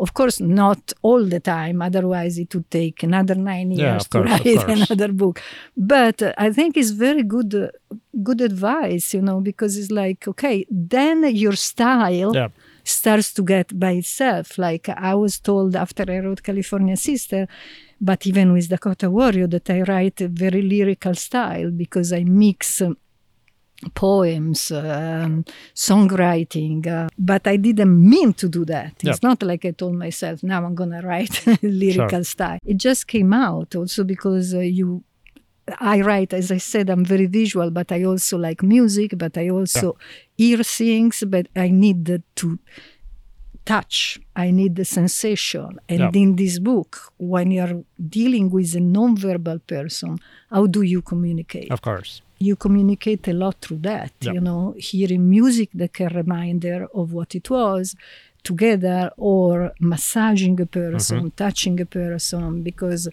Of 0.03 0.09
course 0.19 0.37
not 0.61 0.81
all 1.07 1.23
the 1.35 1.39
time 1.39 1.77
otherwise 1.89 2.33
it 2.43 2.49
would 2.55 2.69
take 2.81 2.97
another 3.09 3.35
nine 3.53 3.69
years 3.71 4.03
Yeah, 4.03 4.11
to 4.11 4.17
course, 4.17 4.29
write 4.45 4.69
another 4.77 5.11
book. 5.23 5.35
But 5.95 6.17
uh, 6.21 6.33
i 6.45 6.49
think 6.57 6.71
it's 6.81 6.93
very 7.07 7.23
good 7.35 7.51
uh, 7.55 7.67
good 8.29 8.41
advice 8.51 9.05
you 9.17 9.21
know 9.27 9.39
because 9.49 9.71
it's 9.79 9.91
like 10.03 10.21
okay 10.33 10.57
then 10.93 11.17
your 11.43 11.55
style 11.71 12.33
Yeah. 12.41 12.49
Starts 12.89 13.33
to 13.33 13.43
get 13.43 13.77
by 13.79 13.91
itself. 13.91 14.57
Like 14.57 14.89
I 14.89 15.13
was 15.15 15.39
told 15.39 15.75
after 15.75 16.05
I 16.07 16.19
wrote 16.19 16.43
California 16.43 16.97
Sister, 16.97 17.47
but 17.99 18.25
even 18.27 18.53
with 18.53 18.69
Dakota 18.69 19.09
Warrior, 19.09 19.47
that 19.47 19.69
I 19.69 19.81
write 19.81 20.21
a 20.21 20.27
very 20.27 20.61
lyrical 20.61 21.15
style 21.15 21.71
because 21.71 22.13
I 22.13 22.23
mix 22.23 22.81
um, 22.81 22.97
poems, 23.93 24.71
um, 24.71 25.45
songwriting. 25.75 26.85
Uh, 26.87 27.07
but 27.17 27.47
I 27.47 27.57
didn't 27.57 28.09
mean 28.09 28.33
to 28.33 28.49
do 28.49 28.65
that. 28.65 28.93
It's 29.03 29.23
not 29.23 29.43
like 29.43 29.65
I 29.65 29.71
told 29.71 29.95
myself, 29.95 30.43
now 30.43 30.63
I'm 30.65 30.75
going 30.75 30.91
to 30.91 31.01
write 31.01 31.45
lyrical 31.61 32.23
style. 32.23 32.59
It 32.65 32.77
just 32.77 33.07
came 33.07 33.33
out 33.33 33.75
also 33.75 34.03
because 34.03 34.53
uh, 34.53 34.59
you 34.59 35.03
I 35.79 36.01
write, 36.01 36.33
as 36.33 36.51
I 36.51 36.57
said, 36.57 36.89
I'm 36.89 37.03
very 37.03 37.25
visual, 37.25 37.69
but 37.71 37.91
I 37.91 38.03
also 38.03 38.37
like 38.37 38.63
music, 38.63 39.13
but 39.17 39.37
I 39.37 39.49
also 39.49 39.97
hear 40.37 40.63
things, 40.63 41.23
but 41.27 41.47
I 41.55 41.69
need 41.69 42.05
the- 42.05 42.23
to 42.35 42.57
touch. 43.65 44.19
I 44.35 44.51
need 44.51 44.75
the 44.75 44.85
sensation. 44.85 45.77
And 45.89 45.99
Yeah. 45.99 46.11
in 46.13 46.35
this 46.37 46.57
book, 46.59 47.11
when 47.17 47.51
you're 47.51 47.83
dealing 48.19 48.49
with 48.49 48.73
a 48.75 48.79
non-verbal 48.79 49.59
person, 49.67 50.19
how 50.49 50.67
do 50.67 50.81
you 50.83 51.01
communicate? 51.01 51.71
Of 51.71 51.81
course. 51.81 52.21
you 52.39 52.55
communicate 52.55 53.27
a 53.27 53.33
lot 53.33 53.55
through 53.63 53.79
that 53.91 54.11
Yeah. 54.21 54.33
you 54.33 54.39
know 54.39 54.75
hearing 54.77 55.23
music 55.37 55.69
that 55.73 55.91
can 55.99 56.09
remind 56.21 56.61
her 56.69 56.81
of 56.93 57.11
what 57.11 57.33
it 57.39 57.49
was 57.49 57.95
together 58.43 59.09
or 59.17 59.53
massaging 59.79 60.55
a 60.61 60.67
person 60.67 61.17
Mm-hmm. 61.17 61.35
touching 61.45 61.75
a 61.81 61.85
person 61.99 62.61
because 62.69 63.09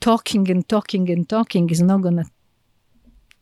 talking 0.00 0.50
and 0.50 0.62
talking 0.68 1.04
and 1.10 1.28
talking 1.28 1.68
is 1.70 1.82
not 1.82 2.00
going 2.02 2.16
to 2.16 2.24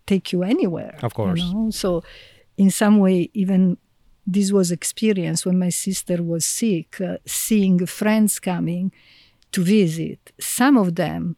take 0.07 0.33
you 0.33 0.43
anywhere 0.43 0.95
Of 1.03 1.15
course. 1.15 1.41
you 1.41 1.55
know? 1.55 1.71
so 1.71 2.03
in 2.57 2.71
some 2.71 2.99
way 2.99 3.31
even 3.35 3.77
this 4.27 4.53
was 4.53 4.71
experience 4.71 5.47
when 5.47 5.59
my 5.59 5.71
sister 5.71 6.23
was 6.23 6.45
sick 6.45 7.01
uh, 7.01 7.17
seeing 7.27 7.79
friends 7.87 8.39
coming 8.39 8.93
to 9.53 9.63
visit 9.63 10.33
some 10.41 10.77
of 10.77 10.95
them 10.97 11.37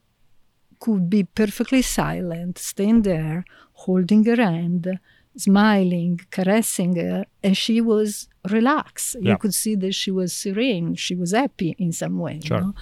could 0.79 1.09
be 1.11 1.23
perfectly 1.23 1.83
silent, 1.83 2.57
staying 2.57 3.03
there, 3.03 3.45
holding 3.83 4.25
her 4.25 4.35
hand, 4.37 4.97
smiling, 5.37 6.19
caressing 6.31 6.95
her, 6.95 7.23
and 7.43 7.55
she 7.55 7.79
was 7.81 8.27
relaxed. 8.49 9.15
Yeah. 9.21 9.33
You 9.33 9.37
could 9.37 9.53
see 9.53 9.75
that 9.75 9.93
she 9.93 10.09
was 10.09 10.33
serene, 10.33 10.95
she 10.95 11.13
was 11.13 11.33
happy 11.33 11.75
in 11.77 11.91
some 11.91 12.17
way. 12.17 12.35
you 12.41 12.47
Sure. 12.47 12.61
know? 12.61 12.73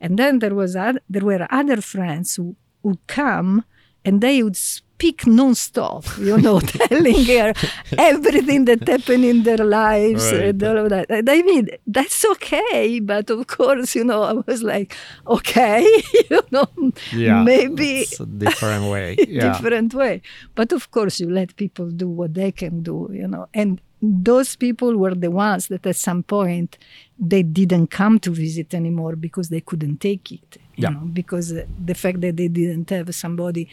And 0.00 0.18
then 0.18 0.38
there 0.38 0.54
was 0.54 0.76
oth- 0.76 1.02
there 1.08 1.24
were 1.24 1.46
other 1.50 1.80
friends 1.80 2.36
who 2.36 2.56
would 2.82 2.98
come 3.06 3.64
and 4.04 4.20
they 4.20 4.42
would 4.42 4.56
speak 4.56 5.26
non-stop, 5.26 6.04
you 6.18 6.38
know, 6.38 6.60
telling 6.80 7.24
her 7.26 7.52
everything 7.98 8.64
that 8.66 8.86
happened 8.88 9.24
in 9.24 9.42
their 9.42 9.58
lives 9.58 10.32
Right. 10.32 10.44
and 10.44 10.62
all 10.62 10.78
of 10.78 10.88
that. 10.90 11.06
And 11.10 11.28
I 11.28 11.42
mean, 11.42 11.68
that's 11.86 12.24
okay, 12.32 13.00
but 13.00 13.30
of 13.30 13.46
course, 13.46 13.94
you 13.94 14.04
know, 14.04 14.22
I 14.22 14.34
was 14.46 14.62
like, 14.62 14.96
okay, 15.26 15.82
you 16.30 16.40
know, 16.50 16.66
Yeah. 17.12 17.42
maybe 17.42 18.00
It's 18.00 18.20
a 18.20 18.26
different 18.26 18.84
way. 18.90 19.16
Yeah. 19.18 19.52
different 19.52 19.94
way. 19.94 20.22
But 20.54 20.72
of 20.72 20.90
course, 20.90 21.20
you 21.20 21.28
let 21.30 21.56
people 21.56 21.90
do 21.90 22.08
what 22.08 22.34
they 22.34 22.52
can 22.52 22.82
do, 22.82 23.10
you 23.12 23.26
know. 23.28 23.46
And 23.54 23.80
those 24.00 24.54
people 24.56 24.96
were 24.96 25.14
the 25.14 25.30
ones 25.30 25.68
that 25.68 25.84
at 25.86 25.96
some 25.96 26.22
point 26.22 26.78
they 27.18 27.42
didn't 27.42 27.88
come 27.88 28.18
to 28.20 28.30
visit 28.30 28.72
anymore 28.74 29.16
because 29.16 29.48
they 29.48 29.60
couldn't 29.60 29.98
take 30.00 30.30
it, 30.32 30.56
you 30.76 30.82
Yeah. 30.84 30.90
know, 30.90 31.00
because 31.12 31.52
the 31.84 31.94
fact 31.94 32.20
that 32.20 32.36
they 32.36 32.48
didn't 32.48 32.88
have 32.90 33.12
somebody 33.14 33.68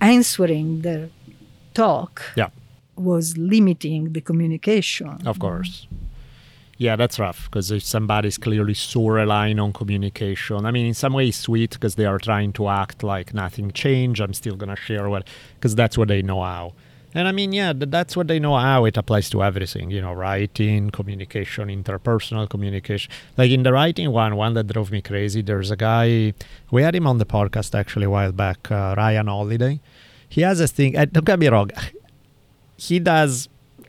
answering 0.00 0.82
their 0.82 1.08
talk 1.74 2.22
Yeah. 2.36 2.48
was 2.96 3.36
limiting 3.36 4.12
the 4.12 4.20
communication. 4.20 5.18
Of 5.26 5.38
course. 5.38 5.86
Yeah, 6.76 6.96
that's 6.96 7.18
rough 7.20 7.44
because 7.48 7.70
if 7.70 7.84
somebody's 7.84 8.36
clearly 8.36 8.74
so 8.74 9.06
relying 9.08 9.60
on 9.60 9.72
communication, 9.72 10.66
I 10.66 10.70
mean, 10.72 10.86
in 10.86 10.94
some 10.94 11.12
ways, 11.12 11.36
sweet 11.36 11.70
because 11.70 11.94
they 11.94 12.04
are 12.04 12.18
trying 12.18 12.52
to 12.54 12.68
act 12.68 13.02
like 13.04 13.32
nothing 13.32 13.70
changed. 13.70 14.20
I'm 14.20 14.34
still 14.34 14.56
gonna 14.56 14.74
share 14.76 15.08
what 15.08 15.28
because 15.54 15.76
that's 15.76 15.96
what 15.96 16.08
they 16.08 16.20
know 16.22 16.42
how. 16.42 16.72
And 17.14 17.28
I 17.28 17.32
mean, 17.32 17.52
yeah, 17.52 17.72
that's 17.76 18.16
what 18.16 18.26
they 18.26 18.40
know 18.40 18.56
how. 18.56 18.84
It 18.86 18.96
applies 18.96 19.30
to 19.30 19.42
everything, 19.44 19.90
you 19.90 20.00
know, 20.00 20.12
writing, 20.12 20.90
communication, 20.90 21.68
interpersonal 21.68 22.48
communication. 22.48 23.12
Like 23.36 23.52
in 23.52 23.62
the 23.62 23.72
writing 23.72 24.10
one, 24.10 24.34
one 24.34 24.54
that 24.54 24.66
drove 24.66 24.90
me 24.90 25.00
crazy. 25.00 25.40
There's 25.40 25.70
a 25.70 25.76
guy 25.76 26.34
we 26.72 26.82
had 26.82 26.94
him 26.96 27.06
on 27.06 27.18
the 27.18 27.26
podcast 27.26 27.78
actually 27.78 28.06
a 28.06 28.10
while 28.10 28.32
back, 28.32 28.70
uh, 28.70 28.94
Ryan 28.96 29.28
Holiday. 29.28 29.80
He 30.28 30.40
has 30.40 30.60
a 30.60 30.66
thing. 30.66 30.96
Uh, 30.96 31.04
don't 31.04 31.24
get 31.24 31.38
me 31.38 31.48
wrong. 31.48 31.70
He 32.76 32.98
does 32.98 33.48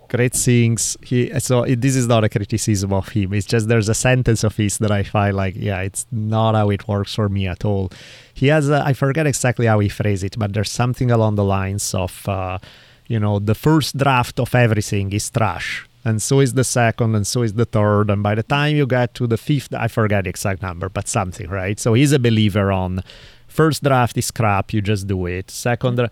great 0.09 0.33
things. 0.33 0.95
He 1.03 1.37
so 1.39 1.63
it, 1.63 1.81
this 1.81 1.95
is 1.95 2.07
not 2.07 2.23
a 2.23 2.29
criticism 2.29 2.93
of 2.93 3.09
him. 3.09 3.33
It's 3.33 3.47
just 3.47 3.67
there's 3.67 3.89
a 3.89 3.95
sentence 3.95 4.43
of 4.43 4.55
his 4.55 4.77
that 4.77 4.91
I 4.91 5.01
find 5.01 5.35
like 5.35 5.55
yeah, 5.55 5.81
it's 5.81 6.05
not 6.11 6.53
how 6.53 6.69
it 6.69 6.87
works 6.87 7.15
for 7.15 7.29
me 7.29 7.47
at 7.47 7.65
all. 7.65 7.91
He 8.33 8.47
has 8.47 8.69
a, 8.69 8.83
I 8.85 8.93
forget 8.93 9.25
exactly 9.25 9.65
how 9.65 9.79
he 9.79 9.89
phrased 9.89 10.23
it, 10.23 10.37
but 10.37 10.53
there's 10.53 10.71
something 10.71 11.09
along 11.09 11.35
the 11.35 11.43
lines 11.43 11.93
of 11.93 12.29
uh, 12.29 12.59
you 13.07 13.19
know 13.19 13.39
the 13.39 13.55
first 13.55 13.97
draft 13.97 14.39
of 14.39 14.53
everything 14.55 15.11
is 15.13 15.29
trash. 15.29 15.87
And 16.07 16.21
so 16.21 16.39
is 16.39 16.53
the 16.53 16.63
second, 16.63 17.15
and 17.15 17.25
so 17.25 17.41
is 17.41 17.53
the 17.53 17.65
third. 17.65 18.11
And 18.11 18.21
by 18.21 18.35
the 18.35 18.43
time 18.43 18.75
you 18.75 18.85
get 18.85 19.15
to 19.15 19.25
the 19.25 19.37
fifth, 19.37 19.73
I 19.73 19.87
forget 19.87 20.25
the 20.25 20.29
exact 20.29 20.61
number, 20.61 20.87
but 20.87 21.07
something, 21.07 21.49
right? 21.49 21.79
So 21.79 21.95
he's 21.95 22.11
a 22.11 22.19
believer 22.19 22.71
on 22.71 23.01
first 23.47 23.83
draft 23.83 24.17
is 24.17 24.29
crap, 24.29 24.73
you 24.73 24.81
just 24.81 25.07
do 25.07 25.25
it. 25.25 25.49
Second, 25.49 25.95
dra- 25.95 26.11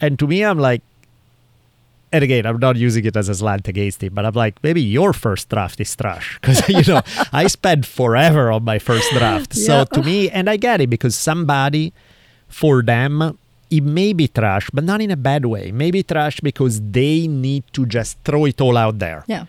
and 0.00 0.18
to 0.18 0.26
me, 0.26 0.44
I'm 0.44 0.58
like, 0.58 0.82
and 2.10 2.24
again, 2.24 2.46
I'm 2.46 2.58
not 2.58 2.76
using 2.76 3.04
it 3.04 3.16
as 3.16 3.28
a 3.28 3.34
slant 3.34 3.68
against 3.68 4.02
him, 4.02 4.14
but 4.14 4.24
I'm 4.24 4.32
like, 4.32 4.62
maybe 4.62 4.80
your 4.80 5.12
first 5.12 5.50
draft 5.50 5.78
is 5.80 5.94
trash 5.94 6.38
because 6.40 6.66
you 6.78 6.82
know 6.92 7.02
I 7.32 7.46
spent 7.48 7.84
forever 7.84 8.50
on 8.50 8.64
my 8.64 8.78
first 8.78 9.10
draft. 9.12 9.54
So 9.54 9.84
to 9.84 10.02
me, 10.02 10.30
and 10.30 10.48
I 10.48 10.56
get 10.56 10.80
it 10.80 10.88
because 10.88 11.14
somebody, 11.14 11.92
for 12.48 12.82
them, 12.82 13.38
it 13.70 13.82
may 13.82 14.12
be 14.12 14.28
trash, 14.28 14.70
but 14.72 14.84
not 14.84 15.00
in 15.00 15.10
a 15.10 15.16
bad 15.16 15.44
way. 15.44 15.70
Maybe 15.72 16.02
trash 16.02 16.40
because 16.40 16.80
they 16.80 17.26
need 17.26 17.64
to 17.72 17.84
just 17.86 18.18
throw 18.24 18.44
it 18.46 18.60
all 18.60 18.76
out 18.76 18.98
there. 18.98 19.24
Yeah. 19.26 19.46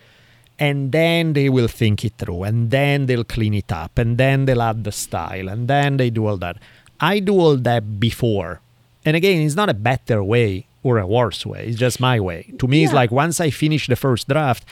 and 0.58 0.92
then 0.92 1.32
they 1.32 1.48
will 1.48 1.68
think 1.68 2.04
it 2.04 2.12
through 2.18 2.42
and 2.42 2.70
then 2.70 3.06
they'll 3.06 3.24
clean 3.24 3.54
it 3.54 3.72
up 3.72 3.96
and 3.96 4.18
then 4.18 4.44
they'll 4.44 4.60
add 4.60 4.84
the 4.84 4.92
style 4.92 5.48
and 5.48 5.68
then 5.68 5.96
they 5.96 6.10
do 6.10 6.26
all 6.26 6.36
that. 6.36 6.56
I 7.00 7.18
do 7.20 7.34
all 7.40 7.56
that 7.56 7.98
before. 7.98 8.60
And 9.06 9.16
again 9.16 9.40
it's 9.40 9.56
not 9.56 9.70
a 9.70 9.74
better 9.74 10.22
way 10.22 10.66
or 10.82 10.98
a 10.98 11.06
worse 11.06 11.46
way. 11.46 11.62
It's 11.68 11.78
just 11.78 11.98
my 11.98 12.20
way. 12.20 12.52
To 12.58 12.68
me 12.68 12.84
it's 12.84 12.92
like 12.92 13.10
once 13.10 13.40
i 13.40 13.48
finish 13.50 13.86
the 13.86 13.96
first 13.96 14.28
draft 14.28 14.64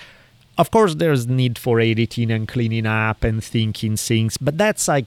of 0.58 0.70
course 0.70 0.94
there's 0.96 1.26
need 1.26 1.56
for 1.56 1.80
editing 1.80 2.30
and 2.30 2.46
cleaning 2.46 2.84
up 2.84 3.24
and 3.24 3.42
thinking 3.42 3.96
things 3.96 4.36
but 4.36 4.58
that's 4.58 4.88
like 4.88 5.06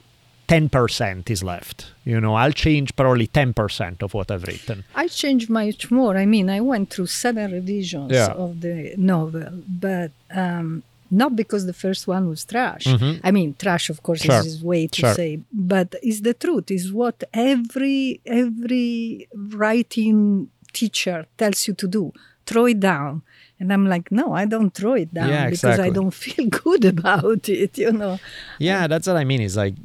10% 0.52 1.30
is 1.30 1.42
left. 1.44 1.78
You 2.04 2.20
know, 2.20 2.34
I'll 2.36 2.52
change 2.52 2.94
probably 3.02 3.28
10% 3.28 4.02
of 4.06 4.14
what 4.14 4.30
I've 4.30 4.44
written. 4.44 4.84
I 4.96 5.08
changed 5.08 5.50
much 5.50 5.90
more. 6.00 6.18
I 6.18 6.26
mean, 6.26 6.50
I 6.50 6.60
went 6.72 6.90
through 6.92 7.08
seven 7.08 7.52
revisions 7.60 8.12
Yeah. 8.12 8.32
of 8.46 8.52
the 8.66 8.94
novel, 8.98 9.52
but 9.86 10.12
um, 10.44 10.84
not 11.10 11.32
because 11.42 11.64
the 11.72 11.78
first 11.86 12.04
one 12.16 12.24
was 12.34 12.42
trash. 12.54 12.84
Mhm. 12.94 13.14
I 13.28 13.32
mean, 13.38 13.50
trash, 13.64 13.86
of 13.94 13.98
course, 14.06 14.22
Sure. 14.24 14.42
is 14.46 14.62
way 14.72 14.84
to 14.96 15.00
Sure. 15.02 15.14
say, 15.20 15.32
but 15.72 15.88
it's 16.08 16.22
the 16.28 16.34
truth. 16.44 16.68
Is 16.80 16.86
what 17.02 17.18
every 17.52 18.20
every 18.42 19.28
writing 19.62 20.50
teacher 20.74 21.18
tells 21.38 21.60
you 21.68 21.74
to 21.82 21.88
do. 21.98 22.04
Throw 22.50 22.66
it 22.74 22.80
down. 22.92 23.22
And 23.60 23.72
I'm 23.72 23.86
like, 23.88 24.12
no, 24.12 24.34
I 24.34 24.46
don't 24.54 24.74
throw 24.74 24.96
it 24.96 25.14
down 25.14 25.30
Yeah, 25.30 25.50
because 25.52 25.80
I 25.88 25.92
don't 25.98 26.16
feel 26.26 26.48
good 26.64 26.84
about 26.96 27.44
it, 27.48 27.78
you 27.78 27.92
know. 28.02 28.20
Yeah, 28.58 28.88
that's 28.88 29.06
what 29.10 29.18
I 29.18 29.24
mean. 29.32 29.40
Is 29.50 29.56
like 29.56 29.76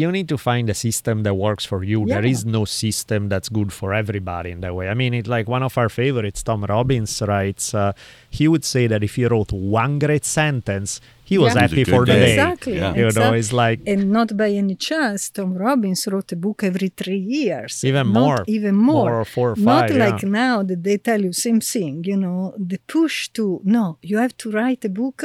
you 0.00 0.10
need 0.18 0.28
to 0.34 0.38
find 0.50 0.66
a 0.70 0.74
system 0.86 1.16
that 1.26 1.34
works 1.46 1.64
for 1.72 1.80
you. 1.90 1.98
There 2.06 2.24
Yeah. 2.24 2.34
is 2.34 2.40
no 2.58 2.62
system 2.82 3.20
that's 3.32 3.48
good 3.58 3.70
for 3.78 3.88
everybody 4.02 4.50
in 4.54 4.60
that 4.64 4.74
way. 4.78 4.86
I 4.92 4.94
mean, 4.94 5.12
it's 5.18 5.28
like 5.36 5.46
one 5.56 5.62
of 5.68 5.74
our 5.80 5.88
favorites, 6.02 6.40
Tom 6.42 6.60
Robbins 6.74 7.12
writes. 7.30 7.66
Uh, 7.74 7.92
he 8.38 8.44
would 8.52 8.64
say 8.74 8.84
that 8.92 9.00
if 9.08 9.12
he 9.18 9.24
wrote 9.32 9.52
one 9.52 9.98
great 10.04 10.24
sentence, 10.40 10.90
he 11.32 11.36
was 11.44 11.54
Yeah. 11.54 11.60
happy 11.62 11.80
It 11.82 11.86
was 11.86 11.88
a 11.88 11.96
for 11.96 12.04
good 12.04 12.14
the 12.14 12.20
day. 12.20 12.26
day. 12.26 12.32
Exactly. 12.42 12.76
Yeah. 12.82 12.94
You 13.00 13.10
know, 13.18 13.32
it's 13.40 13.52
like 13.64 13.78
And 13.92 14.02
not 14.18 14.28
by 14.42 14.50
any 14.62 14.76
chance, 14.88 15.20
Tom 15.36 15.50
Robbins 15.66 16.02
wrote 16.10 16.30
a 16.32 16.36
book 16.46 16.58
every 16.70 16.90
three 17.00 17.22
years. 17.40 17.74
Even 17.90 18.06
Not 18.12 18.20
more. 18.20 18.40
Even 18.56 18.74
more. 18.90 19.04
More 19.10 19.20
or 19.22 19.24
four 19.36 19.48
or 19.52 19.56
Not 19.72 19.90
like 20.04 20.22
yeah. 20.22 20.28
now 20.46 20.56
that 20.68 20.80
they 20.86 20.96
tell 21.08 21.20
you 21.26 21.32
same 21.32 21.60
thing, 21.60 21.94
you 22.12 22.16
know, 22.24 22.54
the 22.70 22.78
push 22.94 23.16
to, 23.36 23.60
no, 23.64 23.84
you 24.10 24.16
have 24.24 24.34
to 24.42 24.46
write 24.56 24.82
a 24.84 24.92
book 25.02 25.18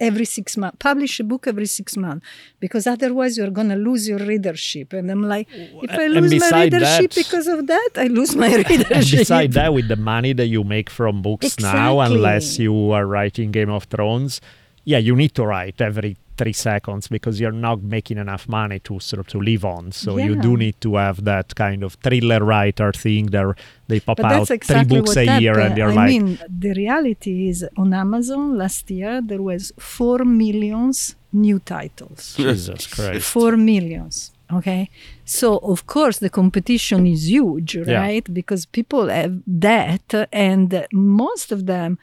every 0.00 0.24
six 0.24 0.56
months, 0.56 0.76
publish 0.80 1.20
a 1.20 1.24
book 1.24 1.46
every 1.46 1.66
six 1.66 1.96
months, 1.96 2.26
because 2.60 2.86
otherwise 2.86 3.36
you're 3.36 3.50
going 3.50 3.68
to 3.68 3.76
lose 3.76 4.08
your 4.08 4.18
readership. 4.18 4.92
And 4.92 5.10
I'm 5.10 5.22
like, 5.22 5.48
if 5.52 5.90
I 5.90 6.06
lose 6.06 6.32
my 6.40 6.62
readership 6.64 7.10
that- 7.10 7.14
because 7.14 7.46
of 7.46 7.66
that, 7.66 7.90
I 7.96 8.06
lose 8.06 8.34
my 8.36 8.54
readership. 8.68 8.90
and 8.90 9.10
beside 9.10 9.52
that, 9.52 9.72
with 9.74 9.88
the 9.88 9.96
money 9.96 10.32
that 10.34 10.46
you 10.46 10.64
make 10.64 10.90
from 10.90 11.22
books 11.22 11.58
now, 11.60 12.00
unless 12.00 12.58
you 12.58 12.90
are 12.92 13.06
writing 13.06 13.50
Game 13.50 13.70
of 13.70 13.84
Thrones, 13.84 14.40
yeah, 14.84 14.98
you 14.98 15.16
need 15.16 15.34
to 15.34 15.46
write 15.46 15.80
every 15.80 16.16
three 16.36 16.52
seconds 16.52 17.08
because 17.08 17.40
you're 17.40 17.52
not 17.68 17.82
making 17.82 18.18
enough 18.18 18.48
money 18.48 18.78
to 18.80 19.00
sort 19.00 19.20
of 19.20 19.26
to 19.28 19.38
live 19.40 19.64
on. 19.64 19.92
So 19.92 20.16
you 20.18 20.34
do 20.40 20.56
need 20.56 20.80
to 20.82 20.96
have 20.96 21.24
that 21.24 21.54
kind 21.54 21.82
of 21.82 21.94
thriller 22.04 22.42
writer 22.44 22.92
thing. 22.92 23.26
There, 23.26 23.54
they 23.88 24.00
pop 24.00 24.16
But 24.18 24.26
out 24.26 24.30
that's 24.38 24.50
exactly 24.50 24.88
three 24.88 25.00
books 25.00 25.16
what 25.16 25.28
a 25.28 25.40
year, 25.40 25.58
and 25.58 25.76
you're 25.78 25.90
I 25.92 25.94
like, 25.94 26.08
mean, 26.08 26.38
the 26.48 26.72
reality 26.74 27.48
is 27.48 27.66
on 27.76 27.92
Amazon 27.94 28.56
last 28.58 28.90
year 28.90 29.20
there 29.30 29.42
was 29.42 29.72
four 29.78 30.18
millions 30.24 31.16
new 31.32 31.58
titles. 31.58 32.34
Jesus 32.36 32.86
Christ. 32.86 33.24
four 33.26 33.56
millions 33.56 34.30
okay 34.52 34.90
so 35.24 35.56
of 35.74 35.86
course 35.86 36.18
the 36.18 36.28
competition 36.28 37.06
is 37.06 37.30
huge 37.30 37.74
Yeah. 37.76 37.98
right 38.04 38.26
because 38.40 38.66
people 38.66 39.08
have 39.08 39.34
that 39.46 40.06
and 40.30 40.86
most 40.92 41.50
of 41.50 41.60
them 41.64 41.98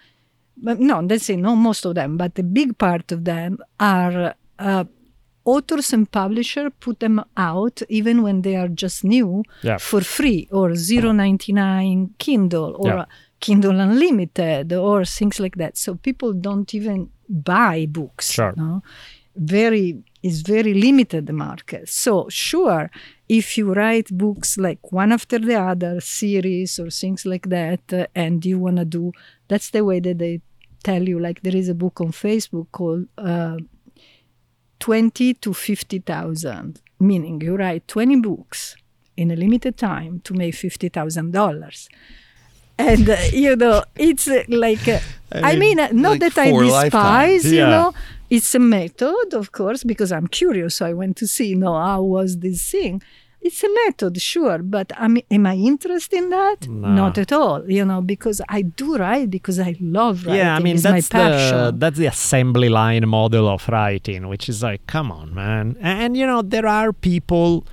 no 0.62 1.00
let's 1.10 1.26
say 1.26 1.36
not 1.36 1.56
most 1.56 1.86
of 1.86 1.96
them 1.96 2.18
but 2.18 2.38
a 2.40 2.44
big 2.44 2.78
part 2.78 3.12
of 3.12 3.26
them 3.26 3.58
are 3.80 4.36
uh, 4.60 4.84
authors 5.44 5.92
and 5.94 6.10
publisher 6.12 6.70
put 6.70 7.00
them 7.00 7.18
out 7.36 7.82
even 7.90 8.22
when 8.22 8.42
they 8.44 8.56
are 8.56 8.68
just 8.84 9.04
new 9.04 9.44
Yeah. 9.64 9.78
for 9.80 10.02
free 10.02 10.48
or 10.52 10.70
0.99 10.72 12.10
kindle 12.20 12.76
or 12.80 12.88
Yeah. 12.88 13.06
kindle 13.40 13.80
unlimited 13.80 14.72
or 14.74 15.04
things 15.06 15.40
like 15.40 15.56
that 15.58 15.78
so 15.78 15.96
people 15.96 16.34
don't 16.34 16.74
even 16.76 17.10
buy 17.28 17.88
books 17.90 18.32
Sure. 18.32 18.54
no? 18.56 18.82
very 19.36 20.04
is 20.22 20.42
very 20.44 20.74
limited 20.74 21.26
the 21.26 21.34
market 21.34 21.88
so 21.90 22.28
sure 22.30 22.92
if 23.30 23.58
you 23.58 23.74
write 23.74 24.10
books 24.26 24.58
like 24.58 24.92
one 24.92 25.12
after 25.12 25.40
the 25.40 25.56
other 25.60 26.00
series 26.02 26.78
or 26.78 26.90
things 26.92 27.26
like 27.26 27.48
that 27.50 27.82
uh, 27.94 28.06
and 28.14 28.46
you 28.46 28.60
want 28.60 28.78
to 28.78 28.86
do 28.86 29.12
that's 29.48 29.70
the 29.72 29.84
way 29.84 30.00
that 30.00 30.18
they 30.20 30.40
tell 30.84 31.08
you 31.08 31.20
like 31.20 31.42
there 31.42 31.56
is 31.56 31.70
a 31.70 31.74
book 31.74 32.02
on 32.02 32.12
facebook 32.12 32.68
called 32.72 33.06
uh, 33.18 33.58
20 34.80 35.34
to 35.36 35.54
50,000 35.54 36.82
meaning 37.00 37.42
you 37.42 37.56
write 37.56 37.88
20 37.88 38.16
books 38.22 38.76
in 39.18 39.32
a 39.32 39.36
limited 39.36 39.78
time 39.78 40.20
to 40.24 40.34
make 40.34 40.56
$50,000 40.56 41.88
and 42.78 43.10
uh, 43.10 43.18
you 43.32 43.56
know 43.56 43.84
it's 43.96 44.28
uh, 44.28 44.44
like 44.48 44.88
uh, 44.88 45.00
I 45.34 45.56
mean, 45.56 45.80
uh, 45.80 45.90
not 45.92 46.20
like 46.20 46.20
that 46.22 46.38
I 46.38 46.52
despise, 46.52 46.72
lifetimes. 46.72 47.52
you 47.52 47.60
know, 47.62 47.94
it's 48.30 48.54
a 48.56 48.60
method, 48.60 49.34
of 49.34 49.52
course, 49.52 49.84
because 49.84 50.12
I'm 50.12 50.28
curious. 50.28 50.76
So 50.76 50.86
I 50.86 50.94
went 50.94 51.18
to 51.18 51.28
see, 51.28 51.48
you 51.48 51.56
know, 51.56 51.74
how 51.74 52.02
was 52.02 52.40
this 52.40 52.70
thing. 52.70 53.02
It's 53.44 53.64
a 53.64 53.70
method, 53.86 54.22
sure, 54.22 54.60
but 54.60 54.92
am, 54.98 55.18
am 55.32 55.48
I 55.48 55.56
interested 55.56 56.16
in 56.18 56.30
that? 56.30 56.68
No. 56.68 56.90
Not 56.90 57.18
at 57.18 57.32
all, 57.32 57.70
you 57.70 57.84
know, 57.84 58.00
because 58.00 58.40
I 58.48 58.62
do 58.62 58.98
write 58.98 59.32
because 59.32 59.60
I 59.60 59.76
love 59.80 60.26
writing. 60.26 60.42
Yeah, 60.42 60.56
I 60.56 60.60
mean 60.60 60.76
it's 60.76 60.84
that's 60.84 61.12
my 61.12 61.20
passion. 61.20 61.58
the 61.58 61.72
that's 61.76 61.98
the 61.98 62.06
assembly 62.06 62.70
line 62.70 63.08
model 63.10 63.48
of 63.50 63.68
writing, 63.68 64.28
which 64.28 64.48
is 64.48 64.62
like, 64.62 64.86
come 64.86 65.12
on, 65.12 65.34
man. 65.34 65.76
And 65.82 66.16
you 66.16 66.28
know, 66.28 66.42
there 66.44 66.68
are 66.68 66.94
people. 66.94 67.66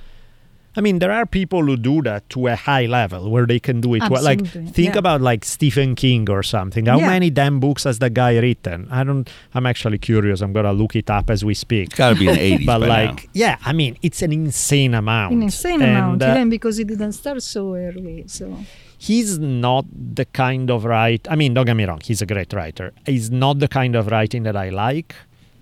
I 0.75 0.81
mean, 0.81 0.99
there 0.99 1.11
are 1.11 1.25
people 1.25 1.63
who 1.65 1.75
do 1.77 2.01
that 2.03 2.29
to 2.29 2.47
a 2.47 2.55
high 2.55 2.85
level 2.85 3.31
where 3.31 3.45
they 3.45 3.59
can 3.59 3.81
do 3.81 3.95
it. 3.95 4.03
well. 4.09 4.23
Like, 4.23 4.45
think 4.47 4.93
yeah. 4.93 4.97
about 4.99 5.19
like 5.19 5.43
Stephen 5.43 5.95
King 5.95 6.29
or 6.29 6.43
something. 6.43 6.85
How 6.85 6.99
Yeah. 6.99 7.07
many 7.09 7.29
damn 7.31 7.59
books 7.59 7.83
has 7.85 7.97
the 7.99 8.09
guy 8.09 8.37
written? 8.37 8.87
I 8.91 9.03
don't. 9.03 9.27
I'm 9.55 9.65
actually 9.65 9.97
curious. 9.97 10.41
I'm 10.41 10.53
gonna 10.53 10.71
look 10.73 10.95
it 10.95 11.09
up 11.09 11.29
as 11.29 11.43
we 11.43 11.53
speak. 11.55 11.87
It's 11.87 11.95
got 11.97 12.09
to 12.13 12.15
be 12.19 12.27
in 12.27 12.35
the 12.35 12.57
80s 12.57 12.65
But 12.71 12.79
by 12.81 12.87
like, 12.87 13.23
now. 13.25 13.29
yeah, 13.33 13.57
I 13.65 13.73
mean, 13.73 13.97
it's 14.01 14.21
an 14.21 14.31
insane 14.31 14.93
amount. 14.93 15.33
An 15.33 15.41
insane 15.43 15.81
And, 15.81 15.91
amount, 15.97 16.23
uh, 16.23 16.31
even 16.35 16.49
because 16.49 16.77
he 16.77 16.83
didn't 16.83 17.13
start 17.13 17.41
so 17.41 17.75
early. 17.75 18.25
So 18.27 18.55
he's 18.97 19.39
not 19.39 19.85
the 19.91 20.25
kind 20.25 20.69
of 20.69 20.85
write. 20.85 21.27
I 21.29 21.35
mean, 21.35 21.53
don't 21.55 21.65
get 21.65 21.75
me 21.75 21.85
wrong. 21.85 22.01
He's 22.03 22.21
a 22.21 22.25
great 22.27 22.53
writer. 22.53 22.93
He's 23.07 23.31
not 23.31 23.57
the 23.59 23.67
kind 23.67 23.95
of 23.95 24.07
writing 24.11 24.43
that 24.43 24.55
I 24.55 24.69
like. 24.69 25.15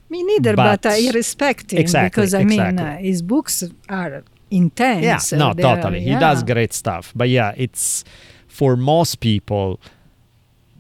me 0.10 0.24
neither, 0.24 0.56
but, 0.56 0.82
But- 0.84 0.92
I 0.94 1.12
respect 1.12 1.72
him 1.74 1.80
Exactly, 1.80 2.10
because 2.24 2.34
I 2.34 2.44
mean, 2.44 2.60
uh, 2.80 2.98
his 2.98 3.22
books 3.22 3.64
are 3.90 4.24
intense. 4.52 5.32
Yeah, 5.32 5.38
uh, 5.38 5.40
no, 5.48 5.54
They 5.54 5.64
are- 5.64 5.76
totally. 5.78 6.02
He 6.02 6.12
does 6.12 6.44
great 6.44 6.74
stuff. 6.74 7.12
But 7.16 7.30
yeah, 7.30 7.54
it's 7.58 8.04
for 8.48 8.76
most 8.76 9.20
people. 9.20 9.80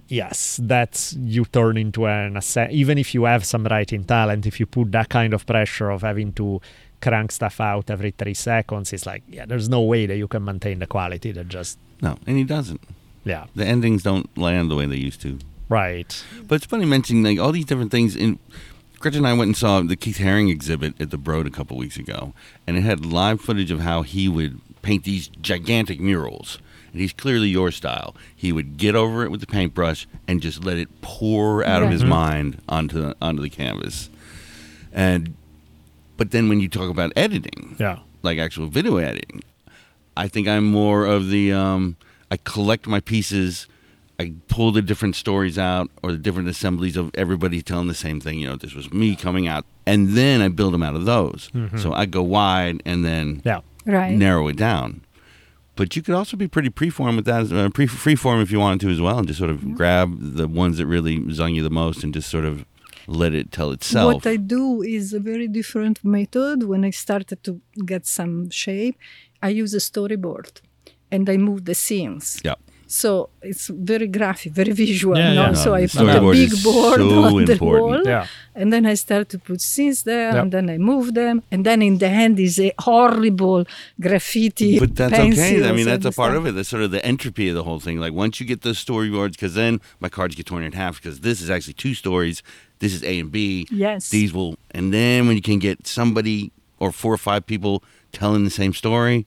Yes, 0.09 0.57
that's 0.63 1.13
you 1.19 1.43
turn 1.45 1.75
into 1.77 2.05
an 2.07 2.37
assa- 2.37 2.69
even 2.71 2.97
if 2.97 3.13
you 3.13 3.25
have 3.25 3.45
some 3.45 3.65
writing 3.65 4.05
talent. 4.05 4.45
If 4.45 4.57
you 4.59 4.65
put 4.65 4.91
that 4.93 5.09
kind 5.09 5.33
of 5.33 5.45
pressure 5.45 5.89
of 5.89 6.01
having 6.01 6.31
to 6.33 6.61
crank 7.01 7.31
stuff 7.31 7.59
out 7.59 7.89
every 7.89 8.11
three 8.11 8.33
seconds, 8.33 8.93
it's 8.93 9.05
like 9.05 9.23
yeah, 9.29 9.45
there's 9.45 9.67
no 9.67 9.81
way 9.81 10.05
that 10.05 10.15
you 10.15 10.27
can 10.29 10.45
maintain 10.45 10.79
the 10.79 10.87
quality. 10.87 11.33
That 11.33 11.49
just 11.49 11.77
No, 12.01 12.17
and 12.25 12.37
he 12.37 12.45
doesn't. 12.45 12.79
yeah, 13.25 13.47
The 13.55 13.65
endings 13.65 14.03
don't 14.03 14.29
land 14.37 14.71
the 14.71 14.75
way 14.75 14.85
they 14.85 14.95
used 14.95 15.19
to. 15.23 15.39
right. 15.67 16.23
But 16.47 16.55
it's 16.55 16.65
funny 16.65 16.85
mentioning 16.85 17.23
like 17.23 17.37
all 17.39 17.51
these 17.51 17.65
different 17.65 17.91
things. 17.91 18.15
In 18.15 18.39
Gretchen 18.99 19.19
and 19.19 19.27
I 19.27 19.33
went 19.33 19.49
and 19.49 19.57
saw 19.57 19.81
the 19.81 19.95
Keith 19.95 20.17
Haring 20.17 20.49
exhibit 20.49 20.99
at 20.99 21.11
the 21.11 21.17
Broad 21.17 21.45
a 21.45 21.51
couple 21.51 21.77
weeks 21.77 21.97
ago, 21.97 22.33
and 22.65 22.77
it 22.77 22.81
had 22.81 23.05
live 23.05 23.39
footage 23.41 23.69
of 23.71 23.81
how 23.81 24.01
he 24.01 24.27
would 24.27 24.59
paint 24.81 25.03
these 25.03 25.27
gigantic 25.27 25.99
murals. 25.99 26.57
And 26.91 27.01
he's 27.01 27.13
clearly 27.13 27.49
your 27.49 27.69
style. 27.71 28.15
He 28.35 28.51
would 28.51 28.77
get 28.77 28.95
over 28.95 29.23
it 29.23 29.29
with 29.29 29.41
the 29.41 29.45
paintbrush 29.47 30.07
and 30.27 30.41
just 30.41 30.63
let 30.63 30.77
it 30.77 31.01
pour 31.01 31.63
out 31.63 31.83
of 31.83 31.91
his 31.91 32.03
Mhm. 32.03 32.07
mind 32.07 32.61
onto 32.67 32.99
the, 33.01 33.15
onto 33.21 33.41
the 33.41 33.49
canvas. 33.49 34.09
And 34.91 35.35
but 36.15 36.31
then 36.31 36.49
when 36.49 36.59
you 36.59 36.67
talk 36.67 36.89
about 36.89 37.13
editing, 37.15 37.75
Yeah, 37.79 37.99
like 38.23 38.39
actual 38.39 38.67
video 38.67 38.97
editing. 38.97 39.43
I 40.15 40.27
think 40.27 40.47
I'm 40.47 40.63
more 40.65 41.05
of 41.05 41.29
the 41.29 41.53
um, 41.53 41.97
I 42.31 42.37
collect 42.37 42.87
my 42.87 42.99
pieces. 42.99 43.67
I 44.19 44.33
pull 44.47 44.71
the 44.71 44.81
different 44.81 45.15
stories 45.15 45.57
out 45.59 45.91
or 46.01 46.11
the 46.11 46.17
different 46.17 46.49
assemblies 46.49 46.97
of 46.97 47.11
everybody 47.13 47.61
telling 47.61 47.87
the 47.87 47.93
same 47.93 48.19
thing. 48.19 48.39
You 48.39 48.47
know, 48.47 48.55
this 48.55 48.73
was 48.73 48.91
me 48.91 49.15
coming 49.15 49.47
out, 49.47 49.65
and 49.85 50.09
then 50.09 50.41
I 50.41 50.47
build 50.47 50.73
them 50.73 50.81
out 50.83 50.95
of 50.95 51.05
those. 51.05 51.49
Mhm. 51.53 51.79
So 51.79 51.93
I 51.93 52.05
go 52.05 52.23
wide 52.23 52.81
and 52.85 53.05
then 53.05 53.41
yeah. 53.45 53.61
right. 53.85 54.15
narrow 54.17 54.47
it 54.47 54.57
down. 54.57 55.01
But 55.75 55.95
you 55.95 56.01
could 56.01 56.15
also 56.15 56.35
be 56.35 56.47
pretty 56.47 56.71
freeform 56.71 57.15
with 57.15 57.25
that, 57.25 57.51
uh, 57.51 57.69
pre 57.69 57.85
freeform 57.85 58.41
if 58.41 58.49
you 58.51 58.59
wanted 58.59 58.79
to 58.81 58.89
as 58.89 58.99
well, 58.99 59.19
and 59.19 59.27
just 59.27 59.37
sort 59.37 59.51
of 59.51 59.75
grab 59.75 60.17
the 60.19 60.47
ones 60.47 60.79
that 60.79 60.87
really 60.87 61.19
zung 61.19 61.53
you 61.53 61.61
the 61.61 61.69
most 61.69 62.03
and 62.03 62.11
just 62.11 62.29
sort 62.29 62.45
of 62.45 62.65
let 63.05 63.33
it 63.33 63.51
tell 63.51 63.71
itself. 63.71 64.13
What 64.13 64.25
I 64.27 64.37
do 64.37 64.81
is 64.81 65.13
a 65.13 65.19
very 65.19 65.47
different 65.47 66.03
method. 66.03 66.63
When 66.63 66.83
I 66.83 66.89
started 66.89 67.43
to 67.43 67.61
get 67.85 68.07
some 68.07 68.49
shape, 68.49 68.97
I 69.43 69.49
use 69.49 69.73
a 69.75 69.77
storyboard 69.77 70.61
and 71.11 71.29
I 71.29 71.37
move 71.37 71.65
the 71.65 71.75
scenes. 71.75 72.41
yeah. 72.43 72.55
So 72.89 73.29
it's 73.41 73.67
very 73.67 74.07
graphic, 74.07 74.53
very 74.53 74.71
visual. 74.71 75.17
Yeah, 75.17 75.33
no? 75.33 75.41
yeah. 75.47 75.53
So 75.53 75.73
I 75.73 75.87
put 75.87 76.07
a 76.09 76.21
big 76.31 76.51
board 76.63 76.99
so 77.01 77.23
on 77.23 77.45
the 77.45 77.51
important. 77.51 77.61
wall, 77.85 78.01
Yeah. 78.07 78.27
and 78.55 78.71
then 78.71 78.85
I 78.85 78.93
start 78.95 79.27
to 79.29 79.37
put 79.39 79.59
scenes 79.61 80.03
there, 80.03 80.31
Yeah. 80.33 80.41
and 80.41 80.51
then 80.51 80.69
I 80.69 80.77
move 80.77 81.13
them, 81.13 81.43
and 81.51 81.65
then 81.65 81.81
in 81.81 81.97
the 81.97 82.07
end 82.07 82.39
is 82.39 82.57
a 82.59 82.71
horrible 82.79 83.65
graffiti. 83.99 84.79
But 84.79 84.95
that's 84.95 85.13
okay. 85.13 85.67
I 85.67 85.71
mean, 85.73 85.85
that's 85.85 86.05
a 86.05 86.11
part 86.11 86.31
stuff. 86.31 86.37
of 86.37 86.47
it. 86.47 86.51
That's 86.55 86.69
sort 86.69 86.83
of 86.83 86.91
the 86.91 87.03
entropy 87.05 87.49
of 87.49 87.55
the 87.55 87.63
whole 87.63 87.79
thing. 87.79 87.99
Like 87.99 88.13
once 88.13 88.39
you 88.39 88.45
get 88.45 88.61
those 88.61 88.83
storyboards, 88.83 89.31
because 89.31 89.53
then 89.53 89.81
my 89.99 90.09
cards 90.09 90.35
get 90.35 90.45
torn 90.45 90.63
in 90.63 90.71
half 90.71 90.95
because 91.01 91.19
this 91.21 91.41
is 91.41 91.49
actually 91.49 91.73
two 91.73 91.93
stories. 91.93 92.41
This 92.79 92.93
is 92.93 93.03
A 93.03 93.19
and 93.19 93.31
B. 93.31 93.67
Yes. 93.71 94.09
These 94.09 94.33
will, 94.33 94.55
and 94.71 94.93
then 94.93 95.27
when 95.27 95.35
you 95.35 95.41
can 95.41 95.59
get 95.59 95.87
somebody 95.87 96.51
or 96.79 96.91
four 96.91 97.13
or 97.13 97.17
five 97.17 97.45
people 97.45 97.83
telling 98.11 98.43
the 98.43 98.49
same 98.61 98.73
story, 98.73 99.25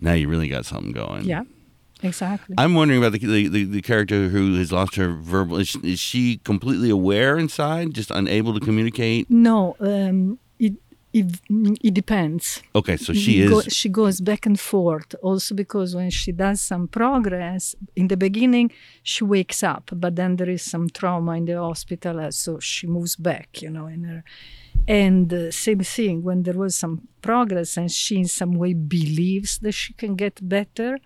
now 0.00 0.12
you 0.12 0.28
really 0.28 0.48
got 0.48 0.64
something 0.66 0.92
going. 0.92 1.24
Yeah, 1.24 1.42
exactly. 2.02 2.54
I'm 2.58 2.74
wondering 2.74 3.02
about 3.02 3.12
the 3.12 3.48
the, 3.48 3.64
the, 3.64 3.82
character 3.82 4.28
who 4.28 4.56
has 4.56 4.72
lost 4.72 4.96
her 4.96 5.12
verbal. 5.12 5.58
Is, 5.58 5.76
is 5.76 6.00
she 6.00 6.38
completely 6.38 6.90
aware 6.90 7.38
inside, 7.38 7.94
just 7.94 8.10
unable 8.10 8.54
to 8.54 8.60
communicate? 8.60 9.30
no, 9.30 9.76
um, 9.80 10.38
it, 10.58 10.74
it 11.12 11.26
it 11.82 11.94
depends. 11.94 12.62
Okay, 12.74 12.96
so 12.96 13.12
she 13.12 13.46
go- 13.46 13.60
is. 13.60 13.72
she 13.72 13.88
goes 13.88 14.20
back 14.20 14.46
and 14.46 14.58
forth. 14.58 15.14
Also 15.22 15.54
because 15.54 15.94
when 15.94 16.10
she 16.10 16.32
does 16.32 16.60
some 16.60 16.88
progress 16.88 17.74
in 17.96 18.08
the 18.08 18.16
beginning, 18.16 18.70
she 19.02 19.24
wakes 19.24 19.62
up, 19.62 19.90
but 19.94 20.16
then 20.16 20.36
there 20.36 20.50
is 20.50 20.62
some 20.62 20.88
trauma 20.88 21.32
in 21.36 21.44
the 21.44 21.58
hospital, 21.58 22.20
uh, 22.20 22.30
so 22.30 22.58
she 22.60 22.86
moves 22.86 23.16
back. 23.16 23.62
You 23.62 23.70
know, 23.70 23.86
in 23.86 24.04
her. 24.04 24.24
And 24.88 25.32
uh, 25.32 25.50
same 25.50 25.80
thing 25.80 26.22
when 26.22 26.42
there 26.42 26.54
was 26.54 26.74
some 26.74 27.08
progress 27.20 27.76
and 27.76 27.90
she 27.90 28.16
in 28.16 28.26
some 28.26 28.54
way 28.54 28.74
believes 28.74 29.58
that 29.58 29.72
she 29.72 29.92
can 29.92 30.16
get 30.16 30.40
better 30.48 30.98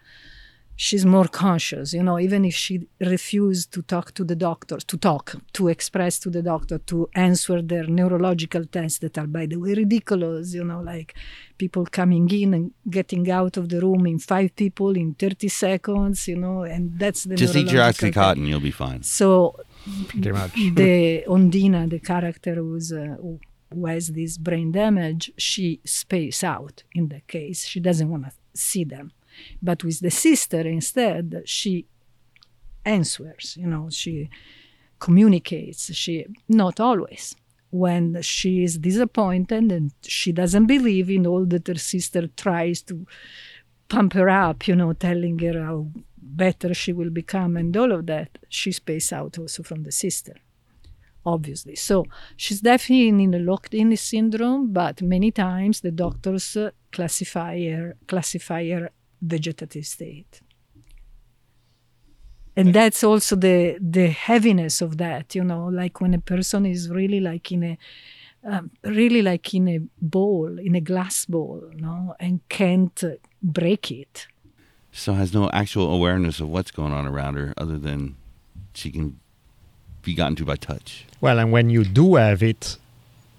she's 0.76 1.04
more 1.06 1.26
conscious 1.26 1.92
you 1.92 2.02
know 2.02 2.18
even 2.18 2.44
if 2.44 2.54
she 2.54 2.86
refused 3.00 3.72
to 3.72 3.80
talk 3.82 4.12
to 4.12 4.22
the 4.24 4.36
doctor 4.36 4.76
to 4.76 4.96
talk 4.96 5.34
to 5.52 5.68
express 5.68 6.18
to 6.18 6.28
the 6.30 6.42
doctor 6.42 6.78
to 6.78 7.08
answer 7.14 7.62
their 7.62 7.84
neurological 7.84 8.64
tests 8.66 8.98
that 8.98 9.16
are 9.18 9.26
by 9.26 9.46
the 9.46 9.56
way 9.56 9.72
ridiculous 9.74 10.52
you 10.54 10.62
know 10.62 10.80
like 10.80 11.14
people 11.58 11.84
coming 11.86 12.28
in 12.30 12.52
and 12.54 12.72
getting 12.90 13.30
out 13.30 13.56
of 13.56 13.68
the 13.70 13.80
room 13.80 14.06
in 14.06 14.18
five 14.18 14.54
people 14.54 14.94
in 14.96 15.14
30 15.14 15.48
seconds 15.48 16.28
you 16.28 16.36
know 16.36 16.62
and 16.62 16.98
that's 16.98 17.24
the 17.24 17.34
Just 17.34 17.56
eat 17.56 17.66
your 17.66 17.76
neurological 17.76 18.12
test. 18.12 18.36
oxycontin, 18.36 18.46
you'll 18.46 18.60
be 18.60 18.70
fine. 18.70 19.02
so 19.02 19.56
Pretty 20.08 20.32
much. 20.32 20.52
the 20.74 21.24
Ondina, 21.28 21.88
the 21.88 22.00
character 22.00 22.54
who's, 22.56 22.92
uh, 22.92 23.16
who, 23.20 23.38
who 23.72 23.86
has 23.86 24.08
this 24.08 24.36
brain 24.36 24.72
damage, 24.72 25.32
she 25.36 25.80
space 25.84 26.42
out 26.42 26.82
in 26.92 27.08
the 27.08 27.20
case. 27.28 27.66
She 27.66 27.80
doesn't 27.80 28.08
want 28.08 28.24
to 28.24 28.32
see 28.54 28.84
them. 28.84 29.12
But 29.62 29.84
with 29.84 30.00
the 30.00 30.10
sister, 30.10 30.60
instead, 30.60 31.42
she 31.44 31.86
answers, 32.84 33.56
you 33.58 33.66
know, 33.66 33.88
she 33.90 34.30
communicates. 34.98 35.92
She, 35.94 36.26
not 36.48 36.80
always. 36.80 37.34
When 37.70 38.22
she 38.22 38.62
is 38.62 38.78
disappointed 38.78 39.70
and 39.72 39.92
she 40.02 40.32
doesn't 40.32 40.66
believe 40.66 41.10
in 41.10 41.26
all 41.26 41.44
that 41.46 41.66
her 41.66 41.74
sister 41.74 42.28
tries 42.28 42.80
to 42.82 43.06
pump 43.88 44.14
her 44.14 44.28
up, 44.28 44.66
you 44.66 44.76
know, 44.76 44.92
telling 44.92 45.38
her 45.40 45.62
how 45.62 45.88
better 46.16 46.74
she 46.74 46.92
will 46.92 47.10
become 47.10 47.56
and 47.56 47.76
all 47.76 47.92
of 47.92 48.06
that, 48.06 48.38
she 48.48 48.72
space 48.72 49.12
out 49.12 49.38
also 49.38 49.62
from 49.62 49.82
the 49.82 49.92
sister, 49.92 50.34
obviously. 51.24 51.76
So 51.76 52.04
she's 52.36 52.60
definitely 52.60 53.08
in 53.08 53.34
a 53.34 53.38
locked 53.38 53.74
in 53.74 53.96
syndrome, 53.96 54.72
but 54.72 55.02
many 55.02 55.30
times 55.30 55.80
the 55.80 55.90
doctors 55.90 56.56
uh, 56.56 56.70
classify 56.92 57.68
her, 57.70 57.96
classify 58.06 58.68
her 58.70 58.90
vegetative 59.20 59.86
state. 59.86 60.40
And 62.58 62.72
that's 62.72 63.04
also 63.04 63.36
the 63.36 63.76
the 63.78 64.08
heaviness 64.08 64.80
of 64.80 64.96
that, 64.96 65.34
you 65.34 65.44
know, 65.44 65.66
like 65.66 66.00
when 66.00 66.14
a 66.14 66.18
person 66.18 66.64
is 66.64 66.88
really 66.88 67.20
like 67.20 67.52
in 67.52 67.62
a 67.62 67.78
um, 68.46 68.70
really 68.82 69.22
like 69.22 69.52
in 69.52 69.68
a 69.68 69.80
bowl, 70.00 70.58
in 70.58 70.74
a 70.74 70.80
glass 70.80 71.26
bowl, 71.26 71.62
no, 71.74 72.14
and 72.18 72.40
can't 72.48 73.02
break 73.42 73.90
it. 73.90 74.26
So 74.92 75.12
has 75.12 75.34
no 75.34 75.50
actual 75.52 75.92
awareness 75.92 76.40
of 76.40 76.48
what's 76.48 76.70
going 76.70 76.92
on 76.92 77.06
around 77.06 77.34
her, 77.34 77.52
other 77.58 77.76
than 77.76 78.16
she 78.72 78.90
can 78.90 79.18
be 80.02 80.14
gotten 80.14 80.36
to 80.36 80.44
by 80.44 80.56
touch. 80.56 81.04
Well, 81.20 81.38
and 81.38 81.52
when 81.52 81.68
you 81.68 81.84
do 81.84 82.14
have 82.14 82.42
it, 82.42 82.78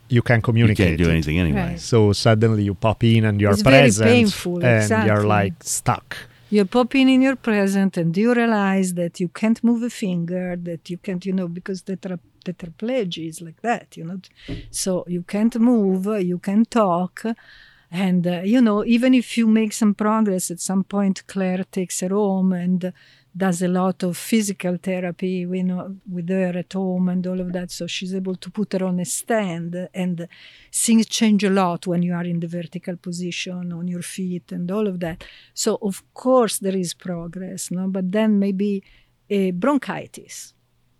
you 0.09 0.21
can 0.21 0.41
communicate. 0.41 0.79
You 0.79 0.85
communicate. 0.85 0.87
can't 0.87 1.07
do 1.07 1.11
anything 1.11 1.39
anyway. 1.39 1.71
Right. 1.71 1.79
So 1.79 2.13
suddenly 2.13 2.63
you 2.63 2.75
pop 2.75 3.03
in 3.03 3.25
and 3.25 3.39
you're 3.41 3.51
It's 3.51 3.61
very 3.61 3.83
present, 3.83 4.09
painful, 4.09 4.57
and 4.57 4.83
exactly. 4.83 5.07
you're 5.07 5.25
like 5.25 5.53
stuck. 5.61 6.17
You're 6.49 6.65
popping 6.65 7.09
in 7.09 7.21
your 7.21 7.35
present 7.35 7.97
and 7.97 8.15
you 8.15 8.33
realize 8.33 8.93
that 8.93 9.19
you 9.19 9.27
can't 9.27 9.61
move 9.63 9.83
a 9.83 9.89
finger, 9.89 10.55
that 10.55 10.89
you 10.89 10.97
can't, 10.97 11.25
you 11.25 11.33
know, 11.33 11.49
because 11.49 11.83
tetra, 11.83 12.19
tetraplegia 12.45 13.27
is 13.27 13.41
like 13.41 13.61
that, 13.61 13.97
you 13.97 14.05
know. 14.05 14.21
So 14.71 15.03
you 15.07 15.23
can't 15.23 15.55
move, 15.59 16.05
you 16.23 16.39
can 16.39 16.63
talk. 16.63 17.25
And, 17.91 18.25
uh, 18.25 18.41
you 18.43 18.61
know, 18.61 18.85
even 18.85 19.13
if 19.13 19.37
you 19.37 19.45
make 19.45 19.73
some 19.73 19.93
progress, 19.93 20.49
at 20.49 20.61
some 20.61 20.85
point 20.85 21.27
Claire 21.27 21.65
takes 21.69 21.99
her 21.99 22.09
home 22.09 22.53
and 22.53 22.93
does 23.37 23.61
a 23.61 23.67
lot 23.67 24.03
of 24.03 24.17
physical 24.17 24.77
therapy 24.81 25.45
you 25.49 25.63
know, 25.63 25.95
with 26.09 26.29
her 26.29 26.57
at 26.57 26.73
home 26.73 27.09
and 27.09 27.25
all 27.27 27.39
of 27.39 27.53
that. 27.53 27.69
So 27.71 27.85
she's 27.85 28.15
able 28.15 28.35
to 28.35 28.49
put 28.49 28.73
her 28.73 28.83
on 28.83 28.99
a 28.99 29.05
stand. 29.05 29.89
And 29.93 30.27
things 30.73 31.05
change 31.05 31.43
a 31.43 31.49
lot 31.49 31.85
when 31.85 32.01
you 32.01 32.13
are 32.13 32.23
in 32.23 32.39
the 32.39 32.47
vertical 32.47 32.97
position 32.97 33.71
on 33.71 33.87
your 33.87 34.01
feet 34.01 34.51
and 34.51 34.69
all 34.71 34.87
of 34.87 34.99
that. 35.01 35.23
So, 35.53 35.77
of 35.81 36.03
course, 36.13 36.57
there 36.57 36.75
is 36.75 36.93
progress, 36.93 37.69
no? 37.69 37.87
but 37.87 38.11
then 38.11 38.39
maybe 38.39 38.83
a 39.29 39.51
bronchitis 39.51 40.53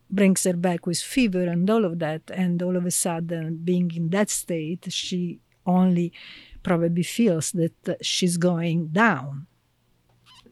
brings 0.10 0.44
her 0.44 0.54
back 0.54 0.86
with 0.86 1.00
fever 1.00 1.44
and 1.44 1.70
all 1.70 1.84
of 1.86 2.00
that. 2.00 2.22
And 2.32 2.62
all 2.62 2.78
of 2.78 2.86
a 2.86 2.92
sudden, 2.92 3.62
being 3.64 3.92
in 3.96 4.10
that 4.10 4.30
state, 4.30 4.86
she 4.90 5.40
only 5.66 6.14
probably 6.64 7.04
feels 7.04 7.52
that 7.54 7.98
she's 8.02 8.38
going 8.38 8.88
down. 8.90 9.47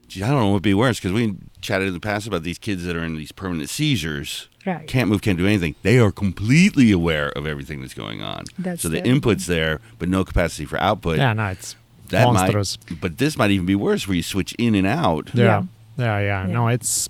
Gee, 0.07 0.23
I 0.23 0.27
don't 0.29 0.37
know 0.39 0.45
what 0.47 0.53
would 0.53 0.63
be 0.63 0.73
worse 0.73 0.99
because 0.99 1.13
we 1.13 1.35
chatted 1.61 1.87
in 1.87 1.93
the 1.93 1.99
past 1.99 2.27
about 2.27 2.43
these 2.43 2.57
kids 2.57 2.83
that 2.85 2.95
are 2.95 3.03
in 3.03 3.15
these 3.17 3.31
permanent 3.31 3.69
seizures. 3.69 4.47
Right. 4.65 4.87
Can't 4.87 5.09
move, 5.09 5.21
can't 5.21 5.37
do 5.37 5.45
anything. 5.45 5.75
They 5.83 5.99
are 5.99 6.11
completely 6.11 6.91
aware 6.91 7.29
of 7.29 7.45
everything 7.45 7.81
that's 7.81 7.93
going 7.93 8.21
on. 8.21 8.45
That's 8.57 8.81
so 8.81 8.89
the 8.89 9.01
terrible. 9.01 9.31
input's 9.31 9.45
there, 9.45 9.79
but 9.99 10.09
no 10.09 10.23
capacity 10.23 10.65
for 10.65 10.79
output. 10.79 11.17
yeah, 11.17 11.33
no, 11.33 11.47
it's 11.47 11.75
that 12.09 12.25
monstrous. 12.25 12.77
might. 12.89 13.01
But 13.01 13.17
this 13.17 13.37
might 13.37 13.51
even 13.51 13.65
be 13.65 13.75
worse, 13.75 14.07
where 14.07 14.15
you 14.15 14.23
switch 14.23 14.53
in 14.57 14.73
and 14.75 14.87
out. 14.87 15.29
Yeah. 15.33 15.63
yeah, 15.97 16.19
yeah, 16.19 16.47
Yeah. 16.47 16.53
No, 16.53 16.67
it's 16.67 17.09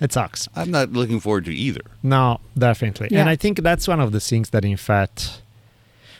it 0.00 0.12
sucks. 0.12 0.48
I'm 0.56 0.70
not 0.70 0.92
looking 0.92 1.20
forward 1.20 1.44
to 1.44 1.54
either. 1.54 1.82
No, 2.02 2.40
definitely. 2.56 3.08
Yeah. 3.10 3.20
And 3.20 3.28
I 3.28 3.36
think 3.36 3.62
that's 3.62 3.86
one 3.86 4.00
of 4.00 4.12
the 4.12 4.20
things 4.20 4.50
that, 4.50 4.64
in 4.64 4.76
fact, 4.78 5.42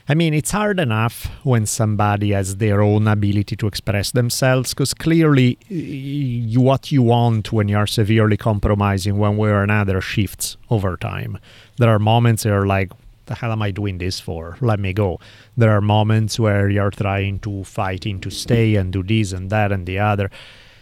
I 0.09 0.15
mean, 0.15 0.35
it's 0.35 0.51
hard 0.51 0.81
enough 0.81 1.31
when 1.45 1.67
somebody 1.67 2.31
has 2.31 2.57
their 2.57 2.83
own 2.83 3.07
ability 3.07 3.55
to 3.57 3.67
express 3.67 4.11
themselves 4.11 4.75
because 4.75 4.93
clearly 4.93 5.59
what 6.57 6.91
you 6.91 7.03
want 7.03 7.53
when 7.53 7.69
you're 7.69 7.87
severely 7.87 8.37
compromising 8.37 9.19
one 9.19 9.37
way 9.37 9.51
or 9.51 9.63
another 9.63 10.01
shifts 10.01 10.57
over 10.69 10.97
time. 10.97 11.39
There 11.77 11.91
are 11.91 11.99
moments 11.99 12.45
where 12.45 12.67
like, 12.67 12.91
the 13.27 13.37
hell 13.37 13.53
am 13.53 13.63
I 13.63 13.71
doing 13.71 13.99
this 13.99 14.19
for? 14.19 14.57
Let 14.61 14.81
me 14.81 14.93
go. 14.93 15.21
There 15.57 15.71
are 15.71 15.81
moments 15.81 16.41
where 16.41 16.69
you're 16.69 16.91
trying 16.91 17.39
to 17.41 17.63
fighting 17.63 18.21
to 18.23 18.31
stay 18.31 18.75
and 18.75 18.93
do 18.93 19.05
this 19.05 19.31
and 19.33 19.51
that 19.51 19.71
and 19.71 19.87
the 19.87 20.01
other. 20.01 20.31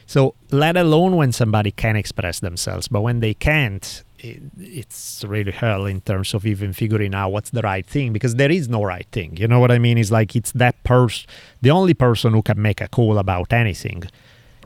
So, 0.06 0.34
let 0.50 0.78
alone 0.78 1.16
when 1.16 1.32
somebody 1.32 1.70
can 1.70 1.94
express 1.94 2.40
themselves, 2.40 2.88
but 2.88 3.02
when 3.02 3.20
they 3.20 3.34
can't, 3.34 4.02
it, 4.18 4.42
it's 4.58 5.24
really 5.26 5.52
hell 5.52 5.86
in 5.86 6.00
terms 6.00 6.34
of 6.34 6.44
even 6.46 6.72
figuring 6.72 7.14
out 7.14 7.30
what's 7.30 7.50
the 7.50 7.62
right 7.62 7.86
thing 7.86 8.12
because 8.12 8.34
there 8.36 8.50
is 8.50 8.68
no 8.68 8.82
right 8.84 9.06
thing. 9.12 9.36
You 9.36 9.48
know 9.48 9.60
what 9.60 9.70
I 9.70 9.78
mean? 9.78 9.98
It's 9.98 10.10
like 10.10 10.34
it's 10.36 10.52
that 10.52 10.82
person, 10.84 11.28
the 11.62 11.70
only 11.70 11.94
person 11.94 12.32
who 12.32 12.42
can 12.42 12.60
make 12.60 12.80
a 12.80 12.88
call 12.88 13.18
about 13.18 13.52
anything 13.52 14.02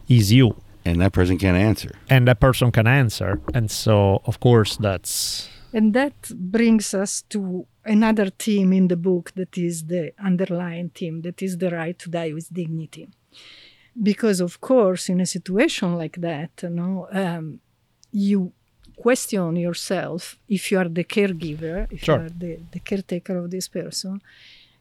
is 0.08 0.32
you, 0.32 0.54
And 0.84 1.00
that 1.00 1.12
person 1.12 1.38
can't 1.38 1.56
answer. 1.56 1.92
and 2.10 2.26
that 2.28 2.40
person 2.40 2.70
can 2.72 2.86
answer. 2.86 3.40
And 3.54 3.70
so, 3.70 4.22
of 4.26 4.40
course, 4.40 4.76
that's 4.76 5.48
And 5.72 5.94
that 5.94 6.14
brings 6.34 6.92
us 6.94 7.22
to 7.30 7.66
another 7.84 8.28
theme 8.30 8.72
in 8.72 8.88
the 8.88 8.96
book 8.96 9.32
that 9.36 9.56
is 9.56 9.84
the 9.86 10.12
underlying 10.18 10.90
theme 10.98 11.22
that 11.22 11.42
is 11.42 11.58
the 11.58 11.70
right 11.70 11.98
to 11.98 12.08
die 12.10 12.32
with 12.32 12.52
dignity. 12.52 13.08
Because, 14.10 14.40
of 14.40 14.60
course, 14.60 15.08
in 15.12 15.20
a 15.20 15.26
situation 15.26 15.94
like 15.96 16.16
that, 16.20 16.50
you 16.62 16.70
know, 16.70 17.08
um, 17.12 17.60
you 18.10 18.52
question 18.96 19.56
yourself 19.56 20.36
if 20.48 20.70
you 20.70 20.78
are 20.78 20.88
the 20.88 21.04
caregiver, 21.04 21.86
if 21.90 22.04
Sure. 22.04 22.18
you 22.18 22.22
are 22.26 22.28
the, 22.30 22.58
the 22.72 22.80
caretaker 22.80 23.36
of 23.38 23.50
this 23.50 23.68
person, 23.68 24.20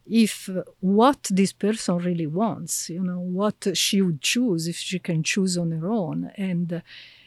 if 0.09 0.49
uh, 0.49 0.63
what 0.79 1.21
this 1.29 1.53
person 1.53 1.97
really 1.97 2.27
wants, 2.27 2.89
you 2.89 3.03
know, 3.03 3.19
what 3.19 3.67
she 3.73 4.01
would 4.01 4.21
choose 4.21 4.67
if 4.67 4.77
she 4.77 4.99
can 4.99 5.23
choose 5.23 5.57
on 5.57 5.71
her 5.71 5.89
own. 5.89 6.31
And 6.37 6.73
uh, 6.73 6.79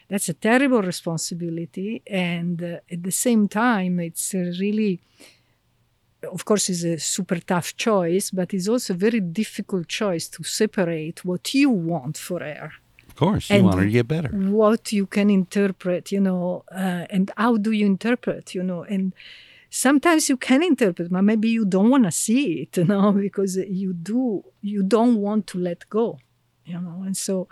that's 0.09 0.29
a 0.29 0.35
terrible 0.35 0.83
responsibility. 0.83 2.03
And 2.07 2.63
uh, 2.63 2.79
at 2.91 3.03
the 3.03 3.13
same 3.13 3.49
time, 3.49 4.01
it's 4.01 4.35
really, 4.35 5.01
of 6.31 6.45
course, 6.45 6.69
it's 6.69 6.85
a 6.85 6.99
super 6.99 7.39
tough 7.41 7.77
choice, 7.77 8.31
but 8.31 8.53
it's 8.55 8.69
also 8.69 8.95
a 8.95 8.97
very 8.97 9.21
difficult 9.21 9.89
choice 9.89 10.29
to 10.29 10.43
separate 10.45 11.25
what 11.25 11.55
you 11.55 11.71
want 11.71 12.17
for 12.19 12.41
her 12.41 12.73
Of 13.15 13.19
course, 13.19 13.49
you 13.49 13.57
And- 13.57 13.65
want 13.67 13.79
her 13.79 13.85
to 13.85 13.91
get 13.99 14.09
better. 14.09 14.29
what 14.65 14.93
you 14.93 15.07
can 15.07 15.29
interpret, 15.31 16.11
you 16.11 16.21
know, 16.29 16.65
uh, 16.73 17.07
and 17.15 17.31
how 17.37 17.57
do 17.57 17.71
you 17.71 17.87
interpret, 17.87 18.45
you 18.57 18.63
know, 18.71 18.83
and 18.95 19.13
sometimes 19.71 20.29
you 20.29 20.37
can 20.37 20.61
interpret, 20.65 21.11
but 21.13 21.23
maybe 21.23 21.49
you 21.49 21.65
don't 21.65 21.91
want 21.91 22.05
to 22.05 22.11
see 22.11 22.63
it, 22.63 22.77
you 22.81 22.85
know, 22.93 23.13
because 23.13 23.57
you 23.83 23.93
do, 23.93 24.43
you 24.63 24.83
don't 24.83 25.17
want 25.27 25.47
to 25.53 25.59
let 25.59 25.89
go, 25.89 26.19
you 26.67 26.81
know, 26.81 27.03
and 27.07 27.17
so 27.17 27.47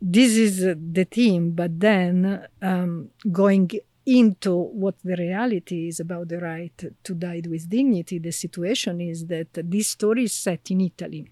this 0.00 0.36
is 0.36 0.64
uh, 0.64 0.74
the 0.98 1.04
theme. 1.04 1.50
But 1.50 1.80
then 1.80 2.46
um, 2.62 3.08
going 3.32 3.68
into 4.04 4.54
what 4.54 4.94
the 5.02 5.16
reality 5.16 5.88
is 5.88 5.98
about 5.98 6.28
the 6.28 6.38
right 6.38 6.78
to 7.02 7.14
die 7.14 7.42
with 7.48 7.68
dignity, 7.68 8.20
the 8.20 8.30
situation 8.30 9.00
is 9.00 9.26
that 9.26 9.48
this 9.54 9.88
story 9.88 10.22
is 10.24 10.34
set 10.34 10.70
in 10.70 10.80
Italy. 10.82 11.26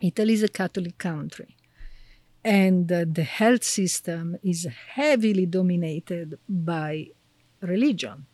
Italy 0.00 0.34
is 0.34 0.42
a 0.42 0.48
Catholic 0.48 0.98
country, 0.98 1.53
and 2.44 2.90
uh, 2.92 3.04
the 3.10 3.22
health 3.22 3.64
system 3.64 4.36
is 4.42 4.68
heavily 4.94 5.46
dominated 5.46 6.38
by 6.48 7.08
religion. 7.60 8.26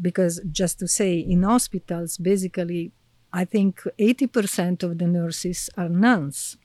Because, 0.00 0.40
just 0.50 0.78
to 0.80 0.88
say, 0.88 1.18
in 1.18 1.42
hospitals, 1.42 2.18
basically, 2.18 2.92
I 3.32 3.44
think 3.44 3.82
80% 3.98 4.82
of 4.82 4.98
the 4.98 5.06
nurses 5.06 5.70
are 5.76 5.88
nuns. 5.88 6.58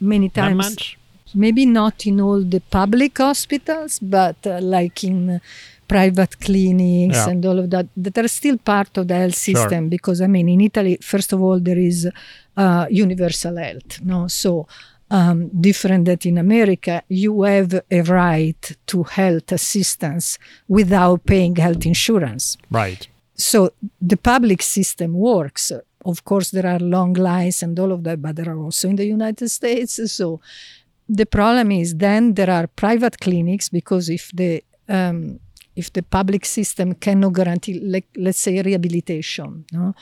Many 0.00 0.28
times 0.28 0.96
maybe 1.34 1.66
not 1.66 2.06
in 2.06 2.20
all 2.20 2.42
the 2.42 2.60
public 2.60 3.18
hospitals, 3.18 3.98
but 3.98 4.46
uh, 4.46 4.60
like 4.60 5.04
in 5.04 5.30
uh, 5.30 5.38
private 5.86 6.38
clinics 6.38 7.16
yeah. 7.16 7.28
and 7.28 7.44
all 7.44 7.58
of 7.58 7.70
that, 7.70 7.86
that 7.96 8.18
are 8.18 8.28
still 8.28 8.58
part 8.58 8.96
of 8.98 9.08
the 9.08 9.14
health 9.14 9.34
system. 9.34 9.84
Sure. 9.84 9.90
Because 9.90 10.20
I 10.20 10.26
mean, 10.26 10.48
in 10.48 10.60
Italy, 10.60 10.98
first 11.00 11.32
of 11.32 11.42
all, 11.42 11.58
there 11.60 11.78
is 11.78 12.08
uh, 12.56 12.86
universal 12.90 13.56
health, 13.56 14.00
no, 14.02 14.28
so. 14.28 14.66
Um, 15.10 15.48
different 15.48 16.04
that 16.04 16.26
in 16.26 16.36
America, 16.36 17.02
you 17.08 17.42
have 17.42 17.80
a 17.90 18.02
right 18.02 18.76
to 18.88 19.04
health 19.04 19.52
assistance 19.52 20.38
without 20.68 21.24
paying 21.24 21.56
health 21.56 21.86
insurance. 21.86 22.58
Right. 22.70 23.08
So 23.34 23.72
the 24.02 24.18
public 24.18 24.60
system 24.62 25.14
works. 25.14 25.72
Of 26.04 26.24
course, 26.24 26.50
there 26.50 26.66
are 26.66 26.78
long 26.78 27.14
lines 27.14 27.62
and 27.62 27.78
all 27.78 27.92
of 27.92 28.04
that, 28.04 28.20
but 28.20 28.36
there 28.36 28.50
are 28.50 28.58
also 28.58 28.88
in 28.88 28.96
the 28.96 29.06
United 29.06 29.48
States. 29.48 29.98
So 30.12 30.40
the 31.08 31.24
problem 31.24 31.70
is 31.72 31.94
then 31.94 32.34
there 32.34 32.50
are 32.50 32.66
private 32.66 33.18
clinics 33.18 33.68
because 33.70 34.10
if 34.10 34.30
the 34.34 34.62
um, 34.88 35.40
if 35.78 35.92
the 35.92 36.02
public 36.02 36.44
system 36.44 36.88
cannot 36.94 37.32
guarantee, 37.34 37.78
like, 37.94 38.08
let's 38.16 38.40
say, 38.40 38.60
rehabilitation. 38.60 39.64
No? 39.72 39.94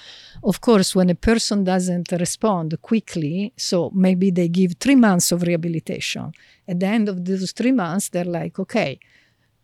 Of 0.43 0.61
course, 0.61 0.97
when 0.97 1.11
a 1.11 1.14
person 1.14 1.64
doesn't 1.64 2.11
respond 2.12 2.68
quickly, 2.81 3.53
so 3.57 3.91
maybe 3.95 4.31
they 4.31 4.49
give 4.49 4.72
three 4.81 4.97
months 4.97 5.33
of 5.33 5.43
rehabilitation. 5.43 6.33
At 6.66 6.81
the 6.81 6.87
end 6.87 7.09
of 7.11 7.16
those 7.27 7.53
three 7.53 7.72
months, 7.72 8.09
they're 8.09 8.33
like, 8.41 8.59
okay, 8.59 8.99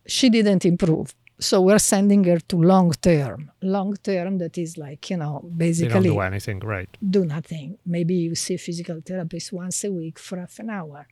she 0.06 0.28
didn't 0.28 0.64
improve. 0.66 1.14
So 1.38 1.62
we're 1.62 1.86
sending 1.94 2.22
her 2.24 2.40
to 2.50 2.56
long 2.56 2.92
term. 2.92 3.50
Long 3.62 3.96
term, 3.96 4.38
that 4.38 4.58
is 4.58 4.76
like, 4.76 5.08
you 5.10 5.16
know, 5.16 5.34
basically. 5.56 5.88
They 5.88 6.08
don't 6.08 6.16
do 6.16 6.20
anything, 6.20 6.60
right? 6.60 6.90
Do 7.16 7.24
nothing. 7.24 7.78
Maybe 7.86 8.14
you 8.14 8.34
see 8.34 8.54
a 8.54 8.58
physical 8.58 9.00
therapist 9.04 9.50
once 9.52 9.82
a 9.82 9.90
week 9.90 10.18
for 10.18 10.38
half 10.38 10.58
an 10.58 10.70
hour 10.70 11.06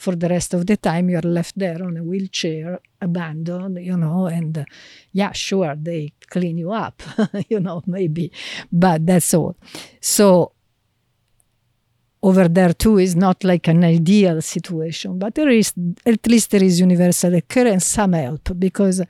for 0.00 0.16
the 0.16 0.28
rest 0.28 0.54
of 0.54 0.66
the 0.66 0.76
time 0.76 1.10
you're 1.10 1.30
left 1.38 1.58
there 1.58 1.80
on 1.88 1.96
a 1.96 2.02
wheelchair 2.02 2.80
abandoned 3.00 3.76
you 3.90 3.96
know 3.96 4.26
and 4.26 4.58
uh, 4.58 4.64
yeah 5.12 5.32
sure 5.32 5.74
they 5.76 6.12
clean 6.28 6.56
you 6.56 6.72
up 6.72 7.02
you 7.48 7.60
know 7.60 7.82
maybe 7.86 8.32
but 8.72 9.06
that's 9.06 9.34
all. 9.34 9.56
So 10.00 10.52
over 12.22 12.48
there 12.48 12.72
too 12.72 12.98
is 12.98 13.14
not 13.16 13.44
like 13.44 13.68
an 13.68 13.84
ideal 13.84 14.40
situation 14.40 15.18
but 15.18 15.34
there 15.34 15.50
is 15.50 15.72
at 16.06 16.26
least 16.26 16.50
there 16.50 16.62
is 16.62 16.80
universal 16.80 17.38
care 17.42 17.66
and 17.66 17.82
some 17.82 18.12
help 18.12 18.50
because 18.58 19.02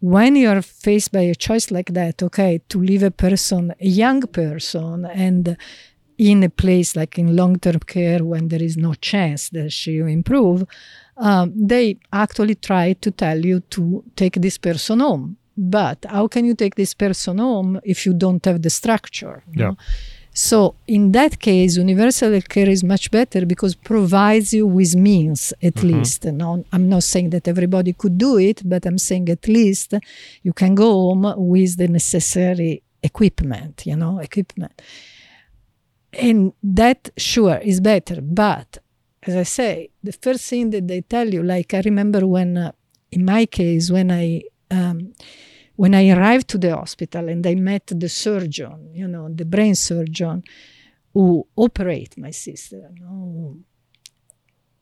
when 0.00 0.34
you're 0.34 0.62
faced 0.62 1.12
by 1.12 1.20
a 1.20 1.34
choice 1.34 1.70
like 1.70 1.92
that 1.92 2.22
okay 2.22 2.60
to 2.68 2.80
leave 2.80 3.02
a 3.02 3.10
person 3.10 3.72
a 3.80 3.86
young 3.86 4.20
person 4.22 5.04
and 5.06 5.56
in 6.20 6.42
a 6.42 6.50
place 6.50 6.94
like 6.94 7.18
in 7.18 7.34
long-term 7.34 7.80
care 7.80 8.22
when 8.22 8.48
there 8.48 8.62
is 8.62 8.76
no 8.76 8.92
chance 8.92 9.48
that 9.48 9.72
she 9.72 10.02
will 10.02 10.08
improve, 10.08 10.66
um, 11.16 11.50
they 11.56 11.96
actually 12.12 12.56
try 12.56 12.92
to 12.92 13.10
tell 13.10 13.38
you 13.38 13.60
to 13.60 14.04
take 14.16 14.34
this 14.34 14.58
person 14.58 15.00
home. 15.00 15.38
But 15.56 16.04
how 16.06 16.28
can 16.28 16.44
you 16.44 16.54
take 16.54 16.74
this 16.74 16.92
person 16.92 17.38
home 17.38 17.80
if 17.84 18.04
you 18.04 18.12
don't 18.12 18.44
have 18.44 18.60
the 18.60 18.68
structure? 18.68 19.42
Yeah. 19.54 19.68
Know? 19.68 19.76
So 20.34 20.74
in 20.86 21.12
that 21.12 21.40
case, 21.40 21.78
universal 21.78 22.38
care 22.42 22.68
is 22.68 22.84
much 22.84 23.10
better 23.10 23.46
because 23.46 23.74
provides 23.74 24.52
you 24.52 24.66
with 24.66 24.94
means 24.94 25.54
at 25.62 25.74
mm-hmm. 25.74 25.88
least. 25.88 26.26
No, 26.26 26.64
I'm 26.70 26.88
not 26.90 27.02
saying 27.02 27.30
that 27.30 27.48
everybody 27.48 27.94
could 27.94 28.18
do 28.18 28.36
it, 28.38 28.60
but 28.62 28.84
I'm 28.84 28.98
saying 28.98 29.30
at 29.30 29.48
least 29.48 29.94
you 30.42 30.52
can 30.52 30.74
go 30.74 30.90
home 30.90 31.32
with 31.36 31.78
the 31.78 31.88
necessary 31.88 32.82
equipment. 33.02 33.86
You 33.86 33.96
know, 33.96 34.18
equipment 34.18 34.82
and 36.12 36.52
that 36.62 37.10
sure 37.16 37.58
is 37.58 37.80
better 37.80 38.20
but 38.20 38.78
as 39.22 39.36
i 39.36 39.42
say 39.42 39.90
the 40.02 40.12
first 40.12 40.48
thing 40.48 40.70
that 40.70 40.88
they 40.88 41.00
tell 41.00 41.32
you 41.32 41.42
like 41.42 41.72
i 41.74 41.80
remember 41.84 42.26
when 42.26 42.56
uh, 42.56 42.72
in 43.12 43.24
my 43.24 43.46
case 43.46 43.90
when 43.90 44.10
i 44.10 44.42
um, 44.70 45.12
when 45.76 45.94
i 45.94 46.08
arrived 46.10 46.48
to 46.48 46.58
the 46.58 46.74
hospital 46.74 47.28
and 47.28 47.46
i 47.46 47.54
met 47.54 47.86
the 47.86 48.08
surgeon 48.08 48.90
you 48.92 49.06
know 49.06 49.28
the 49.28 49.44
brain 49.44 49.74
surgeon 49.74 50.42
who 51.12 51.46
operate 51.56 52.16
my 52.16 52.30
sister 52.30 52.88
know, 53.00 53.56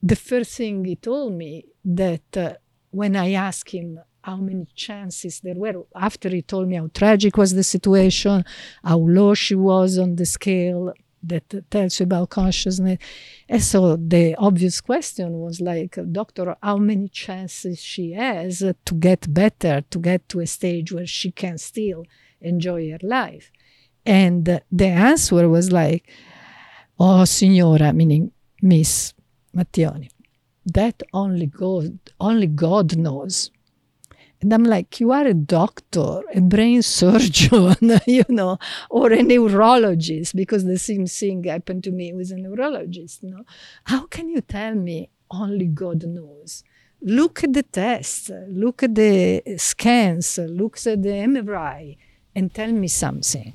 the 0.03 0.17
first 0.17 0.57
thing 0.57 0.85
he 0.85 0.97
told 0.97 1.33
me 1.33 1.65
that 1.85 2.37
uh, 2.37 2.55
when 2.91 3.17
i 3.17 3.33
asked 3.33 3.71
him 3.71 3.99
how 4.23 4.37
many 4.37 4.67
chances 4.75 5.41
there 5.41 5.55
were 5.55 5.85
after 5.95 6.29
he 6.29 6.43
told 6.43 6.69
me 6.69 6.77
how 6.77 6.89
tragic 6.95 7.37
was 7.37 7.55
the 7.55 7.63
situation 7.63 8.45
how 8.83 8.99
low 8.99 9.35
she 9.35 9.55
was 9.55 9.99
on 9.99 10.17
the 10.17 10.27
scale 10.27 10.93
that 11.23 11.71
tells 11.71 12.01
you 12.01 12.05
about 12.05 12.31
consciousness. 12.31 12.99
And 13.49 13.63
so 13.63 13.97
the 13.97 14.35
obvious 14.37 14.81
question 14.81 15.39
was 15.41 15.61
like, 15.61 15.99
doctor, 16.13 16.57
how 16.63 16.77
many 16.77 17.09
chances 17.09 17.81
she 17.81 18.13
has 18.13 18.59
to 18.59 18.95
get 18.95 19.33
better, 19.33 19.83
to 19.91 19.99
get 19.99 20.29
to 20.31 20.41
a 20.41 20.47
stage 20.47 20.93
where 20.93 21.07
she 21.07 21.31
can 21.31 21.59
still 21.59 22.05
enjoy 22.41 22.91
her 22.91 22.99
life? 23.03 23.51
And 24.07 24.45
the 24.71 24.87
answer 24.87 25.49
was 25.49 25.71
like, 25.73 26.09
oh, 26.99 27.25
signora, 27.25 27.93
meaning 27.93 28.33
Miss 28.63 29.13
Mattioni, 29.55 30.11
that 30.67 31.03
only 31.13 31.47
God, 31.47 31.99
only 32.21 32.47
God 32.47 32.97
knows. 32.97 33.51
And 34.41 34.53
I'm 34.53 34.65
like, 34.65 35.01
you 35.01 35.11
are 35.11 35.27
a 35.27 35.35
doctor, 35.35 36.23
a 36.33 36.41
brain 36.41 36.83
surgeon, 36.99 37.77
you 38.07 38.25
know, 38.29 38.59
or 38.91 39.13
a 39.13 39.23
neurologist, 39.23 40.37
because 40.37 40.65
the 40.65 40.79
same 40.79 41.07
thing 41.07 41.45
happened 41.45 41.85
to 41.85 41.91
me 41.91 42.13
with 42.13 42.31
a 42.31 42.37
neurologist. 42.37 43.23
You 43.23 43.31
know? 43.31 43.45
How 43.85 44.07
can 44.07 44.29
you 44.29 44.41
tell 44.41 44.75
me 44.75 45.11
only 45.31 45.67
God 45.67 46.05
knows? 46.05 46.63
Look 47.01 47.45
at 47.45 47.53
the 47.53 47.63
tests, 47.63 48.31
look 48.49 48.83
at 48.83 48.95
the 48.95 49.43
scans, 49.57 50.39
look 50.39 50.79
at 50.87 51.03
the 51.03 51.11
MRI, 51.11 51.97
and 52.35 52.53
tell 52.53 52.73
me 52.73 52.89
something. 52.89 53.55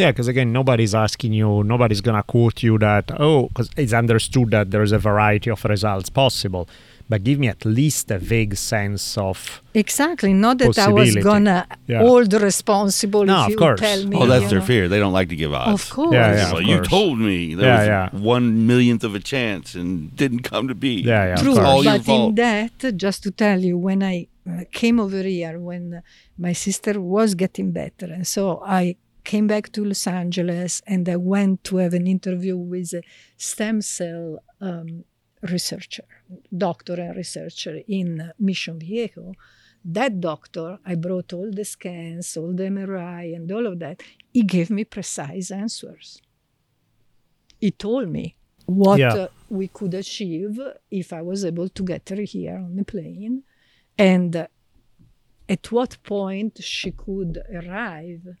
Yeah, 0.00 0.10
because 0.12 0.28
again, 0.28 0.52
nobody's 0.52 0.94
asking 0.94 1.32
you, 1.32 1.62
nobody's 1.64 2.00
going 2.00 2.16
to 2.16 2.22
quote 2.22 2.62
you 2.62 2.78
that, 2.78 3.10
oh, 3.20 3.48
because 3.48 3.70
it's 3.76 3.92
understood 3.92 4.50
that 4.50 4.70
there's 4.70 4.92
a 4.92 4.98
variety 4.98 5.50
of 5.50 5.64
results 5.64 6.08
possible. 6.10 6.68
But 7.10 7.24
give 7.24 7.40
me 7.40 7.48
at 7.48 7.64
least 7.64 8.08
a 8.12 8.20
vague 8.20 8.56
sense 8.56 9.18
of 9.18 9.62
exactly 9.74 10.32
not 10.32 10.58
that 10.58 10.78
i 10.78 10.88
was 10.88 11.16
gonna 11.16 11.66
yeah. 11.88 11.98
hold 11.98 12.32
responsible 12.32 13.24
no, 13.24 13.46
if 13.46 13.52
of 13.52 13.56
course. 13.56 13.80
tell 13.80 14.06
me 14.06 14.16
oh 14.16 14.26
that's 14.26 14.48
their 14.48 14.60
know. 14.60 14.64
fear. 14.64 14.88
They 14.88 15.00
don't 15.00 15.12
like 15.12 15.28
to 15.30 15.36
give 15.36 15.52
odds. 15.52 15.82
Of 15.82 15.90
course. 15.90 16.12
Yeah, 16.12 16.34
yeah 16.36 16.52
well, 16.52 16.62
you 16.62 16.80
told 16.82 17.18
me 17.18 17.56
there 17.56 17.66
yeah, 17.66 17.78
was 17.78 18.12
yeah. 18.12 18.20
one 18.20 18.64
millionth 18.68 19.02
of 19.02 19.16
a 19.16 19.18
chance 19.18 19.74
and 19.74 20.14
didn't 20.14 20.44
come 20.44 20.68
to 20.68 20.76
be. 20.76 21.00
Yeah, 21.00 21.30
yeah 21.30 21.42
true 21.42 21.58
All 21.58 21.82
but 21.82 22.06
in 22.08 22.36
that 22.36 22.96
just 22.96 23.24
to 23.24 23.32
tell 23.32 23.58
you 23.58 23.76
when 23.76 24.04
i 24.04 24.28
uh, 24.48 24.62
came 24.70 25.00
over 25.00 25.24
here 25.24 25.58
when 25.58 26.02
my 26.38 26.52
sister 26.52 27.00
was 27.00 27.34
getting 27.34 27.72
better 27.72 28.06
and 28.06 28.24
so 28.24 28.62
i 28.64 28.94
came 29.24 29.46
back 29.46 29.72
to 29.72 29.84
Los 29.84 30.06
Angeles 30.06 30.82
and 30.86 31.08
I 31.08 31.16
went 31.16 31.64
to 31.64 31.76
have 31.78 31.94
an 31.94 32.06
interview 32.06 32.56
with 32.56 32.92
a 32.92 33.02
stem 33.36 33.80
cell 33.80 34.38
um, 34.60 35.04
researcher, 35.42 36.04
doctor 36.56 36.94
and 36.94 37.16
researcher 37.16 37.80
in 37.86 38.32
Mission 38.38 38.78
Viejo, 38.78 39.34
that 39.84 40.20
doctor, 40.20 40.78
I 40.84 40.94
brought 40.94 41.32
all 41.32 41.50
the 41.50 41.64
scans, 41.64 42.36
all 42.36 42.52
the 42.52 42.64
MRI, 42.64 43.34
and 43.34 43.50
all 43.50 43.66
of 43.66 43.78
that. 43.78 44.02
He 44.32 44.42
gave 44.42 44.70
me 44.70 44.84
precise 44.84 45.50
answers. 45.50 46.20
He 47.60 47.70
told 47.70 48.08
me 48.08 48.36
what 48.66 49.00
yeah. 49.00 49.14
uh, 49.14 49.28
we 49.48 49.68
could 49.68 49.94
achieve 49.94 50.60
if 50.90 51.12
I 51.12 51.22
was 51.22 51.44
able 51.44 51.68
to 51.68 51.82
get 51.82 52.08
her 52.10 52.22
here 52.22 52.56
on 52.56 52.76
the 52.76 52.84
plane, 52.84 53.42
and 53.96 54.36
uh, 54.36 54.46
at 55.48 55.72
what 55.72 56.02
point 56.02 56.62
she 56.62 56.92
could 56.92 57.42
arrive 57.52 58.36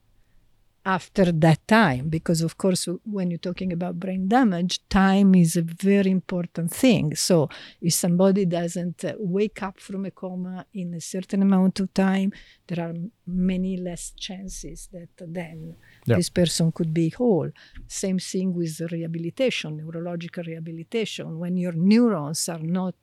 after 0.98 1.26
that 1.46 1.60
time 1.68 2.08
because 2.08 2.40
of 2.42 2.52
course 2.62 2.88
when 3.04 3.30
you're 3.30 3.48
talking 3.50 3.72
about 3.72 4.00
brain 4.04 4.26
damage 4.26 4.74
time 4.88 5.30
is 5.44 5.52
a 5.56 5.62
very 5.62 6.10
important 6.10 6.68
thing 6.84 7.14
so 7.14 7.48
if 7.80 7.94
somebody 7.94 8.44
doesn't 8.44 9.04
uh, 9.04 9.12
wake 9.18 9.62
up 9.62 9.78
from 9.78 10.04
a 10.04 10.10
coma 10.10 10.66
in 10.74 10.88
a 10.94 11.00
certain 11.00 11.42
amount 11.42 11.78
of 11.78 11.88
time 11.94 12.32
there 12.68 12.80
are 12.86 12.94
many 13.26 13.76
less 13.76 14.04
chances 14.26 14.88
that 14.92 15.14
then 15.38 15.76
yeah. 16.06 16.16
this 16.16 16.28
person 16.28 16.72
could 16.72 16.92
be 16.92 17.08
whole 17.10 17.50
same 17.86 18.18
thing 18.18 18.48
with 18.60 18.80
rehabilitation 18.90 19.70
neurological 19.76 20.42
rehabilitation 20.44 21.38
when 21.38 21.56
your 21.56 21.76
neurons 21.90 22.48
are 22.48 22.64
not 22.80 23.00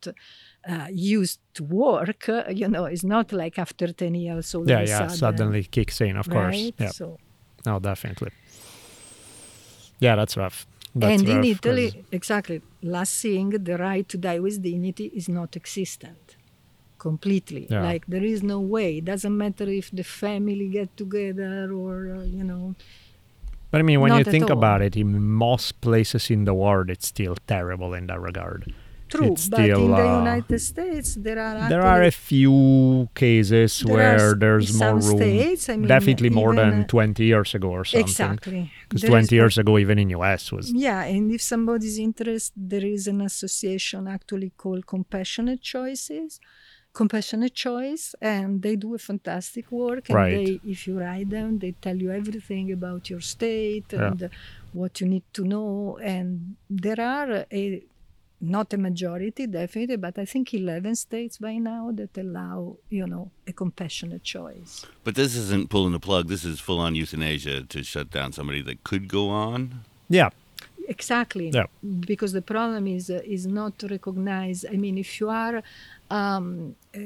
uh, 0.68 0.88
used 0.92 1.40
to 1.54 1.64
work, 1.64 2.28
you 2.50 2.68
know, 2.68 2.86
it's 2.86 3.04
not 3.04 3.32
like 3.32 3.58
after 3.58 3.88
10 3.88 4.16
years 4.16 4.54
all 4.54 4.70
yeah, 4.70 4.82
yeah, 4.82 4.98
sudden. 4.98 5.16
suddenly 5.16 5.64
kicks 5.64 6.02
in, 6.02 6.18
of 6.18 6.30
course. 6.30 6.56
right? 6.56 6.74
Yeah, 6.78 6.90
So, 6.90 7.18
no, 7.68 7.74
definitely. 7.90 8.32
Yeah, 10.06 10.16
that's 10.20 10.36
rough. 10.44 10.58
That's 11.00 11.22
and 11.22 11.30
in 11.30 11.38
Italy, 11.44 11.52
Italy, 11.52 11.88
'cause- 11.92 12.04
exactly, 12.20 12.58
last 12.96 13.14
thing, 13.24 13.48
the 13.70 13.78
right 13.88 14.08
to 14.14 14.18
die 14.28 14.40
with 14.46 14.56
dignity 14.68 15.08
is 15.20 15.28
not 15.40 15.50
existent 15.62 16.26
completely. 17.08 17.64
Yeah. 17.70 17.84
Like 17.90 18.04
there 18.14 18.24
is 18.34 18.42
no 18.56 18.60
way. 18.76 18.90
It 19.02 19.06
doesn't 19.12 19.36
matter 19.44 19.68
if 19.82 19.88
the 20.00 20.04
family 20.04 20.68
get 20.80 20.90
together 21.04 21.72
or, 21.84 21.96
uh, 22.18 22.24
you 22.38 22.44
know, 22.52 22.66
But 23.72 23.80
I 23.82 23.84
mean, 23.90 24.00
when 24.04 24.14
you 24.18 24.24
think 24.24 24.46
all. 24.50 24.58
about 24.60 24.82
it, 24.88 24.94
in 24.96 25.10
most 25.48 25.82
places 25.82 26.24
in 26.36 26.46
the 26.46 26.54
world, 26.64 26.90
it's 26.90 27.08
still 27.16 27.36
terrible 27.54 27.92
in 28.00 28.08
that 28.08 28.20
regard. 28.30 28.62
True. 29.10 29.32
It's 29.34 29.50
but 29.50 29.60
in 29.62 29.92
the 29.96 30.08
uh, 30.08 30.20
United 30.20 30.60
States, 30.60 31.16
there 31.16 31.40
are 31.40 31.70
There 31.70 31.82
are 31.82 32.04
a 32.04 32.12
few 32.12 33.10
cases 33.16 33.80
There 33.80 33.94
where 33.94 34.34
there's 34.36 34.74
more 34.74 34.96
room. 34.96 35.18
states, 35.18 35.70
I 35.70 35.76
mean, 35.78 35.88
Definitely 35.88 36.30
more 36.30 36.54
than 36.56 36.82
uh, 36.82 36.88
20 36.88 37.24
years 37.24 37.56
ago 37.56 37.70
or 37.70 37.86
something. 37.86 38.10
exactly. 38.10 38.72
Because 38.90 39.02
20 39.04 39.36
years 39.36 39.58
ago, 39.58 39.78
even 39.78 39.98
in 40.00 40.10
US, 40.12 40.52
was 40.52 40.72
Yeah, 40.74 41.04
and 41.04 41.32
if 41.32 41.42
somebody's 41.42 41.98
interested, 42.00 42.54
there 42.74 42.86
is 42.86 43.08
an 43.08 43.22
association 43.22 44.08
actually 44.08 44.52
called 44.58 44.86
Compassionate 44.88 45.62
Choices, 45.62 46.40
Compassionate 46.94 47.54
Choice, 47.54 48.16
and 48.22 48.62
they 48.62 48.76
do 48.76 48.96
a 48.96 48.98
fantastic 48.98 49.72
work. 49.72 50.10
And 50.10 50.16
Right. 50.16 50.46
they, 50.46 50.60
if 50.74 50.88
you 50.88 51.00
write 51.00 51.30
them, 51.30 51.60
they 51.60 51.74
tell 51.74 51.96
you 51.96 52.12
everything 52.12 52.72
about 52.72 53.10
your 53.10 53.22
state 53.22 53.94
and 53.94 54.24
uh, 54.24 54.30
what 54.74 55.00
you 55.02 55.08
need 55.08 55.24
to 55.34 55.44
know. 55.44 56.00
And 56.02 56.56
there 56.70 57.00
are 57.00 57.46
a 57.52 57.84
not 58.40 58.74
a 58.74 58.78
majority, 58.78 59.48
definitely, 59.48 59.98
but 59.98 60.18
I 60.20 60.26
think 60.26 60.54
11 60.54 60.96
states 60.96 61.38
by 61.38 61.58
now 61.58 61.92
that 61.94 62.18
allow, 62.18 62.78
you 62.90 63.08
know, 63.08 63.32
a 63.48 63.54
compassionate 63.54 64.24
choice. 64.24 64.86
But 65.04 65.16
this 65.16 65.36
isn't 65.36 65.70
pulling 65.70 65.94
the 65.94 66.00
plug. 66.00 66.28
This 66.28 66.46
is 66.46 66.60
full 66.60 66.80
on 66.80 66.96
euthanasia 66.96 67.64
to 67.64 67.84
shut 67.84 68.12
down 68.12 68.34
somebody 68.34 68.62
that 68.64 68.84
could 68.84 69.08
go 69.08 69.30
on. 69.30 69.82
yeah, 70.10 70.30
Exactly. 70.88 71.50
Yeah. 71.50 71.66
Because 72.00 72.32
the 72.32 72.42
problem 72.42 72.88
is 72.88 73.10
uh, 73.10 73.22
is 73.26 73.46
not 73.46 73.78
to 73.80 73.88
recognize. 73.88 74.66
I 74.66 74.78
mean, 74.78 74.98
if 74.98 75.20
you 75.20 75.30
are 75.30 75.62
um, 76.10 76.76
uh, 76.96 77.00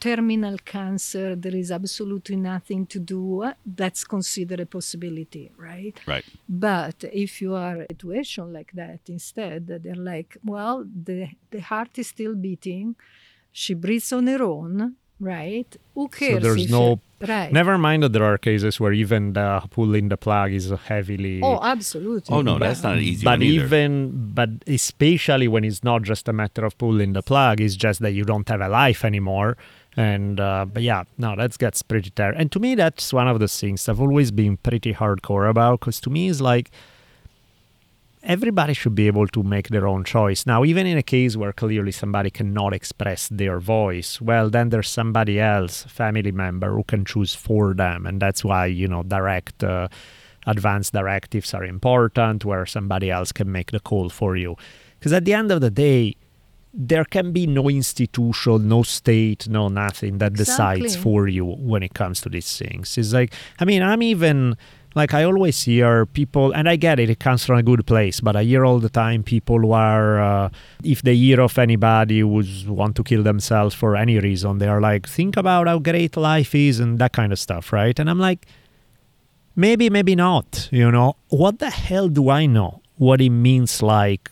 terminal 0.00 0.56
cancer, 0.64 1.34
there 1.36 1.54
is 1.56 1.70
absolutely 1.70 2.36
nothing 2.36 2.86
to 2.86 2.98
do. 2.98 3.50
That's 3.64 4.04
considered 4.04 4.60
a 4.60 4.66
possibility, 4.66 5.50
right? 5.56 5.96
Right. 6.06 6.24
But 6.48 7.04
if 7.12 7.40
you 7.42 7.54
are 7.54 7.76
a 7.82 7.86
situation 7.90 8.52
like 8.52 8.72
that, 8.74 9.00
instead, 9.08 9.66
they're 9.82 9.94
like, 10.14 10.36
well, 10.44 10.84
the 10.84 11.28
the 11.50 11.60
heart 11.60 11.98
is 11.98 12.08
still 12.08 12.34
beating. 12.34 12.96
She 13.52 13.74
breathes 13.74 14.12
on 14.12 14.26
her 14.26 14.42
own, 14.42 14.94
right? 15.18 15.70
Who 15.94 16.08
cares? 16.08 16.34
So 16.34 16.38
there's 16.40 16.64
if 16.66 16.70
no- 16.70 17.00
right. 17.26 17.50
Never 17.52 17.76
mind 17.78 18.02
that 18.04 18.12
there 18.12 18.24
are 18.24 18.38
cases 18.38 18.78
where 18.78 18.92
even 18.92 19.32
the 19.32 19.48
pulling 19.70 20.08
the 20.10 20.16
plug 20.16 20.52
is 20.52 20.70
heavily. 20.90 21.40
Oh, 21.42 21.58
absolutely. 21.74 22.32
Oh 22.36 22.42
no, 22.42 22.54
But- 22.54 22.66
that's 22.68 22.82
not 22.82 22.94
an 22.98 23.02
easy 23.02 23.24
but 23.24 23.38
one 23.40 23.42
even, 23.42 24.32
but 24.38 24.50
especially 24.66 25.48
when 25.48 25.64
it's 25.64 25.82
not 25.82 26.02
just 26.02 26.28
a 26.28 26.32
matter 26.32 26.64
of 26.64 26.76
pulling 26.78 27.12
the 27.14 27.22
plug, 27.22 27.60
it's 27.60 27.74
just 27.74 27.98
that 28.04 28.12
you 28.12 28.24
don't 28.24 28.48
have 28.48 28.60
a 28.60 28.68
life 28.68 29.04
anymore. 29.04 29.56
And 29.98 30.38
uh, 30.38 30.64
but 30.64 30.84
yeah, 30.84 31.02
no, 31.18 31.34
that 31.34 31.58
gets 31.58 31.82
pretty 31.82 32.10
terrible. 32.10 32.40
And 32.40 32.52
to 32.52 32.60
me, 32.60 32.76
that's 32.76 33.12
one 33.12 33.26
of 33.26 33.40
the 33.40 33.48
things 33.48 33.88
I've 33.88 34.00
always 34.00 34.30
been 34.30 34.56
pretty 34.56 34.94
hardcore 34.94 35.50
about. 35.50 35.80
Because 35.80 35.98
to 36.02 36.08
me, 36.08 36.28
it's 36.28 36.40
like 36.40 36.70
everybody 38.22 38.74
should 38.74 38.94
be 38.94 39.08
able 39.08 39.26
to 39.26 39.42
make 39.42 39.70
their 39.70 39.88
own 39.88 40.04
choice. 40.04 40.46
Now, 40.46 40.64
even 40.64 40.86
in 40.86 40.96
a 40.96 41.02
case 41.02 41.36
where 41.36 41.52
clearly 41.52 41.90
somebody 41.90 42.30
cannot 42.30 42.74
express 42.74 43.28
their 43.28 43.58
voice, 43.58 44.20
well, 44.20 44.48
then 44.50 44.68
there's 44.68 44.88
somebody 44.88 45.40
else, 45.40 45.82
family 45.82 46.30
member, 46.30 46.70
who 46.74 46.84
can 46.84 47.04
choose 47.04 47.34
for 47.34 47.74
them, 47.74 48.06
and 48.06 48.22
that's 48.22 48.44
why 48.44 48.66
you 48.66 48.86
know 48.86 49.02
direct. 49.02 49.64
Uh, 49.64 49.88
advanced 50.46 50.94
directives 50.94 51.52
are 51.52 51.64
important 51.64 52.42
where 52.44 52.64
somebody 52.64 53.10
else 53.10 53.32
can 53.32 53.52
make 53.52 53.70
the 53.70 53.80
call 53.80 54.08
for 54.08 54.34
you 54.34 54.56
because 54.98 55.12
at 55.12 55.26
the 55.26 55.34
end 55.34 55.52
of 55.52 55.60
the 55.60 55.70
day 55.70 56.14
there 56.80 57.04
can 57.04 57.32
be 57.32 57.44
no 57.44 57.68
institution 57.68 58.68
no 58.68 58.84
state 58.84 59.48
no 59.48 59.68
nothing 59.68 60.18
that 60.18 60.32
decides 60.34 60.80
Exactly. 60.80 61.02
for 61.02 61.26
you 61.26 61.44
when 61.44 61.82
it 61.82 61.92
comes 61.92 62.20
to 62.20 62.28
these 62.28 62.56
things. 62.56 62.96
It's 62.96 63.12
like 63.12 63.34
i 63.58 63.64
mean 63.64 63.82
i'm 63.82 64.00
even 64.00 64.56
like 64.94 65.12
i 65.12 65.24
always 65.24 65.60
hear 65.62 66.06
people 66.06 66.52
and 66.52 66.68
i 66.68 66.76
get 66.76 67.00
it 67.00 67.10
it 67.10 67.18
comes 67.18 67.44
from 67.44 67.58
a 67.58 67.62
good 67.64 67.84
place 67.84 68.20
but 68.20 68.36
i 68.36 68.44
hear 68.44 68.64
all 68.64 68.78
the 68.78 68.88
time 68.88 69.24
people 69.24 69.58
who 69.58 69.72
are 69.72 70.22
uh, 70.22 70.48
if 70.84 71.02
they 71.02 71.16
hear 71.16 71.40
of 71.40 71.58
anybody 71.58 72.20
who's 72.20 72.64
want 72.66 72.94
to 72.94 73.02
kill 73.02 73.22
themselves 73.24 73.74
for 73.74 73.96
any 73.96 74.18
reason 74.20 74.58
they 74.58 74.68
are 74.68 74.80
like 74.80 75.08
think 75.08 75.36
about 75.36 75.66
how 75.66 75.78
great 75.80 76.16
life 76.16 76.54
is 76.54 76.78
and 76.78 76.98
that 77.00 77.12
kind 77.12 77.32
of 77.32 77.38
stuff 77.40 77.72
right? 77.72 77.98
And 77.98 78.08
i'm 78.08 78.20
like 78.20 78.46
maybe 79.56 79.90
maybe 79.90 80.14
not 80.14 80.68
you 80.70 80.90
know? 80.92 81.16
What 81.28 81.58
the 81.58 81.70
hell 81.70 82.08
do 82.08 82.30
i 82.30 82.46
know 82.46 82.82
what 82.96 83.20
it 83.20 83.30
means 83.30 83.82
like 83.82 84.30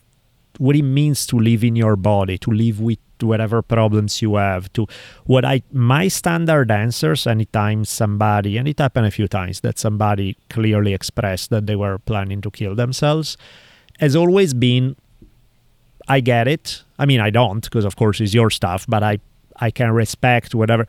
what 0.58 0.76
it 0.76 0.82
means 0.82 1.26
to 1.26 1.38
live 1.38 1.64
in 1.64 1.76
your 1.76 1.96
body 1.96 2.38
to 2.38 2.50
live 2.50 2.80
with 2.80 2.98
whatever 3.20 3.62
problems 3.62 4.20
you 4.20 4.34
have 4.34 4.70
to 4.72 4.86
what 5.24 5.44
i 5.44 5.62
my 5.72 6.08
standard 6.08 6.70
answers 6.70 7.26
anytime 7.26 7.84
somebody 7.84 8.58
and 8.58 8.68
it 8.68 8.78
happened 8.78 9.06
a 9.06 9.10
few 9.10 9.26
times 9.26 9.60
that 9.60 9.78
somebody 9.78 10.36
clearly 10.50 10.92
expressed 10.92 11.50
that 11.50 11.66
they 11.66 11.76
were 11.76 11.98
planning 11.98 12.40
to 12.40 12.50
kill 12.50 12.74
themselves 12.74 13.36
has 13.98 14.14
always 14.14 14.52
been 14.52 14.96
i 16.08 16.20
get 16.20 16.46
it. 16.46 16.82
I 16.98 17.06
mean 17.06 17.20
i 17.20 17.30
don't 17.30 17.62
because 17.62 17.84
of 17.84 17.96
course 17.96 18.20
it's 18.20 18.34
your 18.34 18.50
stuff 18.50 18.84
but 18.88 19.02
i 19.02 19.18
i 19.56 19.70
can 19.70 19.92
respect 19.92 20.54
whatever. 20.54 20.86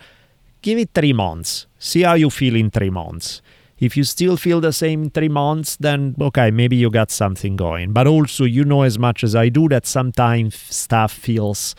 Give 0.64 0.80
it 0.80 0.90
three 0.94 1.14
months. 1.14 1.68
See 1.78 2.02
how 2.02 2.16
you 2.16 2.30
feel 2.30 2.56
in 2.56 2.72
three 2.72 2.90
months 2.90 3.42
if 3.80 3.96
you 3.96 4.04
still 4.04 4.38
feel 4.38 4.60
the 4.60 4.74
same 4.74 5.04
in 5.04 5.10
three 5.10 5.30
months, 5.30 5.78
then 5.78 6.16
okay, 6.20 6.52
maybe 6.52 6.76
you 6.76 6.90
got 6.90 7.12
something 7.12 7.56
going. 7.56 7.94
But 7.94 8.08
also, 8.08 8.44
you 8.44 8.64
know 8.64 8.82
as 8.82 8.98
much 8.98 9.24
as 9.24 9.36
I 9.36 9.50
do 9.50 9.68
that 9.70 9.86
sometimes 9.86 10.56
stuff 10.56 11.12
feels 11.12 11.76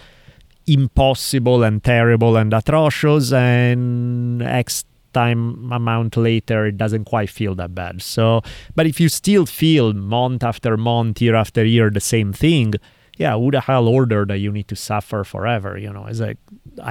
impossible 0.67 1.63
and 1.63 1.83
terrible 1.83 2.37
and 2.37 2.53
atrocious, 2.53 3.33
and 3.33 4.43
X 4.43 4.85
time 5.13 5.73
amount 5.73 6.17
later, 6.17 6.67
it 6.67 6.77
doesn't 6.77 7.05
quite 7.05 7.31
feel 7.31 7.55
that 7.57 7.75
bad. 7.75 8.03
So, 8.03 8.43
but 8.75 8.87
if 8.87 9.01
you 9.01 9.09
still 9.09 9.47
feel 9.47 9.93
month 9.93 10.45
after 10.45 10.77
month, 10.77 11.21
year 11.21 11.35
after 11.35 11.65
year, 11.65 11.91
the 11.91 12.01
same 12.01 12.33
thing, 12.33 12.75
yeah, 13.19 13.35
who 13.37 13.51
the 13.51 13.61
hell 13.61 13.87
ordered 13.89 14.29
that 14.31 14.39
you 14.39 14.51
need 14.59 14.69
to 14.69 14.77
suffer 14.77 15.25
forever? 15.25 15.77
You 15.85 15.93
know, 15.93 16.07
it's 16.07 16.21
like, 16.21 16.39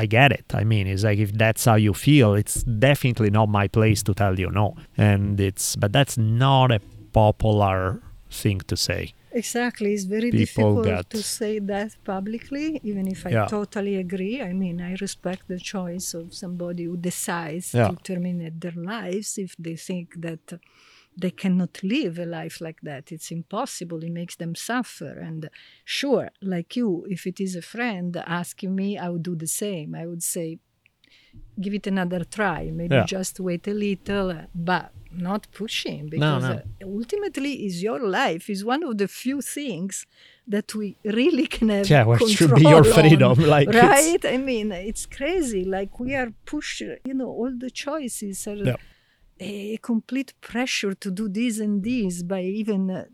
I 0.02 0.06
get 0.06 0.30
it. 0.40 0.46
I 0.54 0.64
mean, 0.72 0.86
it's 0.88 1.04
like 1.04 1.20
if 1.20 1.32
that's 1.44 1.64
how 1.66 1.76
you 1.76 1.94
feel, 1.94 2.34
it's 2.42 2.64
definitely 2.64 3.30
not 3.40 3.48
my 3.50 3.68
place 3.68 4.04
to 4.04 4.14
tell 4.14 4.36
you 4.40 4.50
no. 4.52 4.76
And 4.98 5.40
it's, 5.40 5.76
but 5.76 5.92
that's 5.94 6.18
not 6.18 6.72
a 6.72 6.80
popular 7.14 8.02
thing 8.30 8.60
to 8.72 8.76
say. 8.78 9.14
Exactly, 9.32 9.94
it's 9.94 10.06
very 10.06 10.32
People 10.32 10.82
difficult 10.82 10.86
get- 10.86 11.10
to 11.12 11.22
say 11.22 11.60
that 11.60 11.90
publicly, 12.04 12.68
even 12.84 13.06
if 13.16 13.20
I 13.26 13.32
Yeah. 13.32 13.46
totally 13.58 13.96
agree. 14.06 14.42
I 14.42 14.52
mean, 14.64 14.78
I 14.90 14.92
respect 15.08 15.44
the 15.48 15.60
choice 15.74 16.08
of 16.20 16.26
somebody 16.44 16.84
who 16.90 16.98
decides 17.12 17.68
Yeah. 17.74 17.90
to 17.90 17.96
terminate 18.10 18.56
their 18.64 18.78
lives 18.96 19.30
if 19.46 19.52
they 19.66 19.76
think 19.90 20.08
that 20.26 20.46
they 21.20 21.32
cannot 21.32 21.84
live 21.84 22.20
a 22.20 22.26
life 22.26 22.62
like 22.62 22.82
that. 22.82 23.12
It's 23.12 23.32
impossible. 23.32 24.04
It 24.04 24.12
makes 24.12 24.36
them 24.36 24.54
suffer. 24.54 25.14
And 25.20 25.50
sure, 25.84 26.30
like 26.42 26.76
you, 26.76 27.06
if 27.10 27.26
it 27.26 27.40
is 27.40 27.56
a 27.56 27.62
friend 27.62 28.16
asking 28.28 28.76
me, 28.76 28.98
I 28.98 29.10
would 29.10 29.24
do 29.24 29.36
the 29.36 29.48
same. 29.48 29.96
I 29.96 30.06
would 30.06 30.22
say, 30.22 30.60
give 31.60 31.74
it 31.74 31.88
another 31.88 32.24
try. 32.24 32.70
Maybe 32.72 32.96
Yeah. 32.96 33.06
just 33.06 33.40
wait 33.40 33.68
a 33.68 33.74
little, 33.74 34.30
but 34.54 34.92
not 35.12 35.48
pushing 35.52 36.10
because 36.10 36.44
no. 36.44 36.56
uh, 36.56 36.86
ultimately 36.98 37.66
is 37.66 37.82
your 37.82 38.00
life 38.00 38.50
is 38.50 38.64
one 38.64 38.84
of 38.84 38.98
the 38.98 39.08
few 39.08 39.42
things 39.42 40.06
that 40.48 40.76
we 40.76 40.98
really 41.04 41.48
can 41.48 41.70
have 41.70 41.90
Yeah, 41.90 42.04
well, 42.04 42.20
it 42.22 42.30
should 42.30 42.54
be 42.54 42.68
your 42.74 42.86
on, 42.86 42.94
freedom, 42.94 43.36
like, 43.56 43.70
right 43.70 44.24
i 44.26 44.38
mean 44.38 44.72
it's 44.72 45.06
crazy 45.06 45.64
like 45.64 46.00
we 46.00 46.14
are 46.14 46.32
pushed 46.46 46.82
you 46.82 47.14
know 47.20 47.30
all 47.40 47.54
the 47.66 47.72
choices 47.72 48.48
are 48.48 48.56
Yeah. 48.56 48.76
A 49.40 49.78
complete 49.78 50.34
pressure 50.42 50.94
to 50.94 51.12
do 51.12 51.28
this 51.30 51.60
and 51.60 51.84
this 51.84 52.24
by 52.24 52.42
even 52.42 52.90
uh, 52.90 53.06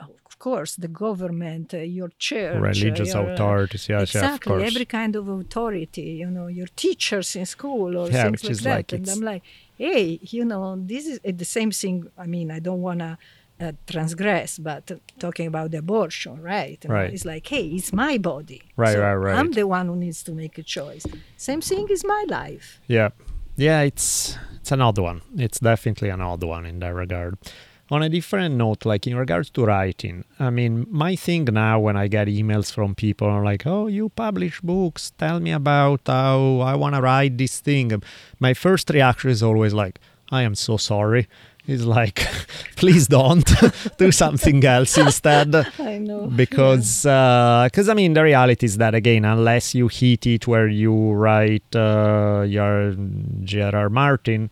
of 0.00 0.38
course 0.38 0.74
the 0.76 0.88
government 0.88 1.72
uh, 1.74 1.78
your 1.78 2.10
church 2.18 2.56
uh, 2.56 2.60
Religious 2.60 3.14
your, 3.14 3.28
uh, 3.28 3.32
authorities, 3.32 3.88
yes, 3.88 4.14
yeah, 4.14 4.20
exactly 4.24 4.52
course. 4.54 4.66
every 4.70 4.84
kind 4.84 5.14
of 5.16 5.28
authority 5.28 6.02
you 6.22 6.30
know 6.30 6.48
your 6.48 6.66
teachers 6.74 7.36
in 7.36 7.46
school 7.46 7.96
or 7.96 8.10
Yeah, 8.10 8.30
things 8.30 8.42
like 8.42 8.56
that 8.62 8.70
like 8.70 8.92
and 8.92 9.08
i'm 9.08 9.20
like 9.20 9.42
hey 9.76 10.18
you 10.22 10.44
know 10.44 10.76
this 10.92 11.06
is 11.06 11.20
uh, 11.26 11.32
the 11.34 11.44
same 11.44 11.70
thing 11.70 12.04
i 12.18 12.26
mean 12.26 12.50
i 12.50 12.58
don't 12.58 12.80
want 12.82 13.00
to 13.00 13.16
uh, 13.60 13.72
transgress 13.86 14.58
but 14.58 14.90
uh, 14.90 14.96
talking 15.18 15.46
about 15.46 15.70
the 15.70 15.78
abortion 15.78 16.40
right 16.40 16.82
know, 16.88 16.94
Right. 16.94 17.12
it's 17.12 17.24
like 17.26 17.46
hey 17.46 17.66
it's 17.68 17.92
my 17.92 18.18
body 18.18 18.62
Right, 18.76 18.94
So 18.94 19.00
right, 19.02 19.14
right. 19.14 19.36
i'm 19.38 19.52
the 19.52 19.66
one 19.66 19.86
who 19.88 19.96
needs 19.96 20.22
to 20.24 20.32
make 20.32 20.56
a 20.58 20.62
choice 20.62 21.04
same 21.36 21.60
thing 21.60 21.86
is 21.90 22.02
my 22.04 22.24
life 22.28 22.80
Yeah, 22.88 23.10
yeah, 23.60 23.82
it's 23.82 24.36
it's 24.56 24.72
an 24.72 24.80
odd 24.80 24.98
one. 24.98 25.22
It's 25.36 25.60
definitely 25.60 26.08
an 26.10 26.20
odd 26.20 26.42
one 26.44 26.66
in 26.66 26.78
that 26.80 26.94
regard. 26.94 27.36
on 27.90 28.02
a 28.04 28.08
different 28.08 28.54
note, 28.54 28.86
like 28.86 29.04
in 29.08 29.16
regards 29.16 29.50
to 29.50 29.64
writing, 29.64 30.24
I 30.38 30.50
mean, 30.50 30.86
my 30.88 31.16
thing 31.16 31.44
now 31.46 31.80
when 31.80 31.96
I 31.96 32.06
get 32.06 32.28
emails 32.28 32.72
from 32.72 32.94
people 32.94 33.26
are 33.28 33.44
like, 33.44 33.66
"Oh, 33.66 33.88
you 33.88 34.08
publish 34.10 34.60
books. 34.60 35.12
Tell 35.18 35.40
me 35.40 35.50
about 35.52 36.02
how 36.06 36.60
I 36.60 36.74
want 36.76 36.94
to 36.94 37.02
write 37.02 37.36
this 37.36 37.60
thing." 37.60 37.88
My 38.38 38.54
first 38.54 38.90
reaction 38.90 39.30
is 39.30 39.42
always 39.42 39.74
like, 39.74 39.98
"I 40.30 40.42
am 40.48 40.54
so 40.54 40.76
sorry." 40.76 41.26
It's 41.66 41.84
like, 41.84 42.16
please 42.76 43.06
don't 43.06 43.48
do 43.98 44.10
something 44.12 44.64
else 44.64 44.96
instead. 45.06 45.54
I 45.78 45.98
know. 45.98 46.26
Because, 46.26 47.02
because 47.02 47.88
I 47.88 47.94
mean, 47.94 48.14
the 48.14 48.22
reality 48.22 48.66
is 48.66 48.76
that 48.78 48.94
again, 48.94 49.24
unless 49.24 49.74
you 49.74 49.88
hit 49.88 50.26
it 50.26 50.46
where 50.46 50.68
you 50.68 51.12
write 51.12 51.74
uh, 51.74 52.44
your 52.46 52.94
J.R.R. 53.44 53.90
Martin, 53.90 54.50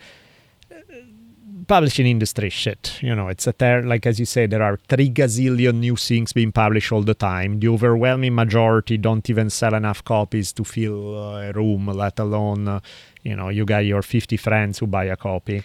publishing 1.69 2.07
industry 2.07 2.49
shit. 2.49 2.99
You 3.01 3.15
know, 3.15 3.29
it's 3.29 3.47
a 3.47 3.53
ter- 3.53 3.83
like 3.83 4.07
as 4.07 4.19
you 4.19 4.25
say, 4.27 4.47
there 4.47 4.63
are 4.63 4.79
three 4.89 5.11
gazillion 5.11 5.77
new 5.77 5.95
things 5.95 6.33
being 6.33 6.51
published 6.51 6.91
all 6.91 7.03
the 7.03 7.15
time. 7.15 7.61
The 7.61 7.69
overwhelming 7.69 8.35
majority 8.35 8.97
don't 8.97 9.29
even 9.31 9.51
sell 9.51 9.75
enough 9.75 10.03
copies 10.03 10.53
to 10.55 10.65
fill 10.65 11.17
uh, 11.17 11.43
a 11.43 11.53
room, 11.53 11.87
let 11.87 12.19
alone, 12.19 12.67
uh, 12.67 12.81
you 13.23 13.37
know, 13.37 13.51
you 13.51 13.65
got 13.65 13.85
your 13.85 14.03
50 14.03 14.37
friends 14.39 14.79
who 14.79 14.87
buy 14.87 15.05
a 15.05 15.17
copy. 15.17 15.63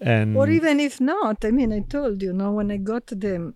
And 0.00 0.36
or 0.36 0.48
even 0.48 0.80
if 0.80 1.00
not, 1.00 1.44
I 1.44 1.50
mean, 1.50 1.72
I 1.72 1.80
told 1.80 2.22
you, 2.22 2.32
know, 2.32 2.52
when 2.52 2.70
I 2.70 2.76
got 2.76 3.06
the 3.06 3.52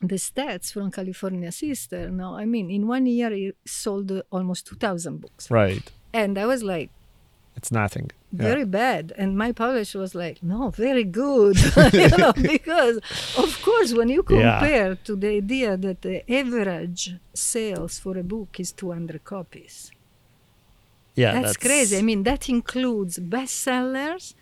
the 0.00 0.16
stats 0.16 0.72
from 0.72 0.90
California 0.90 1.50
Sister, 1.50 2.10
no, 2.10 2.36
I 2.36 2.44
mean, 2.44 2.70
in 2.70 2.86
one 2.86 3.06
year 3.06 3.30
he 3.30 3.52
sold 3.66 4.12
almost 4.30 4.66
2,000 4.66 5.20
books. 5.20 5.50
right, 5.50 5.90
And 6.12 6.36
I 6.38 6.46
was 6.46 6.62
like, 6.62 6.90
it's 7.56 7.70
nothing. 7.72 8.10
Yeah. 8.32 8.42
very 8.48 8.64
bad. 8.66 9.12
And 9.16 9.38
my 9.38 9.52
publisher 9.52 10.00
was 10.00 10.14
like, 10.14 10.42
no, 10.42 10.70
very 10.70 11.04
good. 11.04 11.56
you 11.92 12.08
know, 12.18 12.32
because 12.56 12.96
of 13.38 13.62
course, 13.62 13.94
when 13.94 14.08
you 14.08 14.24
Yeah. 14.28 14.58
compare 14.58 14.96
to 15.06 15.16
the 15.16 15.28
idea 15.42 15.76
that 15.76 16.02
the 16.02 16.16
average 16.40 17.14
sales 17.32 17.98
for 18.00 18.18
a 18.18 18.24
book 18.24 18.58
is 18.60 18.72
200 18.72 19.24
copies, 19.24 19.90
yeah, 21.14 21.40
that's, 21.40 21.56
crazy. 21.56 21.96
I 21.96 22.02
mean, 22.02 22.24
that 22.24 22.48
includes 22.48 23.18
bestsellers 23.20 24.34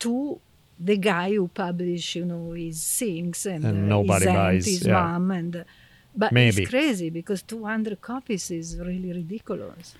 to 0.00 0.40
the 0.80 0.96
guy 0.96 1.32
who 1.34 1.48
published, 1.48 2.14
you 2.16 2.24
know, 2.24 2.52
his 2.52 2.82
things 2.98 3.46
and, 3.46 3.64
And 3.64 3.84
uh, 3.84 3.96
nobody 3.96 4.24
his 4.26 4.26
aunt, 4.28 4.36
buys, 4.36 4.66
his 4.66 4.86
yeah. 4.86 4.92
mom, 4.92 5.30
and 5.30 5.56
uh, 5.56 5.64
but 6.16 6.32
Maybe. 6.32 6.62
it's 6.62 6.70
crazy 6.70 7.10
because 7.10 7.42
200 7.42 8.00
copies 8.00 8.50
is 8.50 8.76
really 8.78 9.12
ridiculous. 9.12 9.94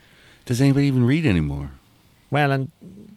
Does 0.46 0.60
anybody 0.60 0.86
even 0.86 1.04
read 1.04 1.26
anymore? 1.26 1.70
Well, 2.30 2.50
and 2.52 2.70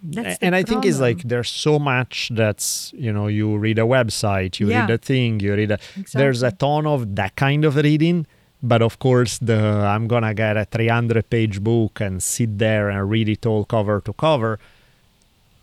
That's 0.03 0.37
the 0.39 0.45
and 0.45 0.55
I 0.55 0.63
think 0.63 0.85
it's 0.85 0.99
like 0.99 1.23
there's 1.23 1.49
so 1.49 1.77
much 1.79 2.31
that's 2.33 2.93
you 2.95 3.11
know 3.11 3.27
you 3.27 3.57
read 3.57 3.77
a 3.79 3.83
website, 3.83 4.59
you 4.59 4.69
Yeah. 4.69 4.81
read 4.81 4.89
a 4.91 4.97
thing, 4.97 5.39
you 5.41 5.53
read 5.55 5.71
a. 5.71 5.79
There's 6.13 6.43
a 6.43 6.51
ton 6.51 6.85
of 6.87 7.15
that 7.15 7.35
kind 7.35 7.65
of 7.65 7.75
reading, 7.75 8.25
but 8.63 8.81
of 8.81 8.99
course 8.99 9.37
the 9.39 9.59
I'm 9.93 10.07
gonna 10.07 10.33
get 10.33 10.55
a 10.57 10.65
300 10.65 11.29
page 11.29 11.61
book 11.61 11.99
and 12.01 12.23
sit 12.23 12.57
there 12.57 12.89
and 12.89 13.09
read 13.09 13.27
it 13.29 13.45
all 13.45 13.65
cover 13.65 13.99
to 14.01 14.13
cover, 14.13 14.59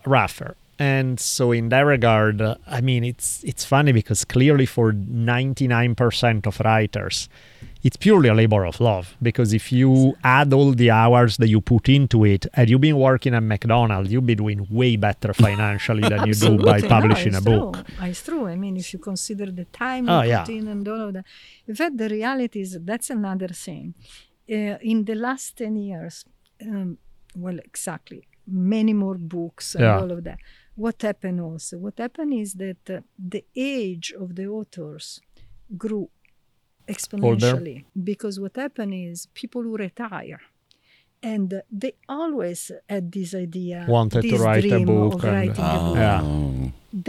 rougher. 0.04 0.56
And 0.80 1.18
so 1.18 1.50
in 1.52 1.70
that 1.70 1.80
regard, 1.80 2.40
uh, 2.40 2.54
I 2.66 2.80
mean 2.80 3.02
it's 3.04 3.42
it's 3.44 3.64
funny 3.64 3.92
because 3.92 4.24
clearly 4.24 4.64
for 4.66 4.92
99% 4.92 6.46
of 6.46 6.60
writers, 6.60 7.28
it's 7.82 7.96
purely 7.96 8.28
a 8.28 8.34
labor 8.34 8.64
of 8.64 8.80
love 8.80 9.16
because 9.20 9.52
if 9.52 9.72
you 9.72 10.14
add 10.22 10.52
all 10.52 10.72
the 10.72 10.90
hours 10.90 11.36
that 11.38 11.48
you 11.48 11.60
put 11.60 11.88
into 11.88 12.24
it 12.24 12.46
and 12.54 12.68
you've 12.70 12.80
been 12.80 12.96
working 12.96 13.34
at 13.34 13.42
McDonald's, 13.42 14.12
you'll 14.12 14.22
be 14.22 14.34
doing 14.34 14.66
way 14.70 14.96
better 14.96 15.32
financially 15.34 16.02
than 16.08 16.26
you 16.26 16.34
do 16.34 16.58
by 16.58 16.80
publishing 16.96 17.32
no, 17.32 17.38
a 17.38 17.40
it's 17.40 17.50
book. 17.52 17.74
True. 17.86 18.06
It's 18.08 18.22
true. 18.22 18.46
I 18.46 18.56
mean, 18.56 18.76
if 18.76 18.92
you 18.92 18.98
consider 18.98 19.46
the 19.50 19.64
time 19.66 20.08
Oh, 20.08 20.22
you 20.22 20.28
yeah. 20.30 20.44
put 20.44 20.54
in 20.54 20.68
and 20.68 20.86
all 20.88 21.02
of 21.08 21.12
that. 21.14 21.24
In 21.66 21.74
fact, 21.74 21.96
the 21.96 22.08
reality 22.08 22.60
is 22.60 22.78
that's 22.82 23.10
another 23.10 23.48
thing. 23.48 23.94
Uh, 24.50 24.78
in 24.92 25.04
the 25.04 25.14
last 25.14 25.56
10 25.58 25.76
years, 25.76 26.24
um, 26.62 26.98
well, 27.36 27.58
exactly, 27.58 28.26
many 28.46 28.92
more 28.92 29.16
books 29.18 29.74
and 29.74 29.84
Yeah. 29.84 30.00
all 30.00 30.10
of 30.10 30.24
that. 30.24 30.38
What 30.84 30.98
happened 31.02 31.40
also? 31.48 31.72
What 31.86 31.96
happened 32.04 32.32
is 32.44 32.50
that 32.64 32.82
uh, 32.88 33.00
the 33.34 33.44
age 33.76 34.08
of 34.22 34.28
the 34.38 34.46
authors 34.58 35.06
grew 35.82 36.04
exponentially 36.94 37.78
because 38.10 38.34
what 38.40 38.54
happened 38.56 38.94
is 38.94 39.26
people 39.42 39.62
who 39.62 39.76
retire 39.76 40.40
and 41.22 41.48
uh, 41.52 41.60
they 41.82 41.92
always 42.08 42.60
had 42.88 43.10
this 43.12 43.34
idea 43.34 43.84
Wanted 43.88 44.22
to 44.22 44.30
this 44.30 44.40
write 44.40 44.64
a 44.64 44.68
dream 44.68 44.86
book 44.86 45.14
of 45.14 45.24
and- 45.24 45.32
writing 45.34 45.64
a 45.64 45.78
book 45.84 45.96
Yeah. 45.96 46.22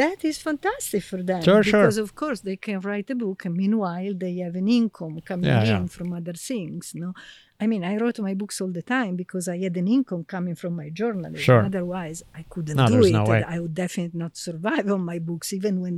That 0.02 0.20
is 0.26 0.38
fantastic 0.50 1.04
for 1.04 1.22
them 1.30 1.42
Sure, 1.42 1.64
sure. 1.64 1.82
because 1.84 1.98
of 2.06 2.14
course 2.22 2.40
they 2.42 2.58
can 2.58 2.78
write 2.88 3.10
a 3.10 3.16
book 3.16 3.46
and 3.46 3.56
meanwhile 3.56 4.14
they 4.24 4.36
have 4.46 4.56
an 4.56 4.68
income 4.68 5.16
coming 5.30 5.46
Yeah, 5.46 5.62
in 5.62 5.84
yeah. 5.84 5.86
from 5.96 6.08
other 6.20 6.34
things 6.50 6.84
no 7.04 7.14
i 7.62 7.66
mean 7.72 7.84
i 7.92 7.94
wrote 8.02 8.18
my 8.30 8.34
books 8.42 8.56
all 8.62 8.72
the 8.80 8.86
time 8.98 9.14
because 9.24 9.46
i 9.48 9.58
had 9.66 9.76
an 9.84 9.88
income 9.98 10.24
coming 10.36 10.56
from 10.62 10.74
my 10.82 10.90
journalism 11.02 11.36
Sure. 11.50 11.64
otherwise 11.70 12.18
i 12.40 12.44
couldn't 12.54 12.78
No, 12.78 12.88
do 12.88 13.00
it 13.10 13.12
no 13.12 13.26
i 13.56 13.60
would 13.62 13.76
definitely 13.84 14.20
not 14.26 14.34
survive 14.48 14.86
on 14.96 15.02
my 15.12 15.20
books 15.30 15.48
even 15.58 15.74
when 15.84 15.98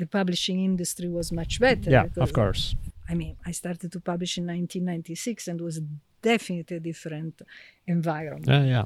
the 0.00 0.06
publishing 0.18 0.58
industry 0.70 1.08
was 1.18 1.28
much 1.40 1.52
better 1.66 1.90
Yeah, 1.96 2.04
because, 2.06 2.22
of 2.28 2.32
course. 2.40 2.62
i 3.10 3.14
mean 3.20 3.34
i 3.50 3.52
started 3.62 3.88
to 3.96 4.00
publish 4.12 4.32
in 4.38 4.44
1996 4.46 5.48
and 5.48 5.60
was 5.60 5.76
definitely 6.30 6.76
a 6.76 6.80
different 6.90 7.34
environment 7.86 8.46
Yeah, 8.48 8.64
yeah. 8.74 8.84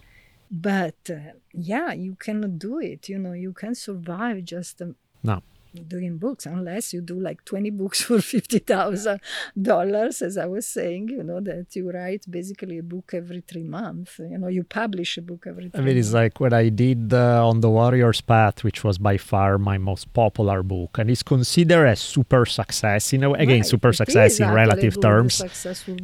but 0.50 1.00
uh, 1.10 1.32
yeah 1.72 1.92
you 1.92 2.14
cannot 2.24 2.58
do 2.58 2.78
it 2.92 3.08
you 3.12 3.18
know 3.24 3.32
you 3.46 3.52
can 3.52 3.74
survive 3.74 4.36
just 4.44 4.80
um, 4.82 4.94
No. 5.22 5.36
Doing 5.84 6.18
books 6.18 6.46
unless 6.46 6.92
you 6.92 7.00
do 7.00 7.20
like 7.20 7.44
20 7.44 7.70
books 7.70 8.02
for 8.02 8.18
$50000 8.18 10.22
as 10.22 10.36
i 10.36 10.46
was 10.46 10.66
saying 10.66 11.08
you 11.08 11.22
know 11.22 11.38
that 11.40 11.76
you 11.76 11.88
write 11.90 12.24
basically 12.30 12.78
a 12.78 12.82
book 12.82 13.12
every 13.14 13.40
three 13.40 13.62
months 13.62 14.18
you 14.18 14.36
know 14.38 14.48
you 14.48 14.64
publish 14.64 15.16
a 15.18 15.22
book 15.22 15.46
every 15.46 15.70
I 15.74 15.80
mean, 15.80 15.96
it's 15.96 16.12
like 16.12 16.40
what 16.40 16.52
I 16.52 16.68
did 16.68 17.12
uh, 17.12 17.46
on 17.46 17.60
the 17.60 17.68
Warrior's 17.68 18.20
Path, 18.20 18.64
which 18.64 18.84
was 18.84 18.98
by 18.98 19.16
far 19.16 19.58
my 19.58 19.78
most 19.78 20.12
popular 20.12 20.62
book, 20.62 20.98
and 20.98 21.10
it's 21.10 21.22
considered 21.22 21.86
a 21.86 21.96
super 21.96 22.46
success. 22.46 23.12
A 23.12 23.18
way, 23.18 23.38
again, 23.38 23.56
Right, 23.56 23.66
super 23.66 23.92
success 23.92 24.40
in 24.40 24.50
relative 24.50 25.00
terms. 25.00 25.42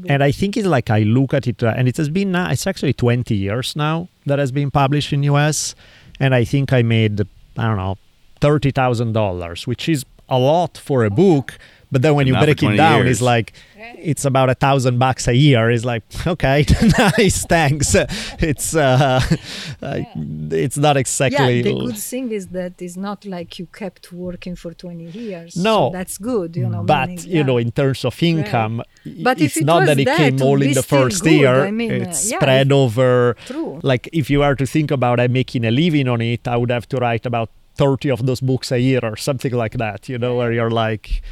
And 0.09 0.23
I 0.23 0.33
think 0.33 0.57
it's 0.57 0.67
like 0.67 0.91
I 0.91 1.01
look 1.01 1.35
at 1.35 1.47
it, 1.47 1.63
uh, 1.63 1.75
and 1.77 1.89
it 1.89 1.97
has 1.97 2.09
been 2.09 2.33
now. 2.33 2.51
It's 2.51 2.67
actually 2.67 2.93
20 2.93 3.35
years 3.35 3.77
now 3.77 4.09
that 4.27 4.39
has 4.39 4.53
been 4.53 4.71
published 4.71 5.13
in 5.13 5.23
US, 5.25 5.75
and 6.21 6.35
I 6.35 6.45
think 6.45 6.73
I 6.73 6.83
made 6.83 7.21
I 7.57 7.67
don't 7.67 7.77
know 7.77 7.99
thirty 8.47 8.71
thousand 8.81 9.11
dollars, 9.23 9.67
which 9.71 9.85
is 9.95 10.01
a 10.29 10.39
lot 10.39 10.73
for 10.89 10.99
a 11.05 11.11
book. 11.25 11.49
But 11.93 12.01
then 12.01 12.15
when 12.15 12.27
you 12.27 12.33
Not 12.33 12.45
break 12.47 12.63
it 12.63 12.77
down, 12.85 13.01
years. 13.05 13.11
it's 13.19 13.23
like 13.35 13.53
it's 14.11 14.25
about 14.25 14.49
a 14.49 14.55
thousand 14.55 14.95
bucks 14.99 15.29
a 15.29 15.37
year. 15.47 15.71
It's 15.75 15.85
like 15.93 16.05
okay, 16.35 16.65
nice, 17.19 17.39
thanks. 17.57 17.89
It's 18.51 18.69
uh, 18.75 19.21
uh, 19.83 20.01
it's 20.65 20.79
not 20.87 20.97
exactly. 20.97 21.57
yeah, 21.59 21.63
the 21.69 21.75
good 21.87 21.99
thing 22.13 22.27
is 22.39 22.45
that 22.59 22.81
it's 22.81 22.97
not 22.97 23.27
like 23.27 23.59
you 23.59 23.67
kept 23.67 24.11
working 24.11 24.57
for 24.57 24.73
20 24.73 25.05
years. 25.11 25.55
No. 25.57 25.89
so 25.89 25.91
that's 25.93 26.17
good, 26.17 26.57
you 26.57 26.67
know. 26.69 26.83
but 26.83 27.09
meaning, 27.11 27.25
you 27.37 27.45
know, 27.45 27.59
in 27.59 27.71
terms 27.71 28.05
of 28.07 28.15
income, 28.23 28.83
But 29.29 29.37
if 29.41 29.45
it's 29.49 29.57
it 29.59 29.65
not 29.67 29.81
was 29.81 29.89
that 29.89 29.99
it 30.01 30.07
that, 30.07 30.17
came 30.17 30.37
it 30.37 30.43
all 30.47 30.63
in 30.63 30.73
the 30.73 30.83
first 30.83 31.23
good. 31.25 31.33
year. 31.33 31.57
I 31.67 31.71
mean, 31.71 31.91
uh, 31.93 32.05
it's 32.09 32.31
yeah, 32.31 32.39
spread 32.39 32.69
if- 32.69 32.73
over. 32.73 33.37
True. 33.45 33.81
Like 33.83 34.09
if 34.15 34.31
you 34.31 34.43
are 34.43 34.55
to 34.55 34.65
think 34.67 34.91
about 34.91 35.21
uh, 35.21 35.29
making 35.29 35.63
a 35.67 35.71
living 35.71 36.09
on 36.09 36.23
it, 36.23 36.49
I 36.49 36.57
would 36.57 36.71
have 36.71 36.89
to 36.89 36.97
write 36.97 37.27
about 37.27 37.51
30 37.75 38.11
of 38.11 38.27
those 38.27 38.41
books 38.41 38.71
a 38.73 38.79
year 38.81 39.01
or 39.03 39.17
something 39.17 39.53
like 39.53 39.73
that. 39.75 40.09
You 40.09 40.19
know, 40.19 40.37
where 40.37 40.53
you're 40.53 40.71
like. 40.71 41.23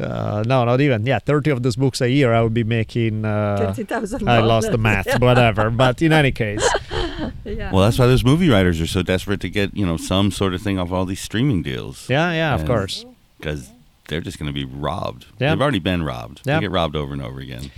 Uh, 0.00 0.44
no, 0.46 0.64
not 0.64 0.80
even. 0.80 1.04
Yeah, 1.04 1.18
30 1.18 1.50
of 1.50 1.62
those 1.64 1.74
books 1.74 2.00
a 2.00 2.08
year, 2.08 2.32
I 2.32 2.40
would 2.40 2.54
be 2.54 2.62
making. 2.62 3.24
Uh, 3.24 3.74
$30,000. 3.76 4.28
I 4.28 4.38
lost 4.38 4.70
the 4.70 4.78
math, 4.78 5.20
whatever. 5.20 5.70
But 5.70 6.00
in 6.00 6.12
any 6.12 6.30
case, 6.30 6.62
yeah. 7.44 7.72
Well, 7.72 7.82
that's 7.82 7.98
why 7.98 8.06
those 8.06 8.24
movie 8.24 8.48
writers 8.48 8.80
are 8.80 8.86
so 8.86 9.02
desperate 9.02 9.40
to 9.40 9.50
get 9.50 9.76
you 9.76 9.84
know 9.84 9.96
some 9.96 10.30
sort 10.30 10.54
of 10.54 10.62
thing 10.62 10.78
off 10.78 10.92
all 10.92 11.04
these 11.04 11.20
streaming 11.20 11.62
deals. 11.64 12.08
yeah, 12.08 12.30
yeah, 12.30 12.54
of 12.54 12.64
course. 12.64 13.04
because 13.38 13.72
they're 14.06 14.20
just 14.20 14.38
going 14.38 14.46
to 14.46 14.52
be 14.52 14.64
robbed. 14.64 15.26
Yeah. 15.40 15.50
They've 15.50 15.60
already 15.60 15.80
been 15.80 16.04
robbed. 16.04 16.42
Yeah. 16.44 16.54
They 16.56 16.60
get 16.66 16.70
robbed 16.70 16.94
over 16.94 17.12
and 17.12 17.20
over 17.20 17.40
again. 17.40 17.72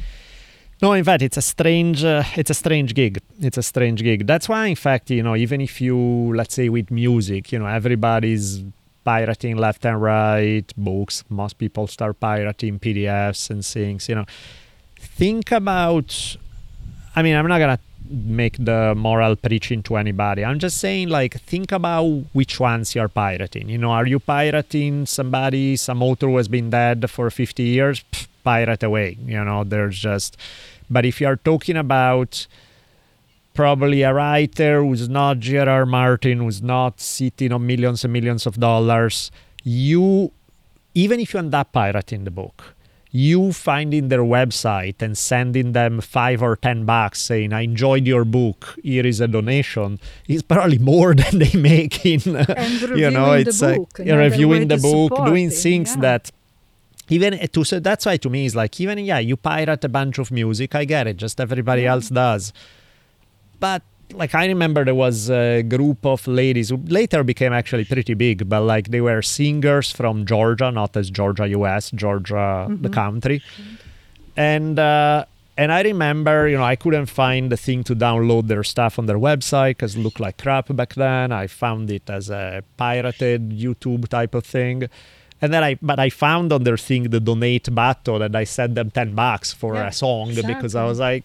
No, 0.83 0.95
in 0.95 1.05
fact, 1.05 1.22
it's 1.22 1.37
a 1.37 1.43
strange, 1.43 2.03
uh, 2.05 2.22
it's 2.37 2.51
a 2.51 2.55
strange 2.55 2.95
gig. 2.95 3.20
It's 3.39 3.59
a 3.59 3.62
strange 3.62 4.03
gig. 4.03 4.26
That's 4.26 4.49
why, 4.49 4.66
in 4.66 4.76
fact, 4.76 5.11
you 5.11 5.22
know, 5.22 5.37
even 5.37 5.61
if 5.61 5.81
you, 5.81 6.35
let's 6.35 6.55
say, 6.55 6.70
with 6.70 6.91
music, 6.91 7.53
you 7.53 7.59
know, 7.59 7.66
everybody's 7.66 8.62
pirating 9.05 9.57
left 9.57 9.85
and 9.85 10.01
right, 10.01 10.64
books. 10.76 11.24
Most 11.28 11.59
people 11.59 11.87
start 11.87 12.18
pirating 12.20 12.78
PDFs 12.78 13.51
and 13.51 13.64
things. 13.64 14.09
You 14.09 14.16
know, 14.16 14.26
think 14.99 15.53
about. 15.53 16.37
I 17.14 17.22
mean, 17.22 17.37
I'm 17.37 17.49
not 17.49 17.59
gonna 17.59 17.78
make 18.09 18.57
the 18.59 18.95
moral 18.97 19.37
preaching 19.37 19.83
to 19.85 19.97
anybody. 19.97 20.45
I'm 20.45 20.59
just 20.59 20.78
saying, 20.78 21.09
like, 21.09 21.41
think 21.41 21.72
about 21.72 22.07
which 22.33 22.59
ones 22.61 22.95
you're 22.95 23.09
pirating. 23.09 23.68
You 23.68 23.78
know, 23.78 23.91
are 23.91 24.07
you 24.07 24.18
pirating 24.18 25.07
somebody, 25.07 25.76
some 25.76 26.03
author 26.03 26.26
who 26.26 26.37
has 26.37 26.49
been 26.49 26.70
dead 26.70 27.11
for 27.11 27.31
50 27.31 27.62
years? 27.62 28.05
Pirate 28.43 28.83
away. 28.83 29.18
You 29.24 29.45
know, 29.45 29.64
there's 29.64 29.99
just. 29.99 30.37
But 30.91 31.07
if 31.07 31.20
you're 31.20 31.36
talking 31.36 31.76
about 31.76 32.47
probably 33.55 34.03
a 34.03 34.12
writer 34.12 34.82
who's 34.82 35.09
not 35.09 35.38
J.R.R. 35.38 35.86
Martin, 35.86 36.38
who's 36.38 36.62
not 36.62 37.01
sitting 37.01 37.53
on 37.53 37.66
millions 37.66 38.05
and 38.05 38.12
millions 38.12 38.47
of 38.47 38.59
dollars, 38.59 39.30
you 39.62 40.32
even 40.95 41.20
if 41.20 41.32
you 41.32 41.38
end 41.38 41.55
up 41.55 41.72
pirating 41.72 42.24
the 42.24 42.30
book, 42.30 42.74
you 43.12 43.53
finding 43.53 44.09
their 44.09 44.22
website 44.22 45.03
and 45.03 45.16
sending 45.18 45.72
them 45.72 46.01
five 46.01 46.43
or 46.43 46.57
ten 46.57 46.84
bucks 46.84 47.20
saying 47.20 47.53
i 47.53 47.62
enjoyed 47.62 48.07
your 48.07 48.24
book 48.24 48.78
here 48.82 49.05
is 49.05 49.20
a 49.20 49.26
donation 49.26 49.99
is 50.28 50.43
probably 50.43 50.78
more 50.78 51.14
than 51.20 51.38
they 51.41 51.53
make 51.59 52.07
in 52.07 52.20
you 52.95 53.11
know 53.11 53.32
it's 53.32 53.61
like 53.61 53.80
reviewing 53.99 54.68
the 54.68 54.76
book 54.76 55.14
doing 55.26 55.51
things 55.51 55.95
yeah. 55.97 56.03
that 56.03 56.30
even 57.11 57.39
to 57.49 57.65
so 57.65 57.81
that's 57.81 58.07
why 58.07 58.17
to 58.17 58.31
me 58.31 58.47
is 58.47 58.55
like 58.55 58.81
even 58.81 58.99
yeah 58.99 59.19
you 59.19 59.37
pirate 59.37 59.85
a 59.85 59.89
bunch 59.89 60.19
of 60.19 60.31
music 60.31 60.75
i 60.75 60.85
get 60.85 61.07
it 61.07 61.17
just 61.17 61.41
everybody 61.41 61.87
else 61.87 62.09
does 62.09 62.53
but 63.59 63.83
like 64.13 64.35
I 64.35 64.47
remember 64.47 64.85
there 64.85 64.95
was 64.95 65.31
a 65.31 65.63
group 65.63 66.05
of 66.05 66.27
ladies 66.27 66.71
who 66.71 66.79
later 66.87 67.23
became 67.23 67.53
actually 67.53 67.85
pretty 67.85 68.15
big, 68.15 68.49
but 68.49 68.63
like 68.63 68.91
they 68.91 69.01
were 69.01 69.23
singers 69.23 69.93
from 69.93 70.27
Georgia, 70.27 70.71
not 70.71 70.97
as 70.97 71.11
Georgia, 71.11 71.47
U.S., 71.49 71.91
Georgia, 71.93 72.67
mm-hmm. 72.69 72.83
the 72.83 72.89
country, 72.89 73.43
and 74.37 74.79
uh, 74.79 75.25
and 75.57 75.73
I 75.73 75.83
remember, 75.83 76.49
you 76.49 76.57
know, 76.57 76.65
I 76.65 76.77
couldn't 76.77 77.07
find 77.07 77.53
the 77.53 77.57
thing 77.57 77.85
to 77.85 77.95
download 77.95 78.47
their 78.49 78.65
stuff 78.65 78.99
on 78.99 79.07
their 79.07 79.19
website 79.19 79.73
because 79.73 79.95
it 79.95 80.01
looked 80.01 80.21
like 80.21 80.39
crap 80.39 80.75
back 80.75 80.95
then. 80.95 81.33
I 81.33 81.47
found 81.47 81.91
it 81.91 82.09
as 82.09 82.31
a 82.31 82.65
pirated 82.77 83.51
YouTube 83.51 84.09
type 84.09 84.35
of 84.35 84.45
thing. 84.45 84.89
And 85.43 85.53
then 85.55 85.64
I, 85.64 85.78
but 85.80 85.99
I 85.99 86.11
found 86.11 86.53
on 86.53 86.64
their 86.64 86.76
thing 86.76 87.05
the 87.05 87.20
donate 87.20 87.74
button, 87.74 88.22
and 88.22 88.36
I 88.36 88.45
sent 88.45 88.74
them 88.74 88.91
ten 88.91 89.14
bucks 89.14 89.53
for 89.53 89.74
yeah, 89.74 89.88
a 89.88 89.93
song 89.93 90.28
exactly. 90.28 90.55
because 90.55 90.74
I 90.74 90.84
was 90.84 90.99
like, 90.99 91.24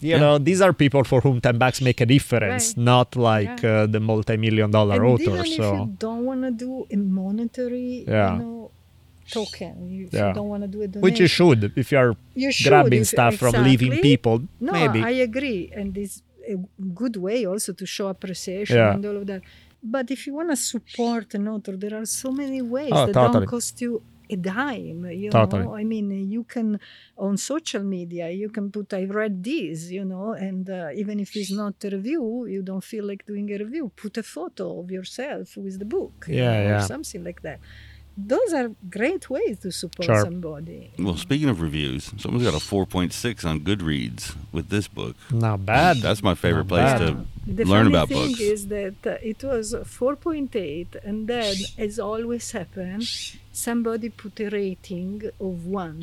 you 0.00 0.10
yeah. 0.10 0.18
know 0.18 0.38
these 0.38 0.60
are 0.60 0.72
people 0.72 1.04
for 1.04 1.20
whom 1.20 1.40
10 1.40 1.58
bucks 1.58 1.80
make 1.80 2.00
a 2.00 2.06
difference 2.06 2.68
right. 2.68 2.84
not 2.84 3.16
like 3.16 3.62
yeah. 3.62 3.70
uh, 3.70 3.86
the 3.86 4.00
multi-million 4.00 4.70
dollar 4.70 4.96
and 4.96 5.04
author 5.04 5.22
even 5.22 5.36
so 5.36 5.42
if 5.42 5.58
you 5.58 5.94
don't 5.98 6.24
want 6.24 6.42
to 6.42 6.50
do 6.50 6.86
a 6.90 6.96
monetary 6.96 8.04
yeah. 8.06 8.34
you 8.34 8.38
know 8.38 8.70
token 9.30 9.90
you, 9.90 10.08
yeah. 10.12 10.32
don't 10.32 10.48
want 10.48 10.62
to 10.62 10.68
do 10.68 10.82
a 10.82 10.86
donation. 10.86 11.02
which 11.02 11.18
you 11.18 11.26
should 11.26 11.72
if 11.76 11.90
you're 11.90 12.14
you 12.34 12.52
should, 12.52 12.68
grabbing 12.68 13.00
if, 13.00 13.08
stuff 13.08 13.34
exactly. 13.34 13.52
from 13.52 13.64
living 13.64 14.00
people 14.00 14.42
no 14.60 14.72
maybe. 14.72 15.02
i 15.02 15.10
agree 15.10 15.72
and 15.74 15.96
it's 15.96 16.22
a 16.48 16.56
good 16.94 17.16
way 17.16 17.44
also 17.44 17.72
to 17.72 17.84
show 17.86 18.06
appreciation 18.08 18.78
and 18.78 19.04
all 19.04 19.16
of 19.16 19.26
that 19.26 19.42
but 19.82 20.10
if 20.10 20.26
you 20.26 20.34
want 20.34 20.50
to 20.50 20.56
support 20.56 21.34
an 21.34 21.48
author 21.48 21.76
there 21.76 21.96
are 22.00 22.06
so 22.06 22.30
many 22.30 22.62
ways 22.62 22.90
oh, 22.92 23.06
that 23.06 23.14
totally. 23.14 23.40
don't 23.40 23.46
cost 23.46 23.80
you 23.80 24.02
a 24.28 24.36
dime 24.36 25.04
you 25.06 25.30
totally. 25.30 25.62
know 25.62 25.74
i 25.74 25.84
mean 25.84 26.10
you 26.28 26.42
can 26.44 26.80
on 27.16 27.36
social 27.36 27.82
media 27.82 28.28
you 28.30 28.48
can 28.48 28.70
put 28.70 28.92
i 28.92 29.04
read 29.04 29.42
this 29.42 29.90
you 29.90 30.04
know 30.04 30.32
and 30.32 30.68
uh, 30.68 30.88
even 30.94 31.20
if 31.20 31.36
it's 31.36 31.52
not 31.52 31.74
a 31.84 31.90
review 31.90 32.46
you 32.46 32.62
don't 32.62 32.82
feel 32.82 33.06
like 33.06 33.24
doing 33.26 33.48
a 33.52 33.58
review 33.58 33.90
put 33.94 34.16
a 34.16 34.22
photo 34.22 34.80
of 34.80 34.90
yourself 34.90 35.56
with 35.56 35.78
the 35.78 35.84
book 35.84 36.26
yeah, 36.28 36.34
know, 36.34 36.68
yeah. 36.68 36.76
or 36.76 36.80
something 36.82 37.22
like 37.22 37.42
that 37.42 37.60
those 38.16 38.52
are 38.54 38.70
great 38.88 39.28
ways 39.28 39.58
to 39.60 39.70
support 39.70 40.06
sure. 40.06 40.22
somebody. 40.22 40.90
Well, 40.98 41.16
speaking 41.16 41.48
of 41.48 41.60
reviews, 41.60 42.12
someone's 42.16 42.44
got 42.44 42.54
a 42.54 42.64
4.6 42.64 43.44
on 43.44 43.60
Goodreads 43.60 44.34
with 44.52 44.70
this 44.70 44.88
book. 44.88 45.16
Not 45.30 45.66
bad. 45.66 45.98
That's 45.98 46.22
my 46.22 46.34
favorite 46.34 46.64
Not 46.64 46.68
place 46.68 46.92
bad. 46.92 46.98
to 46.98 47.26
the 47.46 47.64
learn 47.64 47.86
about 47.86 48.08
thing 48.08 48.28
books. 48.28 48.40
is 48.40 48.68
that 48.68 48.94
uh, 49.06 49.18
it 49.22 49.44
was 49.44 49.74
4.8, 49.74 50.96
and 51.04 51.28
then, 51.28 51.56
as 51.76 51.98
always 51.98 52.50
happens, 52.52 53.36
somebody 53.52 54.08
put 54.08 54.40
a 54.40 54.48
rating 54.48 55.22
of 55.38 55.66
one. 55.66 56.02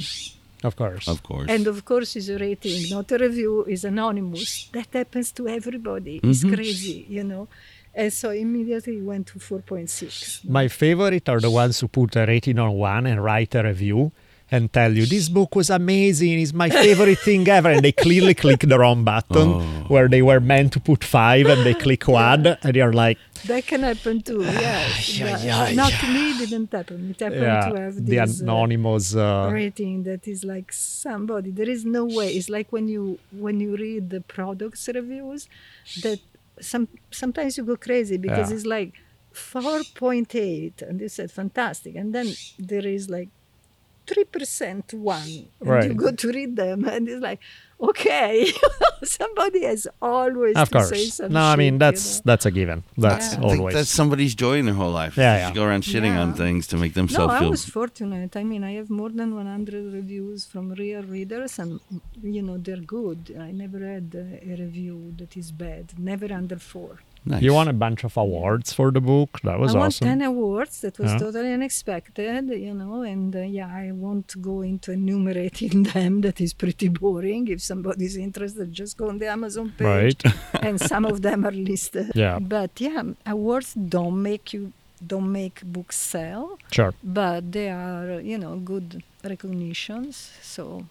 Of 0.64 0.76
course. 0.76 1.08
Of 1.08 1.24
course. 1.24 1.48
And 1.50 1.68
of 1.68 1.84
course, 1.84 2.16
is 2.16 2.30
a 2.30 2.38
rating, 2.38 2.90
not 2.90 3.12
a 3.12 3.18
review, 3.18 3.66
is 3.66 3.84
anonymous. 3.84 4.70
That 4.72 4.88
happens 4.94 5.32
to 5.34 5.48
everybody. 5.48 6.20
Mm-hmm. 6.20 6.30
It's 6.30 6.44
crazy, 6.44 7.06
you 7.10 7.24
know. 7.24 7.48
And 7.96 8.12
so 8.12 8.32
immediately 8.32 8.98
it 8.98 9.04
went 9.04 9.28
to 9.28 9.40
4.6. 9.40 10.50
My 10.50 10.68
favorite 10.68 11.30
are 11.30 11.40
the 11.40 11.52
ones 11.52 11.80
who 11.80 11.88
put 11.88 12.16
a 12.16 12.26
rating 12.26 12.60
on 12.60 12.74
one 12.74 13.06
and 13.06 13.24
write 13.24 13.54
a 13.56 13.64
review 13.64 14.12
and 14.54 14.72
tell 14.72 14.92
you 14.92 15.06
this 15.08 15.30
book 15.30 15.56
was 15.56 15.72
amazing, 15.72 16.40
it's 16.40 16.54
my 16.54 16.70
favorite 16.70 17.18
thing 17.28 17.48
ever, 17.48 17.72
and 17.72 17.82
they 17.82 17.92
clearly 17.92 18.36
click 18.36 18.60
the 18.60 18.78
wrong 18.78 19.04
button 19.04 19.50
oh. 19.50 19.62
where 19.88 20.08
they 20.08 20.22
were 20.22 20.40
meant 20.40 20.72
to 20.74 20.80
put 20.80 21.04
five 21.04 21.48
and 21.48 21.66
they 21.66 21.74
click 21.74 22.08
one, 22.08 22.46
yeah. 22.46 22.56
and 22.62 22.76
you're 22.76 22.94
like, 22.94 23.18
that 23.46 23.66
can 23.66 23.82
happen 23.82 24.22
too. 24.22 24.42
Yes, 24.44 25.18
yeah, 25.18 25.26
yeah, 25.26 25.68
yeah, 25.68 25.74
not 25.74 25.92
to 25.92 26.08
me, 26.08 26.32
it 26.32 26.50
didn't 26.50 26.72
happen. 26.72 27.10
It 27.10 27.20
happened 27.20 27.42
yeah, 27.42 27.70
to 27.70 27.82
have 27.82 27.96
the 27.96 28.02
this, 28.02 28.42
uh, 28.42 28.44
anonymous 28.44 29.16
uh, 29.16 29.50
rating 29.52 30.04
that 30.04 30.28
is 30.28 30.44
like 30.44 30.72
somebody. 30.72 31.50
There 31.50 31.70
is 31.70 31.84
no 31.84 32.06
way. 32.06 32.34
It's 32.36 32.48
like 32.48 32.72
when 32.72 32.88
you 32.88 33.20
when 33.32 33.60
you 33.60 33.76
read 33.76 34.12
the 34.12 34.22
products 34.22 34.88
reviews 34.88 35.50
that 36.04 36.20
some 36.64 36.88
sometimes 37.12 37.58
you 37.58 37.64
go 37.64 37.76
crazy 37.76 38.18
because 38.18 38.50
yeah. 38.50 38.56
it's 38.56 38.66
like 38.66 38.94
4.8 39.34 40.82
and 40.82 41.02
you 41.02 41.10
said 41.10 41.32
fantastic 41.32 41.96
and 41.96 42.14
then 42.14 42.28
there 42.60 42.86
is 42.86 43.10
like 43.10 43.30
3% 44.06 44.94
one 44.94 45.48
right. 45.60 45.86
you 45.86 45.94
go 45.94 46.12
to 46.12 46.28
read 46.32 46.56
them 46.56 46.86
and 46.86 47.08
it's 47.08 47.22
like 47.22 47.40
okay 47.82 48.52
somebody 49.04 49.64
has 49.64 49.88
always 50.02 50.56
of 50.56 50.70
course 50.72 51.20
no 51.20 51.42
i 51.42 51.56
mean 51.56 51.78
that's 51.78 52.04
you 52.06 52.16
know? 52.18 52.22
that's 52.26 52.46
a 52.46 52.52
given 52.52 52.84
that's 52.98 53.34
yeah. 53.34 53.42
always 53.42 53.76
that's 53.76 53.90
somebody's 53.90 54.36
joy 54.36 54.58
in 54.58 54.66
their 54.66 54.76
whole 54.76 54.92
life 54.92 55.18
yeah, 55.18 55.38
yeah. 55.38 55.54
go 55.54 55.64
around 55.64 55.84
shitting 55.84 56.16
yeah. 56.16 56.22
on 56.22 56.34
things 56.34 56.68
to 56.68 56.78
make 56.78 56.94
themselves 56.94 57.34
no, 57.34 57.40
feel 57.40 57.48
i 57.48 57.52
was 57.52 57.66
fortunate 57.66 58.36
i 58.36 58.44
mean 58.44 58.64
i 58.64 58.74
have 58.74 58.90
more 58.90 59.10
than 59.10 59.36
100 59.36 59.94
reviews 59.94 60.46
from 60.46 60.72
real 60.74 61.04
readers 61.04 61.60
and 61.60 61.80
you 62.22 62.42
know 62.42 62.58
they're 62.58 62.78
good 62.78 63.36
i 63.40 63.52
never 63.52 63.80
had 63.80 64.14
a 64.16 64.56
review 64.64 65.14
that 65.18 65.36
is 65.36 65.52
bad 65.52 65.86
never 65.98 66.32
under 66.34 66.58
four 66.58 67.00
Nice. 67.26 67.42
You 67.42 67.54
won 67.54 67.68
a 67.70 67.74
bunch 67.74 68.04
of 68.04 68.18
awards 68.18 68.74
for 68.74 68.92
the 68.92 69.00
book. 69.00 69.40
That 69.44 69.58
was 69.58 69.76
I 69.76 69.80
awesome. 69.80 70.08
I 70.08 70.12
won 70.12 70.20
10 70.20 70.28
awards. 70.28 70.82
That 70.82 71.00
was 71.00 71.12
yeah. 71.12 71.18
totally 71.20 71.54
unexpected, 71.54 72.50
you 72.50 72.74
know. 72.74 73.04
And 73.04 73.34
uh, 73.36 73.40
yeah, 73.40 73.68
I 73.68 73.92
won't 73.94 74.42
go 74.42 74.62
into 74.62 74.92
enumerating 74.92 75.84
them. 75.94 76.22
That 76.22 76.42
is 76.42 76.54
pretty 76.54 76.90
boring. 76.90 77.48
If 77.48 77.62
somebody's 77.62 78.18
interested, 78.18 78.74
just 78.74 78.98
go 78.98 79.08
on 79.08 79.20
the 79.20 79.28
Amazon 79.28 79.74
page. 79.78 80.22
Right. 80.26 80.34
and 80.62 80.80
some 80.80 81.06
of 81.06 81.22
them 81.22 81.46
are 81.46 81.52
listed. 81.52 82.12
Yeah. 82.24 82.40
But 82.40 82.80
yeah, 82.80 83.04
awards 83.26 83.74
don't 83.74 84.22
make 84.22 84.54
you 84.54 84.72
don't 85.06 85.32
make 85.32 85.62
books 85.64 85.98
sell. 85.98 86.58
Sure. 86.72 86.94
But 87.04 87.52
they 87.52 87.70
are, 87.70 88.22
you 88.22 88.38
know, 88.38 88.58
good 88.58 89.04
recognitions. 89.24 90.32
So 90.42 90.86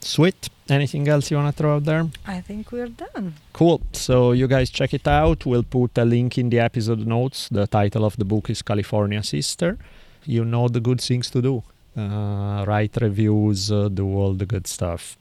Sweet. 0.00 0.48
Anything 0.68 1.08
else 1.08 1.30
you 1.30 1.36
want 1.36 1.54
to 1.54 1.62
throw 1.62 1.76
out 1.76 1.84
there? 1.84 2.06
I 2.26 2.40
think 2.40 2.70
we're 2.72 2.88
done. 2.88 3.34
Cool. 3.52 3.82
So 3.92 4.32
you 4.32 4.46
guys 4.46 4.70
check 4.70 4.94
it 4.94 5.06
out. 5.06 5.44
We'll 5.44 5.64
put 5.64 5.98
a 5.98 6.04
link 6.04 6.38
in 6.38 6.48
the 6.48 6.60
episode 6.60 7.06
notes. 7.06 7.48
The 7.50 7.66
title 7.66 8.04
of 8.04 8.16
the 8.16 8.24
book 8.24 8.50
is 8.50 8.62
California 8.62 9.22
Sister. 9.22 9.78
You 10.24 10.44
know 10.44 10.68
the 10.68 10.80
good 10.80 11.00
things 11.00 11.30
to 11.30 11.42
do. 11.42 11.62
Uh, 11.96 12.64
write 12.66 12.96
reviews, 13.00 13.72
uh, 13.72 13.88
do 13.88 14.06
all 14.16 14.32
the 14.32 14.46
good 14.46 14.66
stuff. 14.66 15.16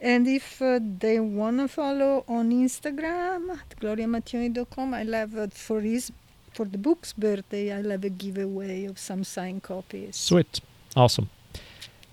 And 0.00 0.26
if 0.26 0.62
uh, 0.62 0.80
they 0.82 1.20
want 1.20 1.58
to 1.58 1.68
follow 1.68 2.24
on 2.28 2.50
Instagram 2.50 3.50
at 3.50 3.78
gloriamattioni.com, 3.80 4.94
I'll 4.94 5.12
have 5.12 5.36
uh, 5.36 5.48
for 5.48 5.80
his 5.80 6.10
for 6.54 6.64
the 6.64 6.78
book's 6.78 7.12
birthday, 7.12 7.72
I'll 7.72 7.90
have 7.90 8.04
a 8.04 8.08
giveaway 8.08 8.86
of 8.86 8.98
some 8.98 9.22
signed 9.22 9.62
copies. 9.62 10.16
Sweet. 10.16 10.60
Awesome. 10.96 11.28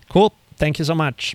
Cool. 0.08 0.32
Thank 0.56 0.78
you 0.78 0.84
so 0.84 0.94
much. 0.94 1.34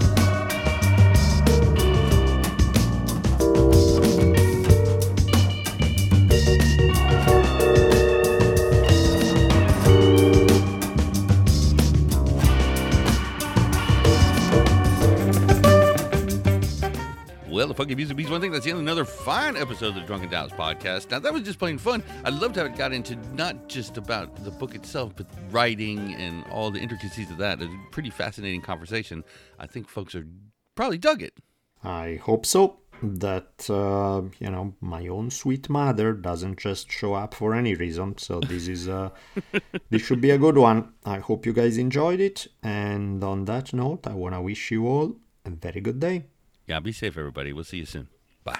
Well, 17.61 17.67
the 17.67 17.75
Funky 17.75 17.93
Music 17.93 18.17
Beats 18.17 18.31
one 18.31 18.41
thing. 18.41 18.51
That's 18.51 18.65
the 18.65 18.71
end 18.71 18.79
another 18.79 19.05
fine 19.05 19.55
episode 19.55 19.89
of 19.89 19.93
the 19.93 20.01
Drunken 20.01 20.31
Taoist 20.31 20.55
podcast. 20.55 21.11
Now, 21.11 21.19
that 21.19 21.31
was 21.31 21.43
just 21.43 21.59
plain 21.59 21.77
fun. 21.77 22.01
I 22.25 22.31
loved 22.31 22.55
how 22.55 22.65
it 22.65 22.75
got 22.75 22.91
into 22.91 23.15
not 23.35 23.69
just 23.69 23.97
about 23.97 24.35
the 24.43 24.49
book 24.49 24.73
itself, 24.73 25.13
but 25.15 25.27
writing 25.51 26.15
and 26.15 26.43
all 26.47 26.71
the 26.71 26.79
intricacies 26.79 27.29
of 27.29 27.37
that. 27.37 27.61
A 27.61 27.69
pretty 27.91 28.09
fascinating 28.09 28.61
conversation. 28.61 29.23
I 29.59 29.67
think 29.67 29.89
folks 29.89 30.15
are 30.15 30.25
probably 30.73 30.97
dug 30.97 31.21
it. 31.21 31.35
I 31.83 32.19
hope 32.23 32.47
so. 32.47 32.79
That, 33.03 33.69
uh, 33.69 34.23
you 34.39 34.49
know, 34.49 34.73
my 34.81 35.05
own 35.05 35.29
sweet 35.29 35.69
mother 35.69 36.13
doesn't 36.13 36.57
just 36.57 36.91
show 36.91 37.13
up 37.13 37.35
for 37.35 37.53
any 37.53 37.75
reason. 37.75 38.17
So 38.17 38.39
this 38.39 38.67
is, 38.67 38.89
uh, 38.89 39.11
this 39.91 40.01
should 40.01 40.19
be 40.19 40.31
a 40.31 40.39
good 40.39 40.57
one. 40.57 40.93
I 41.05 41.19
hope 41.19 41.45
you 41.45 41.53
guys 41.53 41.77
enjoyed 41.77 42.21
it. 42.21 42.47
And 42.63 43.23
on 43.23 43.45
that 43.45 43.71
note, 43.71 44.07
I 44.07 44.15
want 44.15 44.33
to 44.33 44.41
wish 44.41 44.71
you 44.71 44.87
all 44.87 45.17
a 45.45 45.51
very 45.51 45.79
good 45.79 45.99
day. 45.99 46.23
Yeah, 46.67 46.79
be 46.79 46.91
safe, 46.91 47.17
everybody. 47.17 47.53
We'll 47.53 47.63
see 47.63 47.77
you 47.77 47.85
soon. 47.85 48.07
Bye. 48.43 48.59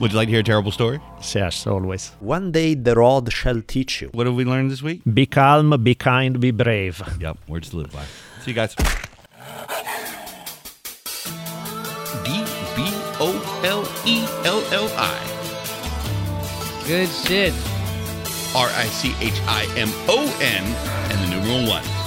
Would 0.00 0.10
you 0.12 0.16
like 0.16 0.26
to 0.28 0.32
hear 0.32 0.40
a 0.40 0.44
terrible 0.44 0.72
story? 0.72 1.00
Yes, 1.34 1.66
always. 1.66 2.08
One 2.20 2.50
day 2.50 2.74
the 2.74 2.94
rod 2.94 3.32
shall 3.32 3.60
teach 3.62 4.00
you. 4.02 4.08
What 4.12 4.26
have 4.26 4.34
we 4.34 4.44
learned 4.44 4.70
this 4.70 4.82
week? 4.82 5.02
Be 5.12 5.26
calm, 5.26 5.70
be 5.84 5.94
kind, 5.94 6.40
be 6.40 6.50
brave. 6.50 7.00
Yep, 7.20 7.38
words 7.48 7.70
to 7.70 7.76
live 7.76 7.92
by. 7.92 8.04
See 8.40 8.50
you 8.50 8.54
guys. 8.54 8.74
D 12.24 12.44
B 12.74 12.88
O 13.20 13.30
L 13.64 13.82
E 14.06 14.24
L 14.44 14.62
L 14.72 14.88
I 14.96 15.18
Good 16.86 17.08
shit. 17.08 17.52
R 18.56 18.68
I 18.68 18.86
C 18.86 19.14
H 19.20 19.40
I 19.46 19.66
M 19.76 19.88
O 20.08 20.18
N, 20.40 20.64
and 21.12 21.20
the 21.22 21.36
numeral 21.36 21.68
one. 21.70 22.01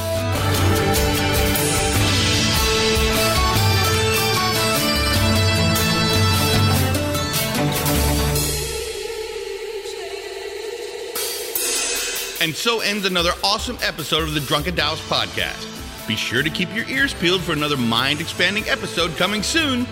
And 12.45 12.55
so 12.55 12.79
ends 12.79 13.07
another 13.07 13.31
awesome 13.43 13.79
episode 13.81 14.21
of 14.21 14.35
the 14.35 14.39
Drunken 14.39 14.75
Taoist 14.75 15.01
podcast. 15.09 16.07
Be 16.07 16.15
sure 16.15 16.43
to 16.43 16.49
keep 16.51 16.71
your 16.75 16.87
ears 16.87 17.11
peeled 17.11 17.41
for 17.41 17.53
another 17.53 17.75
mind 17.75 18.21
expanding 18.21 18.69
episode 18.69 19.17
coming 19.17 19.41
soon. 19.41 19.87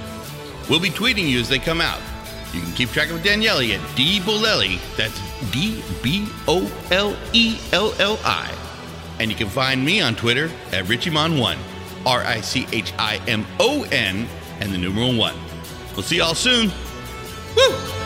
We'll 0.69 0.79
be 0.79 0.91
tweeting 0.91 1.27
you 1.27 1.39
as 1.39 1.49
they 1.49 1.57
come 1.57 1.81
out. 1.81 1.99
You 2.53 2.61
can 2.61 2.71
keep 2.73 2.89
track 2.89 3.09
of 3.09 3.23
Daniele 3.23 3.73
at 3.73 3.95
D 3.95 4.19
Bolelli. 4.19 4.79
That's 4.95 5.19
D 5.51 5.83
B 6.03 6.27
O 6.47 6.71
L 6.91 7.17
E 7.33 7.57
L 7.71 7.91
L 7.97 8.19
I. 8.23 8.55
And 9.19 9.31
you 9.31 9.35
can 9.35 9.49
find 9.49 9.83
me 9.83 10.01
on 10.01 10.13
Twitter 10.13 10.51
at 10.71 10.85
Richimon1. 10.85 11.57
R 12.05 12.19
I 12.23 12.41
C 12.41 12.67
H 12.71 12.93
I 12.99 13.19
M 13.27 13.47
O 13.59 13.81
N 13.91 14.27
and 14.59 14.71
the 14.71 14.77
numeral 14.77 15.17
one. 15.17 15.35
We'll 15.95 16.03
see 16.03 16.17
y'all 16.17 16.35
soon. 16.35 16.71
Woo! 17.57 18.02